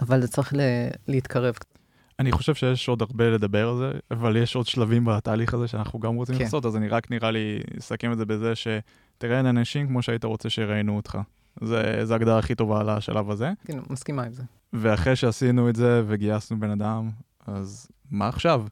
אבל 0.00 0.20
זה 0.20 0.28
צריך 0.28 0.54
ל, 0.54 0.60
להתקרב 1.08 1.54
קצת. 1.54 1.78
אני 2.18 2.32
חושב 2.32 2.54
שיש 2.54 2.88
עוד 2.88 3.02
הרבה 3.02 3.30
לדבר 3.30 3.68
על 3.68 3.76
זה, 3.76 3.90
אבל 4.10 4.36
יש 4.36 4.56
עוד 4.56 4.66
שלבים 4.66 5.04
בתהליך 5.04 5.54
הזה 5.54 5.68
שאנחנו 5.68 5.98
גם 5.98 6.14
רוצים 6.14 6.36
כן. 6.36 6.44
לעשות, 6.44 6.66
אז 6.66 6.76
אני 6.76 6.88
רק 6.88 7.10
נראה 7.10 7.30
לי 7.30 7.60
אסכם 7.78 8.12
את 8.12 8.18
זה 8.18 8.24
בזה 8.24 8.52
שתראיין 8.54 9.46
אנשים 9.46 9.86
כמו 9.86 10.02
שהיית 10.02 10.24
רוצה 10.24 10.50
שיראיינו 10.50 10.96
אותך. 10.96 11.18
זה, 11.60 12.00
זה 12.04 12.14
ההגדרה 12.14 12.38
הכי 12.38 12.54
טובה 12.54 12.82
לשלב 12.82 13.30
הזה. 13.30 13.50
כאילו, 13.64 13.82
מסכימה 13.90 14.22
עם 14.22 14.32
זה. 14.32 14.42
ואחרי 14.72 15.16
שעשינו 15.16 15.68
את 15.68 15.76
זה 15.76 16.02
וגייסנו 16.06 16.60
בן 16.60 16.70
אדם, 16.70 17.10
אז 17.46 17.88
מה 18.10 18.28
עכשיו? 18.28 18.64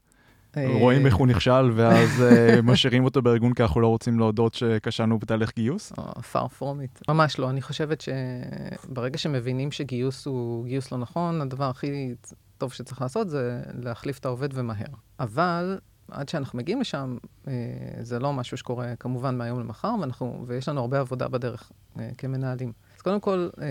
אה, 0.57 0.77
רואים 0.79 1.05
איך 1.05 1.15
הוא 1.15 1.27
נכשל 1.27 1.71
ואז 1.75 2.21
אה, 2.21 2.61
משאירים 2.71 3.03
אותו 3.03 3.21
בארגון 3.21 3.53
כי 3.53 3.63
אנחנו 3.63 3.81
לא 3.81 3.87
רוצים 3.87 4.19
להודות 4.19 4.53
שכשלנו 4.53 5.19
בתהליך 5.19 5.51
גיוס? 5.55 5.93
או 5.97 6.03
far 6.33 6.59
from 6.59 6.61
it. 6.61 7.01
ממש 7.07 7.39
לא. 7.39 7.49
אני 7.49 7.61
חושבת 7.61 8.01
שברגע 8.01 9.17
שמבינים 9.17 9.71
שגיוס 9.71 10.25
הוא 10.25 10.65
גיוס 10.65 10.91
לא 10.91 10.97
נכון, 10.97 11.41
הדבר 11.41 11.69
הכי 11.69 12.13
טוב 12.63 12.73
שצריך 12.73 13.01
לעשות 13.01 13.29
זה 13.29 13.61
להחליף 13.73 14.19
את 14.19 14.25
העובד 14.25 14.49
ומהר. 14.53 14.85
אבל 15.19 15.79
עד 16.11 16.29
שאנחנו 16.29 16.57
מגיעים 16.57 16.81
לשם, 16.81 17.17
אה, 17.47 17.53
זה 18.01 18.19
לא 18.19 18.33
משהו 18.33 18.57
שקורה 18.57 18.95
כמובן 18.95 19.37
מהיום 19.37 19.59
למחר, 19.59 19.91
ואנחנו, 20.01 20.43
ויש 20.47 20.69
לנו 20.69 20.81
הרבה 20.81 20.99
עבודה 20.99 21.27
בדרך 21.27 21.71
אה, 21.99 22.09
כמנהלים. 22.17 22.71
אז 22.95 23.01
קודם 23.01 23.19
כל, 23.19 23.49
אה, 23.61 23.67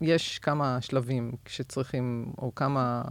יש 0.00 0.38
כמה 0.38 0.80
שלבים 0.80 1.32
שצריכים, 1.46 2.32
או 2.38 2.54
כמה, 2.54 3.02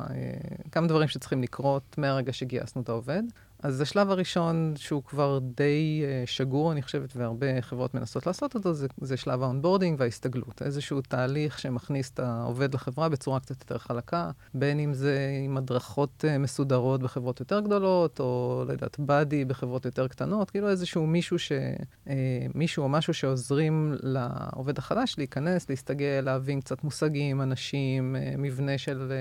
כמה 0.72 0.88
דברים 0.88 1.08
שצריכים 1.08 1.42
לקרות 1.42 1.98
מהרגע 1.98 2.34
שגייסנו 2.34 2.82
את 2.82 2.90
העובד. 2.90 3.24
אז 3.64 3.82
השלב 3.82 4.10
הראשון, 4.10 4.74
שהוא 4.76 5.04
כבר 5.04 5.40
די 5.40 6.04
אה, 6.04 6.30
שגור, 6.30 6.72
אני 6.72 6.82
חושבת, 6.82 7.16
והרבה 7.16 7.62
חברות 7.62 7.94
מנסות 7.94 8.28
לעשות 8.28 8.56
אותו, 8.56 8.74
זה, 8.74 8.88
זה 9.02 9.18
שלב 9.18 9.44
ה 9.44 9.49
onboarding 9.49 10.00
וההסתגלות. 10.00 10.62
איזשהו 10.62 11.02
תהליך 11.02 11.60
שמכניס 11.60 12.12
את 12.12 12.20
העובד 12.20 12.74
לחברה 12.74 13.10
בצורה 13.10 13.40
קצת 13.40 13.62
יותר 13.62 13.78
חלקה, 13.78 14.32
בין 14.54 14.80
אם 14.80 14.94
זה 14.94 15.30
עם 15.46 15.58
הדרכות 15.58 16.26
אה, 16.28 16.38
מסודרות 16.38 17.02
בחברות 17.02 17.40
יותר 17.40 17.60
גדולות, 17.60 18.20
או, 18.20 18.64
לא 18.68 18.72
יודעת, 18.72 19.00
buddy 19.00 19.46
בחברות 19.46 19.86
יותר 19.86 20.08
קטנות, 20.08 20.50
כאילו 20.52 20.70
איזשהו 20.70 21.08
מישהו, 21.08 21.40
ש, 21.40 21.52
אה, 21.52 22.10
מישהו 22.56 22.84
או 22.84 22.90
משהו 22.90 23.14
שעוזרים 23.14 23.96
לעובד 24.04 24.78
החדש 24.78 25.16
להיכנס, 25.18 25.70
להסתגל, 25.70 26.22
להבין 26.24 26.62
קצת 26.62 26.84
מושגים, 26.84 27.42
אנשים, 27.42 28.16
מבנה 28.38 28.78
של... 28.78 29.12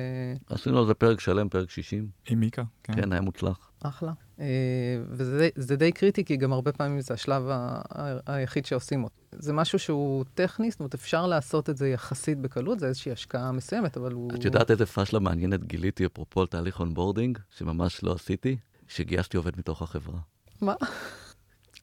עשינו 0.51 0.79
על 0.79 0.87
זה 0.87 0.95
פרק 0.95 1.21
שלם, 1.21 1.49
פרק 1.49 1.71
60. 1.71 2.09
עם 2.29 2.41
מיקה, 2.41 2.63
כן. 2.83 2.93
כן, 2.93 3.13
היה 3.13 3.21
מוצלח. 3.21 3.71
אחלה. 3.83 4.13
אה, 4.37 4.41
וזה 5.09 5.77
די- 5.77 5.93
קריטי, 5.93 6.25
כי 6.25 6.37
גם 6.37 6.53
הרבה 6.53 6.73
פעמים 6.73 7.01
זה 7.01 7.15
השלב 7.15 7.43
היחיד 8.27 8.67
שעושים 8.67 9.05
אותו. 9.05 9.17
זה 9.33 9.53
משהו 9.53 9.79
שהוא 9.79 10.25
טכני, 10.35 10.71
זאת 10.71 10.81
אומרת, 10.81 10.95
אפשר 10.95 11.27
לעשות 11.27 11.71
את 11.71 11.77
זה 11.77 11.89
יחסית 11.89 12.39
בקלות, 12.39 12.81
זה 12.81 12.87
איזושהי 12.87 13.13
השקעה 13.13 13.53
מסוימת, 13.53 13.97
אבל 13.97 14.13
הוא... 14.13 14.31
את 14.35 14.45
יודעת 14.45 14.71
איזה 14.71 14.87
פאשלה 14.87 15.19
מעניינת 15.19 15.65
גיליתי 15.65 16.07
אפרופו 16.07 16.47
תהליך 16.47 16.81
onboarding, 16.81 17.39
שממש 17.51 18.05
לא 18.05 18.13
עשיתי? 18.13 18.57
שגייסתי 18.89 19.37
עובד 19.37 19.59
מתוך 19.59 19.83
החברה. 19.83 20.19
מה? 20.61 20.75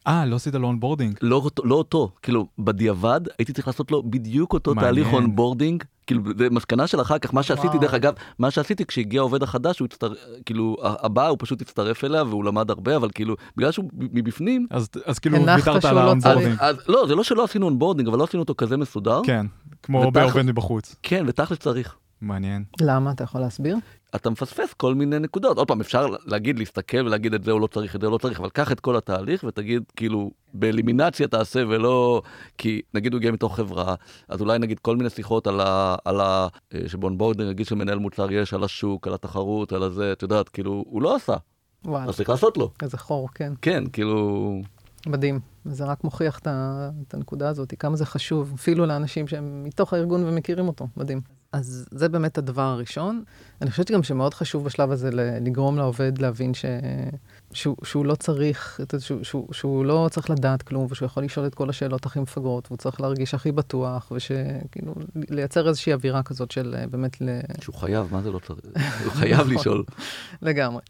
אה, 0.06 0.26
לא 0.26 0.36
עשית 0.36 0.54
לו 0.54 0.66
onboarding? 0.68 1.18
לא, 1.22 1.42
לא 1.64 1.74
אותו, 1.74 2.10
כאילו, 2.22 2.46
בדיעבד 2.58 3.20
הייתי 3.38 3.52
צריך 3.52 3.66
לעשות 3.66 3.90
לו 3.90 4.02
בדיוק 4.02 4.52
אותו 4.52 4.74
מעניין. 4.74 4.94
תהליך 4.94 5.12
onboarding, 5.14 5.84
כאילו, 6.06 6.22
זה 6.38 6.50
מסקנה 6.50 6.86
של 6.86 7.00
אחר 7.00 7.18
כך, 7.18 7.34
מה 7.34 7.42
שעשיתי, 7.42 7.66
וואו. 7.68 7.80
דרך 7.80 7.94
אגב, 7.94 8.12
מה 8.38 8.50
שעשיתי 8.50 8.84
כשהגיע 8.86 9.20
העובד 9.20 9.42
החדש, 9.42 9.78
הוא 9.78 9.86
הצטר... 9.86 10.12
כאילו, 10.46 10.76
הבא 10.82 11.28
הוא 11.28 11.36
פשוט 11.40 11.60
הצטרף 11.62 12.04
אליה 12.04 12.22
והוא 12.24 12.44
למד 12.44 12.70
הרבה, 12.70 12.96
אבל 12.96 13.08
כאילו, 13.14 13.34
בגלל 13.56 13.70
שהוא 13.72 13.84
מבפנים, 13.94 14.66
אז, 14.70 14.88
אז 15.04 15.18
כאילו 15.18 15.46
ויתרת 15.46 15.84
על 15.84 15.94
לא 15.94 16.00
ה 16.00 16.05
onboarding. 16.05 16.56
אז, 16.60 16.76
אז 16.76 16.82
לא, 16.88 17.04
זה 17.08 17.14
לא 17.14 17.22
שלא 17.24 17.44
עשינו 17.44 17.66
onboarding, 17.66 18.08
אבל 18.08 18.18
לא 18.18 18.24
עשינו 18.24 18.42
אותו 18.42 18.54
כזה 18.54 18.76
מסודר. 18.76 19.20
כן, 19.24 19.46
כמו 19.82 19.98
ותכל'ס- 20.00 20.10
בעובד 20.12 20.42
מבחוץ. 20.42 20.96
כן, 21.02 21.24
ותכל'ס 21.28 21.58
צריך. 21.58 21.96
מעניין. 22.24 22.64
למה? 22.80 23.10
אתה 23.10 23.24
יכול 23.24 23.40
להסביר? 23.40 23.76
אתה 24.14 24.30
מפספס 24.30 24.72
כל 24.72 24.94
מיני 24.94 25.18
נקודות. 25.18 25.58
עוד 25.58 25.68
פעם, 25.68 25.80
אפשר 25.80 26.06
להגיד, 26.26 26.58
להסתכל 26.58 27.06
ולהגיד 27.06 27.34
את 27.34 27.44
זה 27.44 27.50
הוא 27.50 27.60
לא 27.60 27.66
צריך, 27.66 27.96
את 27.96 28.00
זה 28.00 28.06
הוא 28.06 28.12
לא 28.12 28.18
צריך, 28.18 28.40
אבל 28.40 28.50
קח 28.50 28.72
את 28.72 28.80
כל 28.80 28.96
התהליך 28.96 29.44
ותגיד, 29.44 29.82
כאילו, 29.96 30.30
באלימינציה 30.54 31.28
תעשה 31.28 31.62
ולא... 31.68 32.22
כי 32.58 32.82
נגיד 32.94 33.12
הוא 33.12 33.18
הגיע 33.18 33.30
מתוך 33.30 33.56
חברה, 33.56 33.94
אז 34.28 34.40
אולי 34.40 34.58
נגיד 34.58 34.78
כל 34.78 34.96
מיני 34.96 35.10
שיחות 35.10 35.46
על 35.46 35.60
ה... 35.60 35.96
על 36.04 36.20
ה... 36.20 36.48
אה, 36.74 36.80
שבאונבורדינג 36.86 37.48
נגיד 37.48 37.66
שמנהל 37.66 37.98
מוצר 37.98 38.32
יש 38.32 38.54
על 38.54 38.64
השוק, 38.64 39.06
על 39.06 39.14
התחרות, 39.14 39.72
על 39.72 39.82
הזה, 39.82 40.12
את 40.12 40.22
יודעת, 40.22 40.48
כאילו, 40.48 40.84
הוא 40.86 41.02
לא 41.02 41.16
עשה, 41.16 41.36
וואלה, 41.84 42.08
אז 42.08 42.16
צריך 42.16 42.28
לעשות 42.28 42.56
לו. 42.56 42.70
איזה 42.82 42.98
חור, 42.98 43.28
כן. 43.34 43.52
כן, 43.62 43.84
כאילו... 43.92 44.60
מדהים. 45.06 45.40
וזה 45.66 45.84
רק 45.84 46.04
מוכיח 46.04 46.38
את 46.38 47.14
הנקודה 47.14 47.48
הזאת, 47.48 47.74
כמה 47.78 47.96
זה 47.96 48.06
חשוב, 48.06 48.52
אפילו 48.54 48.86
לאנשים 48.86 49.28
שהם 49.28 49.64
מתוך 49.64 49.92
הארגון 49.92 50.24
ומכירים 50.24 50.68
אותו, 50.68 50.88
מדהים. 50.96 51.20
אז 51.54 51.86
זה 51.90 52.08
באמת 52.08 52.38
הדבר 52.38 52.62
הראשון. 52.62 53.24
אני 53.62 53.70
חושבת 53.70 53.90
גם 53.90 54.02
שמאוד 54.02 54.34
חשוב 54.34 54.64
בשלב 54.64 54.90
הזה 54.90 55.10
לגרום 55.40 55.78
לעובד 55.78 56.18
להבין 56.18 56.54
ש... 56.54 56.64
שהוא, 57.54 57.76
שהוא 57.84 58.06
לא 58.06 58.14
צריך, 58.14 58.80
שהוא, 58.98 59.24
שהוא, 59.24 59.48
שהוא 59.52 59.84
לא 59.84 60.08
צריך 60.10 60.30
לדעת 60.30 60.62
כלום, 60.62 60.86
ושהוא 60.90 61.06
יכול 61.06 61.24
לשאול 61.24 61.46
את 61.46 61.54
כל 61.54 61.70
השאלות 61.70 62.06
הכי 62.06 62.20
מפגרות, 62.20 62.66
והוא 62.68 62.78
צריך 62.78 63.00
להרגיש 63.00 63.34
הכי 63.34 63.52
בטוח, 63.52 64.12
ושכאילו, 64.14 64.94
לייצר 65.30 65.68
איזושהי 65.68 65.92
אווירה 65.92 66.22
כזאת 66.22 66.50
של 66.50 66.74
אה, 66.78 66.86
באמת 66.86 67.20
ל... 67.20 67.40
שהוא 67.60 67.74
חייב, 67.74 68.08
מה 68.12 68.22
זה 68.22 68.30
לא 68.30 68.38
צריך? 68.38 68.60
הוא 69.04 69.12
חייב 69.12 69.40
נכון. 69.40 69.54
לשאול. 69.54 69.84
לגמרי. 70.42 70.82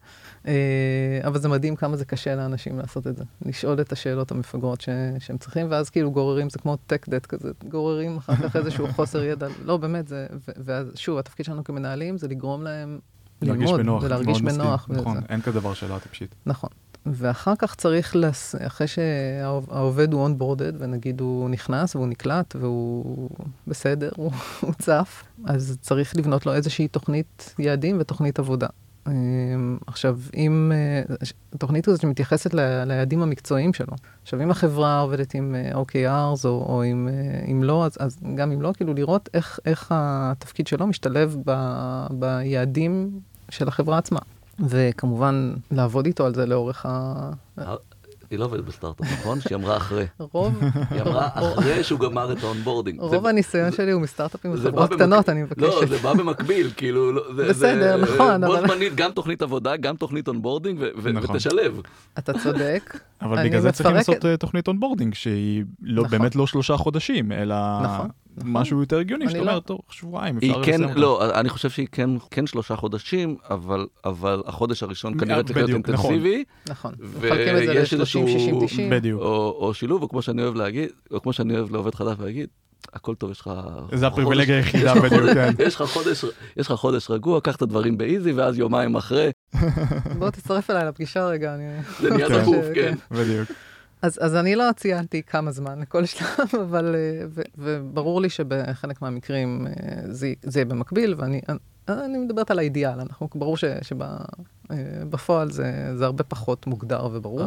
אה, 0.47 1.21
אבל 1.25 1.39
זה 1.39 1.49
מדהים 1.49 1.77
כמה 1.77 1.97
זה 1.97 2.05
קשה 2.05 2.35
לאנשים 2.35 2.79
לעשות 2.79 3.07
את 3.07 3.17
זה. 3.17 3.25
לשאול 3.47 3.81
את 3.81 3.93
השאלות 3.93 4.31
המפגרות 4.31 4.81
ש... 4.81 4.89
שהם 5.19 5.39
צריכים, 5.39 5.67
ואז 5.71 5.91
כאילו 5.91 6.11
גוררים, 6.11 6.51
זה 6.51 6.59
כמו 6.59 6.77
tech 6.93 7.09
debt 7.09 7.27
כזה, 7.29 7.51
גוררים 7.69 8.17
אחר 8.17 8.37
כך 8.37 8.57
איזשהו 8.57 8.89
חוסר 8.93 9.25
ידע. 9.25 9.47
לא, 9.65 9.77
באמת, 9.77 10.09
זה... 10.09 10.27
ואז 10.65 10.87
שוב, 10.95 11.19
התפקיד 11.19 11.47
שלנו 11.47 11.65
כמנהלים 11.65 12.19
זה 12.19 12.29
לגרום 12.29 12.63
להם 12.63 12.99
ללמוד, 13.43 13.81
בנוח. 13.81 14.03
ולהרגיש 14.03 14.43
מסכים. 14.43 14.61
בנוח. 14.61 14.87
נכון, 14.91 15.17
וזה. 15.17 15.27
אין 15.29 15.41
כזה 15.41 15.61
דבר 15.61 15.75
שאלה 15.75 16.01
טיפשית. 16.01 16.35
נכון. 16.47 16.71
ואחר 17.07 17.53
כך 17.59 17.75
צריך, 17.75 18.17
לס... 18.17 18.55
אחרי 18.67 18.87
שהעובד 18.87 20.13
הוא 20.13 20.23
אונבורדד, 20.23 20.73
ונגיד 20.79 21.21
הוא 21.21 21.51
נכנס 21.51 21.97
והוא 21.97 22.07
נקלט 22.07 22.57
והוא 22.61 23.31
בסדר, 23.67 24.11
הוא 24.61 24.73
צף, 24.79 25.25
אז 25.45 25.79
צריך 25.81 26.17
לבנות 26.17 26.47
לו 26.47 26.55
איזושהי 26.55 26.89
תוכנית 26.89 27.55
יעדים 27.59 27.97
ותוכנית 28.01 28.39
עבודה. 28.39 28.67
אמ, 29.07 29.79
עכשיו, 29.87 30.19
אם, 30.37 30.73
אה, 30.75 31.17
התוכנית 31.55 31.89
הזאת 31.89 32.01
שמתייחסת 32.01 32.55
ליעדים 32.87 33.23
המקצועיים 33.23 33.73
שלו. 33.73 33.93
עכשיו, 34.23 34.43
אם 34.43 34.51
החברה 34.51 35.01
עובדת 35.01 35.35
עם 35.35 35.55
אה, 35.55 35.83
OKRs 35.83 36.45
או, 36.45 36.67
או 36.69 36.85
אם, 36.85 37.09
אה, 37.09 37.45
אם 37.51 37.63
לא, 37.63 37.85
אז, 37.85 37.97
אז 38.01 38.19
גם 38.35 38.53
אם 38.53 38.63
לא, 38.63 38.73
כאילו 38.77 38.95
לראות 38.95 39.29
איך, 39.35 39.61
איך 39.67 39.87
התפקיד 39.91 40.67
שלו 40.67 40.87
משתלב 40.87 41.37
ב, 41.45 41.53
ביעדים 42.11 43.21
של 43.51 43.69
החברה 43.69 43.99
עצמה. 43.99 44.21
וכמובן, 44.69 45.55
לעבוד 45.71 46.07
איתו 46.07 46.27
על 46.27 46.35
זה 46.35 46.47
לאורך 46.47 46.87
ה... 46.89 47.31
היא 48.35 48.41
לא 48.41 48.45
עובדת 48.45 48.65
בסטארט-אפ, 48.65 49.07
נכון? 49.13 49.41
שהיא 49.41 49.57
אמרה 49.57 49.77
אחרי. 49.77 50.07
רוב... 50.19 50.61
היא 50.91 51.01
אמרה 51.03 51.29
אחרי 51.35 51.85
שהוא 51.85 52.01
גמר 52.01 52.33
את 52.33 52.43
ה 52.43 52.47
onboarding. 52.47 53.01
רוב 53.01 53.27
הניסיון 53.27 53.73
שלי 53.73 53.93
הוא 53.93 54.03
מסטארט-אפים 54.03 54.53
וחברות 54.55 54.93
קטנות, 54.93 55.29
אני 55.29 55.43
מבקשת. 55.43 55.63
לא, 55.63 55.87
זה 55.87 55.99
בא 55.99 56.13
במקביל, 56.15 56.71
כאילו... 56.77 57.13
לא, 57.13 57.23
בסדר, 57.49 57.97
נכון, 57.97 58.45
אבל... 58.45 58.61
בו 58.61 58.67
זמנית 58.67 58.95
גם 58.95 59.11
תוכנית 59.11 59.43
עבודה, 59.43 59.77
גם 59.77 59.97
תוכנית 59.97 60.29
onboarding, 60.29 60.85
נכון. 61.15 61.37
ותשלב. 61.37 61.81
אתה 62.19 62.33
צודק. 62.39 62.99
אבל 63.23 63.45
בגלל 63.45 63.61
זה 63.61 63.73
צריכים 63.73 63.97
לעשות 63.97 64.25
אה, 64.25 64.37
תוכנית 64.37 64.69
onboarding, 64.69 65.15
שהיא 65.15 65.65
לא- 65.83 66.03
נכון. 66.05 66.19
באמת 66.19 66.37
לא 66.37 66.47
שלושה 66.47 66.77
חודשים, 66.77 67.33
אלא... 67.33 67.55
נכון. 68.37 68.51
נכון. 68.51 68.61
משהו 68.63 68.81
יותר 68.81 68.99
הגיוני, 68.99 69.29
שאתה 69.29 69.39
אומר, 69.41 69.55
לא- 69.55 69.61
תוך 69.61 69.81
שבועיים 69.91 70.37
אפשר 70.37 70.59
לסיים 70.61 70.85
אותה. 70.85 70.95
לא, 70.95 71.41
אני 71.41 71.49
חושב 71.49 71.71
שהיא 71.71 71.89
כן, 71.93 72.11
כן 72.31 72.47
שלושה 72.47 72.77
חודשים, 72.77 73.37
אבל, 73.51 73.87
אבל 74.05 74.43
החודש 74.47 74.83
הראשון 74.83 75.19
כנראה 75.21 75.43
צריך 75.43 75.57
להיות 75.57 75.71
אינטנסיבי. 75.71 76.45
נכון, 76.69 76.95
מחלקים 77.01 77.57
את 77.57 77.87
זה 77.89 77.97
ל-30, 77.99 78.07
60, 78.07 78.61
90. 78.67 78.91
בדיוק. 78.91 79.21
או, 79.21 79.57
או 79.59 79.75
שילוב, 79.75 80.03
או 80.03 80.09
כמו 80.09 80.23
שאני 80.23 80.43
אוהב 80.43 80.55
להגיד, 80.55 80.89
או 81.11 81.23
כמו 81.23 81.33
שאני 81.33 81.59
אוהב 81.59 81.73
לעובד 81.73 81.95
חדש 81.95 82.17
להגיד, 82.21 82.49
הכל 82.93 83.15
טוב, 83.15 83.31
יש 83.31 83.41
לך... 83.41 83.51
זה 83.93 84.07
הפריבילגיה 84.07 84.57
היחידה 84.57 84.95
בדיוק, 84.95 85.31
כן. 85.35 85.53
יש 86.57 86.67
לך 86.67 86.73
חודש 86.73 87.11
רגוע, 87.11 87.41
קח 87.41 87.57
את 87.57 87.63
הדברים 87.63 87.99
באיזי, 87.99 88.33
ואז 88.33 88.59
יומיים 88.59 88.97
אחרי. 88.97 89.31
בוא 90.19 90.31
תצטרף 90.31 90.71
אליי 90.71 90.85
לפגישה 90.85 91.27
רגע. 91.27 91.57
זה 92.01 92.11
נהיה 92.11 92.29
דחוף, 92.29 92.65
כן. 92.75 92.95
בדיוק. 93.11 93.49
אז, 94.05 94.19
אז 94.23 94.35
אני 94.35 94.57
לא 94.57 94.65
ציינתי 94.77 95.23
כמה 95.23 95.53
זמן 95.53 95.79
לכל 95.83 96.05
שלב, 96.05 96.61
אבל, 96.63 96.95
אה, 96.95 97.27
ו, 97.29 97.43
וברור 97.59 98.21
לי 98.21 98.31
שבחלק 98.31 99.03
מהמקרים 99.03 99.67
אה, 99.67 99.73
זה, 100.05 100.33
זה 100.43 100.59
יהיה 100.59 100.65
במקביל, 100.65 101.15
ואני 101.19 101.41
אני 101.89 102.19
מדברת 102.19 102.51
על 102.51 102.59
האידיאל, 102.59 103.01
אנחנו, 103.01 103.29
ברור 103.35 103.57
שבפועל 103.57 105.49
אה, 105.49 105.53
זה, 105.53 105.93
זה 105.97 106.05
הרבה 106.05 106.25
פחות 106.25 106.67
מוגדר 106.67 107.09
וברור. 107.13 107.43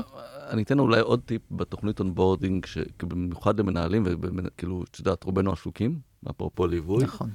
אני 0.50 0.64
אתן 0.64 0.80
אולי 0.80 1.00
עוד 1.00 1.22
טיפ 1.26 1.42
בתוכנית 1.52 2.00
onboarding, 2.00 2.66
במיוחד 3.04 3.60
למנהלים, 3.60 4.04
וכאילו, 4.06 4.84
את 4.92 5.00
יודעת, 5.00 5.24
רובנו 5.24 5.54
עסוקים, 5.54 6.00
אפרופו 6.30 6.68
ליווי. 6.68 7.04
נכון, 7.04 7.30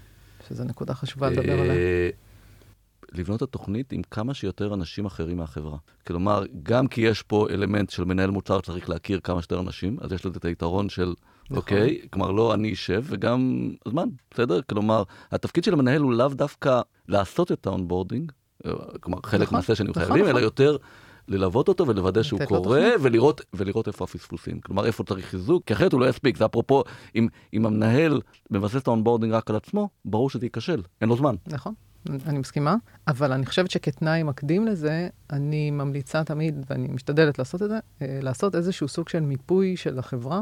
שזו 0.49 0.65
נקודה 0.65 0.95
חשובה 0.95 1.31
לדבר 1.31 1.61
עליה. 1.61 1.75
לבנות 3.15 3.37
את 3.37 3.43
התוכנית 3.43 3.93
עם 3.93 4.03
כמה 4.11 4.35
שיותר 4.35 4.75
אנשים 4.75 5.07
אחרים 5.07 5.37
מהחברה. 5.37 5.79
כלומר, 6.07 6.45
גם 6.63 6.87
כי 6.87 7.01
יש 7.01 7.23
פה 7.23 7.47
אלמנט 7.51 7.91
של 7.91 8.05
מנהל 8.05 8.31
מוצר 8.31 8.61
צריך 8.61 8.89
להכיר 8.89 9.21
כמה 9.21 9.43
שיותר 9.43 9.61
אנשים, 9.61 9.97
אז 10.01 10.13
יש 10.13 10.27
לזה 10.27 10.39
את 10.39 10.45
היתרון 10.45 10.89
של, 10.89 11.15
נכון. 11.45 11.57
אוקיי, 11.57 12.01
כלומר, 12.11 12.31
לא 12.31 12.55
אני 12.55 12.73
אשב, 12.73 13.05
וגם 13.07 13.71
הזמן, 13.87 14.09
בסדר? 14.31 14.61
כלומר, 14.69 15.03
התפקיד 15.33 15.65
של 15.65 15.73
המנהל 15.73 16.01
הוא 16.01 16.13
לאו 16.13 16.29
דווקא 16.29 16.81
לעשות 17.09 17.53
את 17.53 17.67
ה 17.67 17.72
onboarding, 17.72 18.33
אה, 18.67 18.73
כלומר, 19.01 19.19
חלק 19.27 19.43
נכון, 19.43 19.59
מהסשנים 19.59 19.91
נכון, 19.91 20.03
חייבים, 20.03 20.23
נכון. 20.23 20.37
אלא 20.37 20.45
יותר... 20.45 20.77
ללוות 21.29 21.69
אותו 21.69 21.87
ולוודא 21.87 22.23
שהוא 22.23 22.41
קורה, 22.45 22.91
ולראות, 23.01 23.41
ולראות 23.55 23.87
איפה 23.87 24.05
הפספוסים. 24.05 24.61
כלומר, 24.61 24.87
איפה 24.87 25.05
צריך 25.05 25.27
חיזוק, 25.27 25.65
כי 25.67 25.73
אחרת 25.73 25.93
הוא 25.93 26.01
לא 26.01 26.09
יספיק. 26.09 26.37
זה 26.37 26.47
אפרופו, 26.47 26.83
אם, 27.15 27.29
אם 27.55 27.67
המנהל 27.67 28.21
מבסס 28.51 28.77
את 28.77 28.87
ה 28.87 28.91
onboarding 28.91 29.33
רק 29.33 29.51
על 29.51 29.57
עצמו, 29.57 29.89
ברור 30.05 30.31
שזה 30.31 30.47
ייכשל, 30.47 30.83
אין 31.01 31.09
לו 31.09 31.17
זמן. 31.17 31.35
נכון. 31.47 31.75
אני 32.27 32.39
מסכימה, 32.39 32.77
אבל 33.09 33.33
אני 33.33 33.47
חושבת 33.47 33.71
שכתנאי 33.71 34.23
מקדים 34.23 34.67
לזה, 34.67 35.09
אני 35.31 35.71
ממליצה 35.71 36.25
תמיד, 36.25 36.67
ואני 36.71 36.89
משתדלת 36.89 37.39
לעשות 37.39 37.63
את 37.63 37.69
זה, 37.69 37.79
אה, 38.03 38.19
לעשות 38.23 38.55
איזשהו 38.55 38.89
סוג 38.89 39.09
של 39.09 39.21
מיפוי 39.21 39.77
של 39.77 39.99
החברה, 39.99 40.41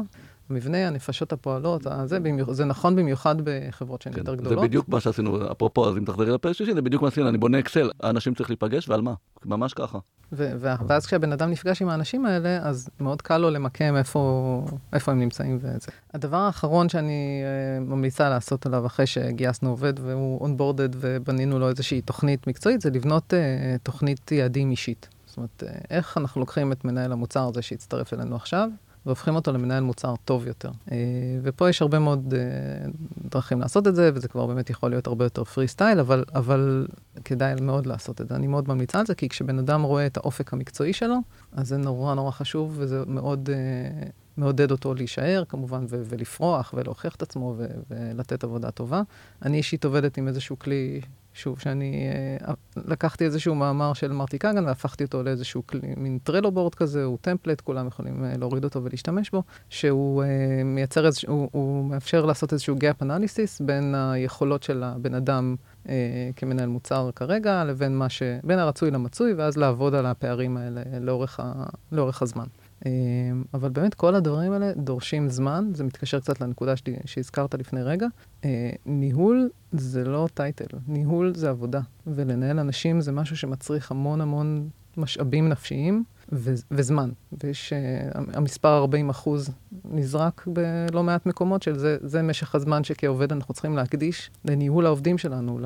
מבנה, 0.49 0.87
הנפשות 0.87 1.33
הפועלות, 1.33 1.87
זה, 2.05 2.19
במיוח, 2.19 2.51
זה 2.51 2.65
נכון 2.65 2.95
במיוחד 2.95 3.35
בחברות 3.43 4.01
שהן 4.01 4.13
כן, 4.13 4.19
יותר 4.19 4.35
גדולות. 4.35 4.59
זה 4.59 4.67
בדיוק 4.67 4.89
מה 4.89 4.99
שעשינו, 4.99 5.51
אפרופו, 5.51 5.89
אז 5.89 5.97
אם 5.97 6.05
תחזרי 6.05 6.31
לפרק 6.31 6.53
שלישי, 6.53 6.73
זה 6.73 6.81
בדיוק 6.81 7.01
מה 7.01 7.09
שעשינו, 7.09 7.29
אני 7.29 7.37
בונה 7.37 7.59
אקסל, 7.59 7.91
האנשים 7.99 8.33
צריך 8.33 8.49
להיפגש 8.49 8.89
ועל 8.89 9.01
מה, 9.01 9.13
ממש 9.45 9.73
ככה. 9.73 9.99
ו- 10.33 10.51
ואז 10.59 11.05
כשהבן 11.05 11.31
אדם 11.31 11.51
נפגש 11.51 11.81
עם 11.81 11.89
האנשים 11.89 12.25
האלה, 12.25 12.57
אז 12.57 12.89
מאוד 12.99 13.21
קל 13.21 13.37
לו 13.37 13.49
למקם 13.49 13.95
איפה, 13.95 14.65
איפה 14.93 15.11
הם 15.11 15.19
נמצאים 15.19 15.57
וזה. 15.61 15.91
הדבר 16.13 16.37
האחרון 16.37 16.89
שאני 16.89 17.43
uh, 17.43 17.89
ממליצה 17.89 18.29
לעשות 18.29 18.65
עליו 18.65 18.85
אחרי 18.85 19.05
שגייסנו 19.05 19.69
עובד 19.69 19.93
והוא 19.99 20.41
אונבורדד 20.41 20.89
ובנינו 20.95 21.59
לו 21.59 21.69
איזושהי 21.69 22.01
תוכנית 22.01 22.47
מקצועית, 22.47 22.81
זה 22.81 22.89
לבנות 22.89 23.33
uh, 23.33 23.37
תוכנית 23.83 24.31
יעדים 24.31 24.71
אישית. 24.71 25.09
זאת 25.25 25.37
אומרת, 25.37 25.63
uh, 25.63 25.85
איך 25.89 26.17
אנחנו 26.17 26.41
לוקחים 26.41 26.71
את 26.71 26.85
מנהל 26.85 27.11
המוצר 27.11 27.47
הזה 27.47 27.61
שהצטרף 27.61 28.13
אלינו 28.13 28.35
עכשיו, 28.35 28.69
והופכים 29.05 29.35
אותו 29.35 29.51
למנהל 29.51 29.83
מוצר 29.83 30.13
טוב 30.25 30.47
יותר. 30.47 30.71
אה, 30.91 30.97
ופה 31.43 31.69
יש 31.69 31.81
הרבה 31.81 31.99
מאוד 31.99 32.33
אה, 32.37 32.89
דרכים 33.31 33.59
לעשות 33.59 33.87
את 33.87 33.95
זה, 33.95 34.11
וזה 34.13 34.27
כבר 34.27 34.45
באמת 34.45 34.69
יכול 34.69 34.89
להיות 34.89 35.07
הרבה 35.07 35.25
יותר 35.25 35.43
פרי 35.43 35.67
סטייל, 35.67 35.99
אבל, 35.99 36.23
אבל 36.33 36.87
כדאי 37.25 37.53
מאוד 37.61 37.85
לעשות 37.85 38.21
את 38.21 38.27
זה. 38.27 38.35
אני 38.35 38.47
מאוד 38.47 38.69
ממליצה 38.69 38.99
על 38.99 39.05
זה, 39.05 39.15
כי 39.15 39.29
כשבן 39.29 39.59
אדם 39.59 39.81
רואה 39.81 40.05
את 40.05 40.17
האופק 40.17 40.53
המקצועי 40.53 40.93
שלו, 40.93 41.15
אז 41.51 41.67
זה 41.67 41.77
נורא 41.77 42.15
נורא 42.15 42.31
חשוב, 42.31 42.75
וזה 42.77 43.03
מאוד 43.07 43.49
אה, 43.53 44.07
מעודד 44.37 44.71
אותו 44.71 44.93
להישאר, 44.93 45.43
כמובן, 45.49 45.85
ו- 45.89 46.01
ולפרוח 46.05 46.73
ולהוכיח 46.77 47.15
את 47.15 47.21
עצמו 47.21 47.53
ו- 47.57 47.65
ולתת 47.89 48.43
עבודה 48.43 48.71
טובה. 48.71 49.01
אני 49.41 49.57
אישית 49.57 49.85
עובדת 49.85 50.17
עם 50.17 50.27
איזשהו 50.27 50.59
כלי 50.59 51.01
שוב, 51.33 51.59
שאני 51.59 52.09
uh, 52.43 52.53
לקחתי 52.85 53.25
איזשהו 53.25 53.55
מאמר 53.55 53.93
של 53.93 54.11
מרטי 54.11 54.37
קאגן 54.37 54.65
והפכתי 54.65 55.03
אותו 55.03 55.23
לאיזשהו 55.23 55.67
כלי, 55.67 55.93
מין 55.97 56.19
טרלו 56.23 56.51
בורד 56.51 56.75
כזה, 56.75 57.03
הוא 57.03 57.17
טמפלט, 57.21 57.61
כולם 57.61 57.87
יכולים 57.87 58.23
uh, 58.23 58.37
להוריד 58.37 58.63
אותו 58.63 58.83
ולהשתמש 58.83 59.29
בו, 59.29 59.43
שהוא 59.69 60.23
uh, 60.23 60.25
מייצר 60.63 61.05
איזשהו, 61.05 61.33
הוא, 61.33 61.49
הוא 61.51 61.85
מאפשר 61.85 62.25
לעשות 62.25 62.53
איזשהו 62.53 62.75
gap 62.75 63.03
analysis 63.03 63.63
בין 63.65 63.95
היכולות 63.95 64.63
של 64.63 64.83
הבן 64.83 65.13
אדם 65.13 65.55
uh, 65.85 65.89
כמנהל 66.35 66.69
מוצר 66.69 67.09
כרגע, 67.15 67.63
לבין 67.63 67.97
מה 67.97 68.09
ש... 68.09 68.23
בין 68.43 68.59
הרצוי 68.59 68.91
למצוי, 68.91 69.33
ואז 69.33 69.57
לעבוד 69.57 69.95
על 69.95 70.05
הפערים 70.05 70.57
האלה 70.57 70.81
לאורך, 70.99 71.39
ה, 71.39 71.63
לאורך 71.91 72.21
הזמן. 72.21 72.45
אמ, 72.85 73.43
אבל 73.53 73.69
באמת 73.69 73.93
כל 73.93 74.15
הדברים 74.15 74.51
האלה 74.51 74.73
דורשים 74.73 75.29
זמן, 75.29 75.69
זה 75.73 75.83
מתקשר 75.83 76.19
קצת 76.19 76.41
לנקודה 76.41 76.75
שלי, 76.75 76.95
שהזכרת 77.05 77.55
לפני 77.55 77.83
רגע. 77.83 78.07
אה, 78.45 78.69
ניהול 78.85 79.49
זה 79.71 80.03
לא 80.03 80.27
טייטל, 80.33 80.77
ניהול 80.87 81.35
זה 81.35 81.49
עבודה, 81.49 81.81
ולנהל 82.07 82.59
אנשים 82.59 83.01
זה 83.01 83.11
משהו 83.11 83.37
שמצריך 83.37 83.91
המון 83.91 84.21
המון 84.21 84.69
משאבים 84.97 85.49
נפשיים 85.49 86.03
ו- 86.31 86.53
וזמן. 86.71 87.09
ויש, 87.43 87.73
אה, 87.73 88.17
המספר 88.33 88.77
40 88.77 89.09
אחוז 89.09 89.49
נזרק 89.85 90.47
בלא 90.47 91.03
מעט 91.03 91.25
מקומות 91.25 91.63
של 91.63 91.77
זה, 91.77 91.97
זה 92.01 92.21
משך 92.21 92.55
הזמן 92.55 92.83
שכעובד 92.83 93.31
אנחנו 93.31 93.53
צריכים 93.53 93.75
להקדיש 93.75 94.31
לניהול 94.45 94.85
העובדים 94.85 95.17
שלנו, 95.17 95.59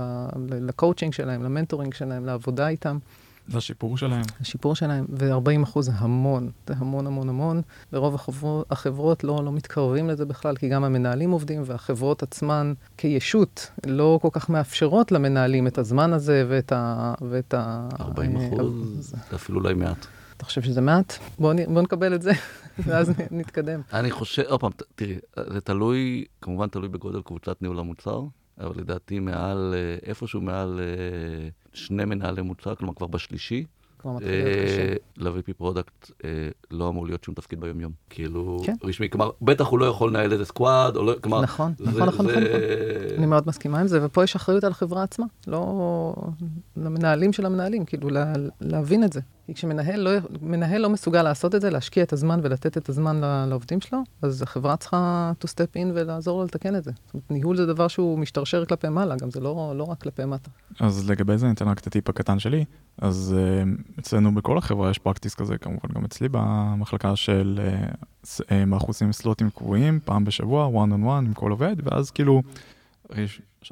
לקואוצ'ינג 0.50 1.14
שלהם, 1.14 1.44
ל 1.44 1.49
mentoring 1.49 1.94
שלהם, 1.94 2.26
לעבודה 2.26 2.68
איתם. 2.68 2.98
לשיפור 3.54 3.98
שלהם. 3.98 4.24
השיפור 4.42 4.76
שלהם, 4.76 5.06
ו-40 5.10 5.64
אחוז 5.64 5.86
זה 5.86 5.92
המון, 5.96 6.52
זה 6.68 6.74
המון 6.78 7.08
המון 7.08 7.30
המון. 7.30 7.62
ורוב 7.94 8.16
החברות, 8.16 8.72
החברות 8.72 9.24
לא, 9.24 9.42
לא 9.46 9.52
מתקרבים 9.52 10.10
לזה 10.10 10.26
בכלל, 10.26 10.56
כי 10.56 10.70
גם 10.70 10.84
המנהלים 10.84 11.32
עובדים, 11.32 11.62
והחברות 11.66 12.24
עצמן 12.24 12.74
כישות 12.98 13.72
לא 13.86 14.20
כל 14.22 14.30
כך 14.32 14.50
מאפשרות 14.50 15.12
למנהלים 15.12 15.68
את 15.68 15.78
הזמן 15.78 16.14
הזה 16.14 16.46
ואת 16.50 16.72
ה... 16.72 17.14
ואת 17.30 17.54
ה 17.54 17.90
40 18.00 18.38
אה, 18.38 18.48
אחוז, 18.48 19.16
זה 19.30 19.36
אפילו 19.36 19.60
אולי 19.60 19.74
מעט. 19.74 20.06
אתה 20.38 20.46
חושב 20.46 20.62
שזה 20.62 20.82
מעט? 20.82 21.14
בוא, 21.40 21.54
בוא 21.68 21.82
נקבל 21.82 22.16
את 22.16 22.22
זה, 22.22 22.32
ואז 22.86 23.12
נתקדם. 23.32 23.82
אני 23.94 24.12
חושב, 24.12 24.44
עוד 24.48 24.60
פעם, 24.60 24.72
תראי, 24.96 25.16
זה 25.54 25.62
תלוי, 25.62 26.26
כמובן 26.42 26.68
תלוי 26.68 26.88
בגודל 26.88 27.22
קבוצת 27.22 27.62
ניהול 27.62 27.80
המוצר, 27.80 28.22
אבל 28.60 28.74
לדעתי 28.78 29.20
מעל, 29.20 29.74
אה, 29.78 30.10
איפשהו 30.10 30.42
מעל 30.42 30.80
אה, 30.80 31.50
שני 31.76 32.06
מנהלי 32.06 32.42
מוצר, 32.42 32.76
כלומר 32.76 32.94
כבר 32.94 33.08
בשלישי. 33.08 33.66
כבר 34.00 34.12
מתחיל 34.12 34.32
להיות 34.32 34.66
קשה. 34.66 34.82
אה, 34.82 34.96
ל-VP 35.18 35.54
product 35.58 36.12
לא 36.72 36.90
אמור 36.90 37.06
להיות 37.06 37.24
שום 37.24 37.36
תפקיד 37.36 37.60
ביומיום. 37.60 37.92
כאילו, 38.10 38.60
כן. 38.66 38.76
רשמי, 38.84 39.10
כלומר, 39.10 39.30
בטח 39.42 39.68
הוא 39.68 39.80
לא 39.80 39.86
יכול 39.86 40.10
לנהל 40.10 40.34
איזה 40.34 40.46
squad, 40.46 40.96
או 40.96 41.04
לא, 41.04 41.16
כלומר... 41.22 41.42
נכון, 41.42 41.74
זה, 41.78 41.86
נכון, 41.86 42.08
נכון, 42.08 42.26
זה... 42.28 42.32
נכון, 42.32 42.44
נכון. 42.44 43.18
אני 43.18 43.26
מאוד 43.26 43.48
מסכימה 43.48 43.80
עם 43.80 43.88
זה, 43.88 44.06
ופה 44.06 44.24
יש 44.24 44.36
אחריות 44.36 44.64
על 44.64 44.72
החברה 44.72 45.04
עצמה, 45.04 45.26
לא 45.48 46.14
למנהלים 46.78 47.34
של 47.34 47.46
המנהלים, 47.46 47.86
כאילו, 47.86 48.10
לה, 48.10 48.34
להבין 48.62 49.04
את 49.04 49.14
זה. 49.14 49.20
כי 49.46 49.54
כשמנהל 49.54 50.00
לא, 50.00 50.12
מנהל 50.42 50.82
לא 50.82 50.90
מסוגל 50.90 51.24
לעשות 51.24 51.56
את 51.56 51.62
זה, 51.62 51.70
להשקיע 51.70 52.04
את 52.04 52.14
הזמן 52.14 52.40
ולתת 52.44 52.78
את 52.78 52.90
הזמן 52.90 53.22
לעובדים 53.50 53.82
שלו, 53.82 54.00
אז 54.22 54.42
החברה 54.42 54.78
צריכה 54.78 55.32
to 55.44 55.48
step 55.48 55.76
in 55.76 55.88
ולעזור 55.94 56.40
לו 56.40 56.46
לתקן 56.46 56.76
את 56.76 56.84
זה. 56.84 56.92
זאת 57.06 57.14
אומרת, 57.14 57.32
ניהול 57.32 57.58
זה 57.58 57.66
דבר 57.66 57.88
שהוא 57.88 58.20
משתרשר 58.20 58.66
כלפי 58.66 58.90
מעלה, 58.90 59.16
גם 59.16 59.30
זה 59.32 59.40
לא, 59.40 59.74
לא 59.76 59.84
רק 59.84 60.02
כלפי 60.02 60.26
מטה. 60.26 60.50
אז 60.80 61.10
לגבי 61.10 61.38
זה 61.38 61.46
אני 61.46 61.54
אתן 61.54 61.68
רק 61.68 61.80
את 61.80 61.88
הטיפ 61.88 62.10
הקטן 62.10 62.40
שלי. 62.40 62.66
אז 62.98 63.36
uh, 63.38 64.00
אצלנו 64.00 64.36
בכל 64.36 64.58
החברה 64.58 64.92
יש 64.92 65.00
פרקטיס 65.00 65.36
כזה, 65.36 65.58
כמובן 65.58 65.90
גם 65.96 66.06
אצלי 66.06 66.28
במחלקה 66.32 67.16
של 67.16 67.60
uh, 68.24 68.42
אנחנו 68.52 68.88
עושים 68.88 69.14
סלוטים 69.14 69.50
קבועים, 69.50 70.00
פעם 70.06 70.26
בשבוע, 70.26 70.86
one 70.86 70.90
on 70.90 71.06
one 71.06 71.26
עם 71.26 71.34
כל 71.34 71.52
עובד, 71.52 71.76
ואז 71.84 72.12
כאילו, 72.12 72.42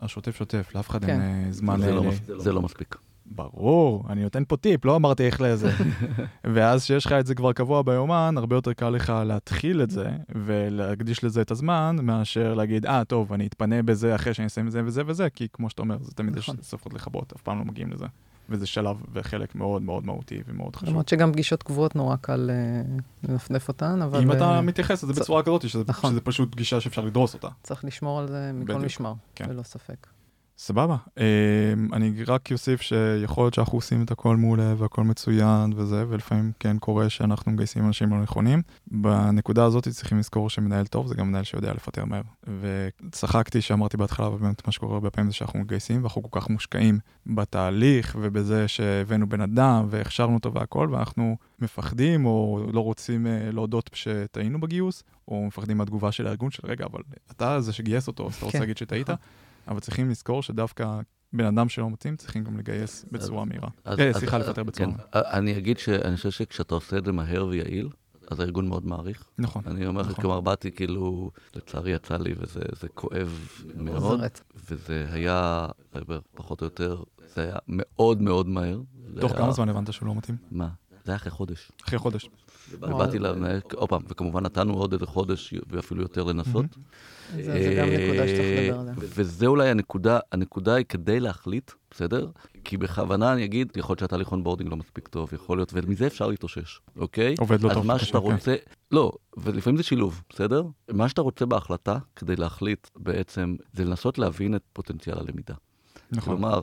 השוטף 0.02 0.36
שוטף, 0.36 0.72
לאף 0.76 0.90
אחד 0.90 1.06
כן. 1.06 1.22
אין 1.22 1.50
uh, 1.50 1.54
זמן... 1.54 1.82
זה, 1.82 1.92
לא, 1.92 2.04
זה 2.38 2.54
לא 2.54 2.62
מספיק. 2.62 2.96
ברור, 3.26 4.06
אני 4.10 4.24
נותן 4.24 4.44
פה 4.48 4.58
טיפ, 4.58 4.86
לא 4.86 4.96
אמרתי 4.96 5.26
איך 5.26 5.42
לזה. 5.42 5.72
ואז 6.54 6.84
שיש 6.84 7.06
לך 7.06 7.12
את 7.12 7.26
זה 7.26 7.36
כבר 7.36 7.54
קבוע 7.54 7.82
ביומן, 7.82 8.36
הרבה 8.38 8.56
יותר 8.56 8.74
קל 8.74 8.90
לך 8.90 9.14
להתחיל 9.26 9.82
את 9.82 9.92
זה 9.92 10.10
ולהקדיש 10.36 11.24
לזה 11.24 11.42
את 11.42 11.52
הזמן, 11.52 11.98
מאשר 12.02 12.54
להגיד, 12.54 12.86
אה, 12.86 13.04
טוב, 13.06 13.34
אני 13.34 13.48
אתפנה 13.48 13.84
בזה 13.84 14.16
אחרי 14.16 14.34
שאני 14.34 14.48
אסיים 14.48 14.68
את 14.68 14.72
זה 14.72 14.82
וזה 14.86 15.02
וזה, 15.06 15.30
כי 15.30 15.48
כמו 15.54 15.70
שאתה 15.70 15.82
אומר, 15.82 15.98
זה 16.02 16.12
תמיד 16.12 16.38
יש 16.38 16.50
נכון. 16.50 16.62
סופות 16.62 16.94
לכבות, 16.94 17.34
אף 17.36 17.42
פעם 17.42 17.60
לא 17.60 17.66
מגיעים 17.66 17.92
לזה. 17.92 18.06
וזה 18.50 18.66
שלב 18.66 18.98
וחלק 19.14 19.56
מאוד 19.56 19.82
מאוד 19.82 20.06
מהותי 20.06 20.42
ומאוד 20.48 20.76
חשוב. 20.76 20.90
למרות 20.90 21.08
שגם 21.10 21.32
פגישות 21.32 21.64
קבועות 21.64 21.96
נורא 21.96 22.16
קל 22.16 22.50
אה, 22.50 22.82
לנפנף 23.24 23.68
אותן, 23.68 24.02
אבל 24.02 24.22
אם 24.22 24.32
אתה 24.32 24.56
אה, 24.56 24.62
מתייחס 24.62 25.04
לזה 25.04 25.14
בצורה 25.14 25.44
כזאת, 25.44 25.70
שזה 25.70 25.84
נכון. 25.88 26.20
פשוט 26.24 26.56
גישה 26.56 26.82
שאפשר 26.82 27.06
לדרוס 27.06 27.34
אותה. 27.34 27.48
צריך 27.64 27.86
לשמור 27.86 28.20
על 28.20 28.28
זה 28.28 28.52
מכל. 28.54 28.78
משמר, 28.78 29.14
כן. 29.36 29.50
ללא 29.50 29.64
ספק. 29.64 30.08
סבבה. 30.58 30.96
אה, 31.18 31.24
אני 31.94 32.24
רק 32.28 32.52
אוסיף 32.52 32.82
שיכול 32.82 33.44
להיות 33.44 33.54
שאנחנו 33.54 33.78
עושים 33.78 34.04
את 34.04 34.12
הכל 34.12 34.38
מעולה 34.38 34.74
והכל 34.78 35.04
מצוין 35.04 35.74
וזה, 35.76 36.06
ולפעמים 36.10 36.52
כן 36.60 36.78
קורה 36.80 37.10
שאנחנו 37.10 37.52
מגייסים 37.52 37.88
אנשים 37.88 38.10
לא 38.10 38.22
נכונים. 38.22 38.62
בנקודה 38.88 39.66
הזאת 39.66 39.88
צריכים 39.88 40.18
לזכור 40.18 40.50
שמנהל 40.50 40.86
טוב 40.86 41.08
זה 41.08 41.16
גם 41.16 41.28
מנהל 41.28 41.44
שיודע 41.44 41.74
לפטר 41.74 42.06
מהר. 42.06 42.22
וצחקתי 42.62 43.62
שאמרתי 43.62 43.98
בהתחלה, 43.98 44.28
אבל 44.28 44.38
באמת 44.38 44.68
מה 44.68 44.72
שקורה 44.72 44.94
הרבה 44.94 45.10
פעמים 45.10 45.32
זה 45.32 45.36
שאנחנו 45.36 45.60
מגייסים 45.60 46.02
ואנחנו 46.02 46.24
כל 46.24 46.40
כך 46.40 46.50
מושקעים 46.50 47.00
בתהליך 47.26 48.18
ובזה 48.22 48.68
שהבאנו 48.68 49.30
בן 49.30 49.42
אדם 49.42 49.86
והכשרנו 49.90 50.34
אותו 50.34 50.54
והכל, 50.54 50.88
ואנחנו 50.92 51.38
מפחדים 51.60 52.26
או 52.26 52.66
לא 52.74 52.80
רוצים 52.80 53.28
אה, 53.28 53.52
להודות 53.52 53.90
שטעינו 53.94 54.60
בגיוס, 54.62 55.04
או 55.28 55.46
מפחדים 55.46 55.78
מהתגובה 55.78 56.12
של 56.12 56.28
הארגון 56.28 56.52
של 56.52 56.68
רגע, 56.68 56.86
אבל 56.86 57.02
אתה 57.32 57.62
זה 57.62 57.74
שגייס 57.74 58.08
אותו, 58.08 58.28
אז 58.28 58.36
אתה 58.36 58.46
רוצה 58.46 58.58
כן. 58.58 58.60
להגיד 58.60 58.78
שטעית? 58.78 59.10
אבל 59.68 59.80
צריכים 59.80 60.10
לזכור 60.10 60.44
שדווקא 60.44 61.00
בן 61.34 61.46
אדם 61.46 61.70
שלא 61.70 61.90
מתאים, 61.90 62.16
צריכים 62.16 62.44
גם 62.44 62.58
לגייס 62.58 63.06
בצורה 63.12 63.46
מהירה. 63.46 63.70
אה, 63.88 64.14
סליחה, 64.14 64.38
אז- 64.38 64.48
לפטר 64.50 64.64
בצורה 64.64 64.90
מהירה. 64.90 65.04
אני 65.14 65.58
אגיד 65.58 65.78
שאני 65.78 66.16
חושב 66.18 66.32
שכשאתה 66.32 66.76
עושה 66.76 66.98
את 66.98 67.06
זה 67.06 67.12
מהר 67.12 67.46
ויעיל, 67.46 67.90
אז 68.32 68.40
הארגון 68.40 68.68
מאוד 68.68 68.86
מעריך. 68.86 69.24
נכון. 69.38 69.64
אני 69.68 69.86
אומר 69.88 70.02
לך, 70.02 70.08
נכון. 70.10 70.22
כלומר, 70.22 70.42
באתי 70.42 70.72
כאילו, 70.72 71.32
לצערי 71.56 71.92
יצא 71.92 72.18
לי, 72.18 72.34
וזה 72.38 72.60
זה 72.80 72.88
כואב 72.88 73.40
מאוד, 73.76 74.04
עוזרת. 74.04 74.42
וזה 74.70 75.08
היה, 75.12 75.68
פחות 76.36 76.62
או 76.62 76.66
יותר, 76.66 77.04
זה 77.36 77.42
היה 77.44 77.56
מאוד 77.68 78.22
מאוד 78.22 78.48
מהר. 78.48 78.82
תוך 79.20 79.32
היה- 79.32 79.40
כמה 79.42 79.52
זמן 79.52 79.70
הבנת 79.70 79.94
שהוא 79.94 80.08
לא 80.08 80.16
מתאים? 80.16 80.38
מה? 80.52 80.70
זה 81.06 81.12
היה 81.12 81.16
אחרי 81.16 81.32
חודש. 81.32 81.72
אחרי 81.88 82.00
חודש. 82.00 82.30
ובאתי 82.72 83.20
למנהל, 83.20 83.60
עוד 83.74 83.90
פעם, 83.90 84.02
וכמובן 84.08 84.44
נתנו 84.44 84.74
עוד 84.74 84.94
איזה 84.94 85.06
חודש 85.06 85.54
ואפילו 85.70 86.02
יותר 86.02 86.24
לנסות. 86.24 86.66
זה 87.36 87.76
גם 87.78 87.88
נקודה 87.88 88.28
שצריך 88.28 88.60
לדבר 88.60 88.80
עליה. 88.80 88.94
אה, 88.94 88.98
וזה 88.98 89.48
אולי 89.48 89.70
הנקודה, 89.70 90.20
הנקודה 90.32 90.76
היא 90.76 90.86
כדי 90.90 91.20
להחליט, 91.20 91.72
בסדר? 91.92 92.30
כי 92.64 92.78
בכוונה 92.78 93.34
אני 93.34 93.46
אגיד, 93.46 93.74
יכול 93.76 93.94
להיות 93.94 94.00
שהתהליך 94.00 94.32
onboarding 94.32 94.70
לא 94.70 94.78
מספיק 94.78 95.08
טוב, 95.08 95.34
יכול 95.34 95.58
להיות, 95.58 95.72
ומזה 95.74 96.08
אפשר 96.08 96.28
להתאושש, 96.28 96.80
אוקיי? 96.98 97.36
עובד 97.40 97.62
לא 97.62 97.70
אז 97.70 97.76
טוב. 97.76 97.86
מה 97.86 97.96
קשה, 97.96 98.06
שאתה. 98.06 98.18
רוצה, 98.18 98.56
לא, 98.92 99.12
ולפעמים 99.38 99.78
זה 99.78 99.84
שילוב, 99.84 100.22
בסדר? 100.30 100.64
מה 100.92 101.10
שאתה 101.10 101.22
רוצה 101.22 101.46
בהחלטה, 101.46 101.98
כדי 102.16 102.36
להחליט 102.36 102.88
בעצם, 102.96 103.56
זה 103.74 103.86
לנסות 103.86 104.18
להבין 104.18 104.56
את 104.56 104.64
פוטנציאל 104.74 105.18
הלמידה. 105.20 105.54
נכון. 106.16 106.38
כלומר, 106.38 106.62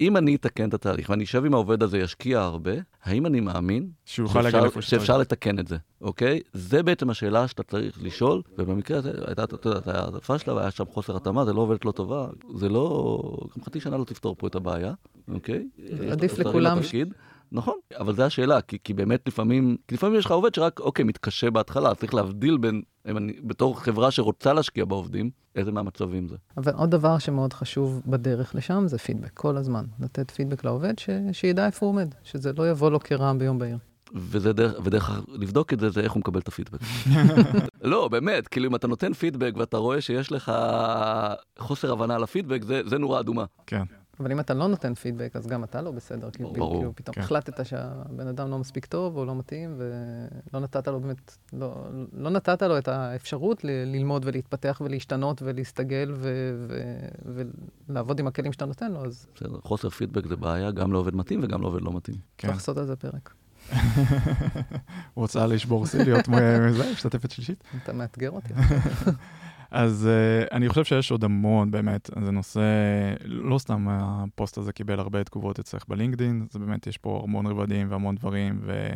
אם 0.00 0.16
אני 0.16 0.34
אתקן 0.34 0.68
את 0.68 0.74
התהליך 0.74 1.10
ואני 1.10 1.24
אשב 1.24 1.44
עם 1.44 1.54
העובד 1.54 1.82
הזה, 1.82 1.98
ישקיע 1.98 2.40
הרבה, 2.40 2.72
האם 3.04 3.26
אני 3.26 3.40
מאמין 3.40 3.90
שהוא 4.04 4.26
יוכל 4.26 4.42
להגיע 4.42 4.60
שאפשר. 4.62 4.80
שאפשר 4.80 5.18
לתקן 5.18 5.58
את 5.58 5.68
זה, 5.68 5.76
אוקיי? 6.00 6.40
זה 6.52 6.82
בעצם 6.82 7.10
השאלה 7.10 7.48
שאתה 7.48 7.62
צריך 7.62 7.98
לשאול, 8.02 8.42
ובמקרה 8.58 8.98
הזה, 8.98 9.12
הייתה, 9.26 9.44
אתה 9.44 9.68
יודע, 9.68 9.80
העדפה 10.00 10.38
שלה 10.38 10.54
והיה 10.54 10.70
שם 10.70 10.84
חוסר 10.92 11.16
התאמה, 11.16 11.44
זה 11.44 11.52
לא 11.52 11.60
עובדת 11.60 11.84
לא 11.84 11.92
טובה, 11.92 12.26
זה 12.54 12.68
לא... 12.68 13.22
גם 13.56 13.64
חצי 13.64 13.80
שנה 13.80 13.96
לא 13.96 14.04
תפתור 14.04 14.34
פה 14.38 14.46
את 14.46 14.54
הבעיה, 14.54 14.92
אוקיי? 15.34 15.68
עדיף 16.10 16.38
לכולם. 16.38 16.78
נכון, 17.56 17.74
אבל 17.98 18.14
זו 18.14 18.22
השאלה, 18.22 18.60
כי, 18.60 18.78
כי 18.84 18.94
באמת 18.94 19.28
לפעמים, 19.28 19.76
כי 19.88 19.94
לפעמים 19.94 20.18
יש 20.18 20.24
לך 20.24 20.30
עובד 20.30 20.54
שרק, 20.54 20.80
אוקיי, 20.80 21.04
מתקשה 21.04 21.50
בהתחלה, 21.50 21.94
צריך 21.94 22.14
להבדיל 22.14 22.56
בין, 22.58 22.82
אם 23.10 23.16
אני, 23.16 23.32
בתור 23.44 23.80
חברה 23.80 24.10
שרוצה 24.10 24.52
להשקיע 24.52 24.84
בעובדים, 24.84 25.30
איזה 25.54 25.72
מהמצבים 25.72 26.28
זה. 26.28 26.36
אבל 26.56 26.72
עוד 26.72 26.90
דבר 26.90 27.18
שמאוד 27.18 27.52
חשוב 27.52 28.02
בדרך 28.06 28.54
לשם 28.54 28.84
זה 28.86 28.98
פידבק, 28.98 29.30
כל 29.34 29.56
הזמן. 29.56 29.84
לתת 30.00 30.30
פידבק 30.30 30.64
לעובד, 30.64 30.98
ש... 30.98 31.10
שידע 31.32 31.66
איפה 31.66 31.86
הוא 31.86 31.92
עומד, 31.92 32.14
שזה 32.22 32.52
לא 32.52 32.70
יבוא 32.70 32.90
לו 32.90 33.00
כרעם 33.00 33.38
ביום 33.38 33.58
בהיר. 33.58 33.78
וזה 34.14 34.52
דרך, 34.52 34.74
ודרך 34.84 35.10
לבדוק 35.28 35.72
את 35.72 35.80
זה, 35.80 35.90
זה 35.90 36.00
איך 36.00 36.12
הוא 36.12 36.20
מקבל 36.20 36.40
את 36.40 36.48
הפידבק. 36.48 36.78
לא, 37.92 38.08
באמת, 38.08 38.48
כאילו 38.48 38.68
אם 38.68 38.74
אתה 38.74 38.86
נותן 38.86 39.12
פידבק 39.12 39.52
ואתה 39.56 39.76
רואה 39.76 40.00
שיש 40.00 40.32
לך 40.32 40.52
חוסר 41.58 41.92
הבנה 41.92 42.14
על 42.14 42.22
הפידבק, 42.22 42.62
זה, 42.62 42.80
זה 42.86 42.98
נורה 42.98 43.20
אדומה. 43.20 43.44
כן. 43.66 43.82
אבל 44.20 44.32
אם 44.32 44.40
אתה 44.40 44.54
לא 44.54 44.68
נותן 44.68 44.94
פידבק, 44.94 45.36
אז 45.36 45.46
גם 45.46 45.64
אתה 45.64 45.82
לא 45.82 45.90
בסדר. 45.90 46.30
כי 46.30 46.42
ברור, 46.42 46.76
כאילו 46.78 46.92
פתאום 46.96 47.14
כן. 47.14 47.20
החלטת 47.20 47.66
שהבן 47.66 48.28
אדם 48.28 48.50
לא 48.50 48.58
מספיק 48.58 48.86
טוב 48.86 49.16
או 49.16 49.24
לא 49.24 49.34
מתאים, 49.36 49.74
ולא 49.78 50.60
נתת 50.60 50.88
לו 50.88 51.00
באמת, 51.00 51.36
לא, 51.52 51.84
לא 52.12 52.30
נתת 52.30 52.62
לו 52.62 52.78
את 52.78 52.88
האפשרות 52.88 53.64
ל- 53.64 53.70
ללמוד 53.70 54.22
ולהתפתח 54.26 54.82
ולהשתנות 54.84 55.42
ולהסתגל 55.42 56.12
ו- 56.14 56.66
ו- 56.68 57.44
ולעבוד 57.88 58.20
עם 58.20 58.26
הכלים 58.26 58.52
שאתה 58.52 58.64
נותן 58.66 58.92
לו, 58.92 59.04
אז 59.04 59.26
בסדר, 59.34 59.58
חוסר 59.64 59.90
פידבק 59.90 60.26
זה 60.26 60.36
בעיה 60.36 60.70
גם 60.70 60.92
לעובד 60.92 61.14
מתאים 61.14 61.40
וגם 61.42 61.60
לעובד 61.62 61.82
לא 61.82 61.92
מתאים. 61.92 62.16
כן. 62.38 62.48
צריך 62.48 62.58
לעשות 62.60 62.78
על 62.78 62.86
זה 62.86 62.96
פרק. 62.96 63.34
רוצה 65.14 65.46
לשבור 65.46 65.86
שיא, 65.86 66.02
להיות 66.02 66.28
משתתפת 66.92 67.30
שלישית. 67.30 67.64
אתה 67.82 67.92
מאתגר 67.92 68.30
אותי. 68.30 68.54
אז 69.70 70.08
אה, 70.08 70.54
אני 70.54 70.68
חושב 70.68 70.84
שיש 70.84 71.10
עוד 71.10 71.24
המון, 71.24 71.70
באמת, 71.70 72.10
זה 72.24 72.30
נושא, 72.30 72.60
לא 73.24 73.58
סתם 73.58 73.86
הפוסט 73.90 74.58
הזה 74.58 74.72
קיבל 74.72 75.00
הרבה 75.00 75.24
תגובות 75.24 75.58
אצלך 75.58 75.84
בלינקדין, 75.88 76.46
זה 76.50 76.58
באמת, 76.58 76.86
יש 76.86 76.98
פה 76.98 77.20
המון 77.24 77.46
רבדים 77.46 77.90
והמון 77.90 78.14
דברים, 78.14 78.60
ו... 78.62 78.88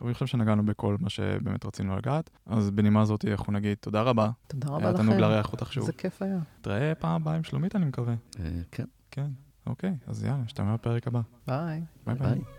ואני 0.00 0.14
חושב 0.14 0.26
שנגענו 0.26 0.64
בכל 0.64 0.96
מה 1.00 1.10
שבאמת 1.10 1.66
רצינו 1.66 1.96
לגעת. 1.96 2.30
אז 2.46 2.70
בנימה 2.70 3.00
הזאת 3.00 3.24
אנחנו 3.24 3.52
נגיד 3.52 3.76
תודה 3.80 4.02
רבה. 4.02 4.30
תודה 4.46 4.68
רבה 4.68 4.78
היה 4.78 4.90
לכם. 4.90 4.96
תענוג 4.96 5.20
לארח 5.20 5.52
אותך 5.52 5.72
שוב. 5.72 5.82
איזה 5.82 5.92
כיף 5.92 6.22
היה. 6.22 6.38
נתראה 6.60 6.94
פעם 6.94 7.22
הבאה 7.22 7.34
עם 7.34 7.44
שלומית, 7.44 7.76
אני 7.76 7.84
מקווה. 7.84 8.14
אה, 8.40 8.44
כן, 8.70 8.84
כן, 9.10 9.28
אוקיי, 9.66 9.96
אז 10.06 10.24
יאללה, 10.24 10.36
נשתמע 10.36 10.74
בפרק 10.74 11.06
הבא. 11.06 11.20
ביי 11.46 11.82
ביי. 12.06 12.14
ביי. 12.14 12.57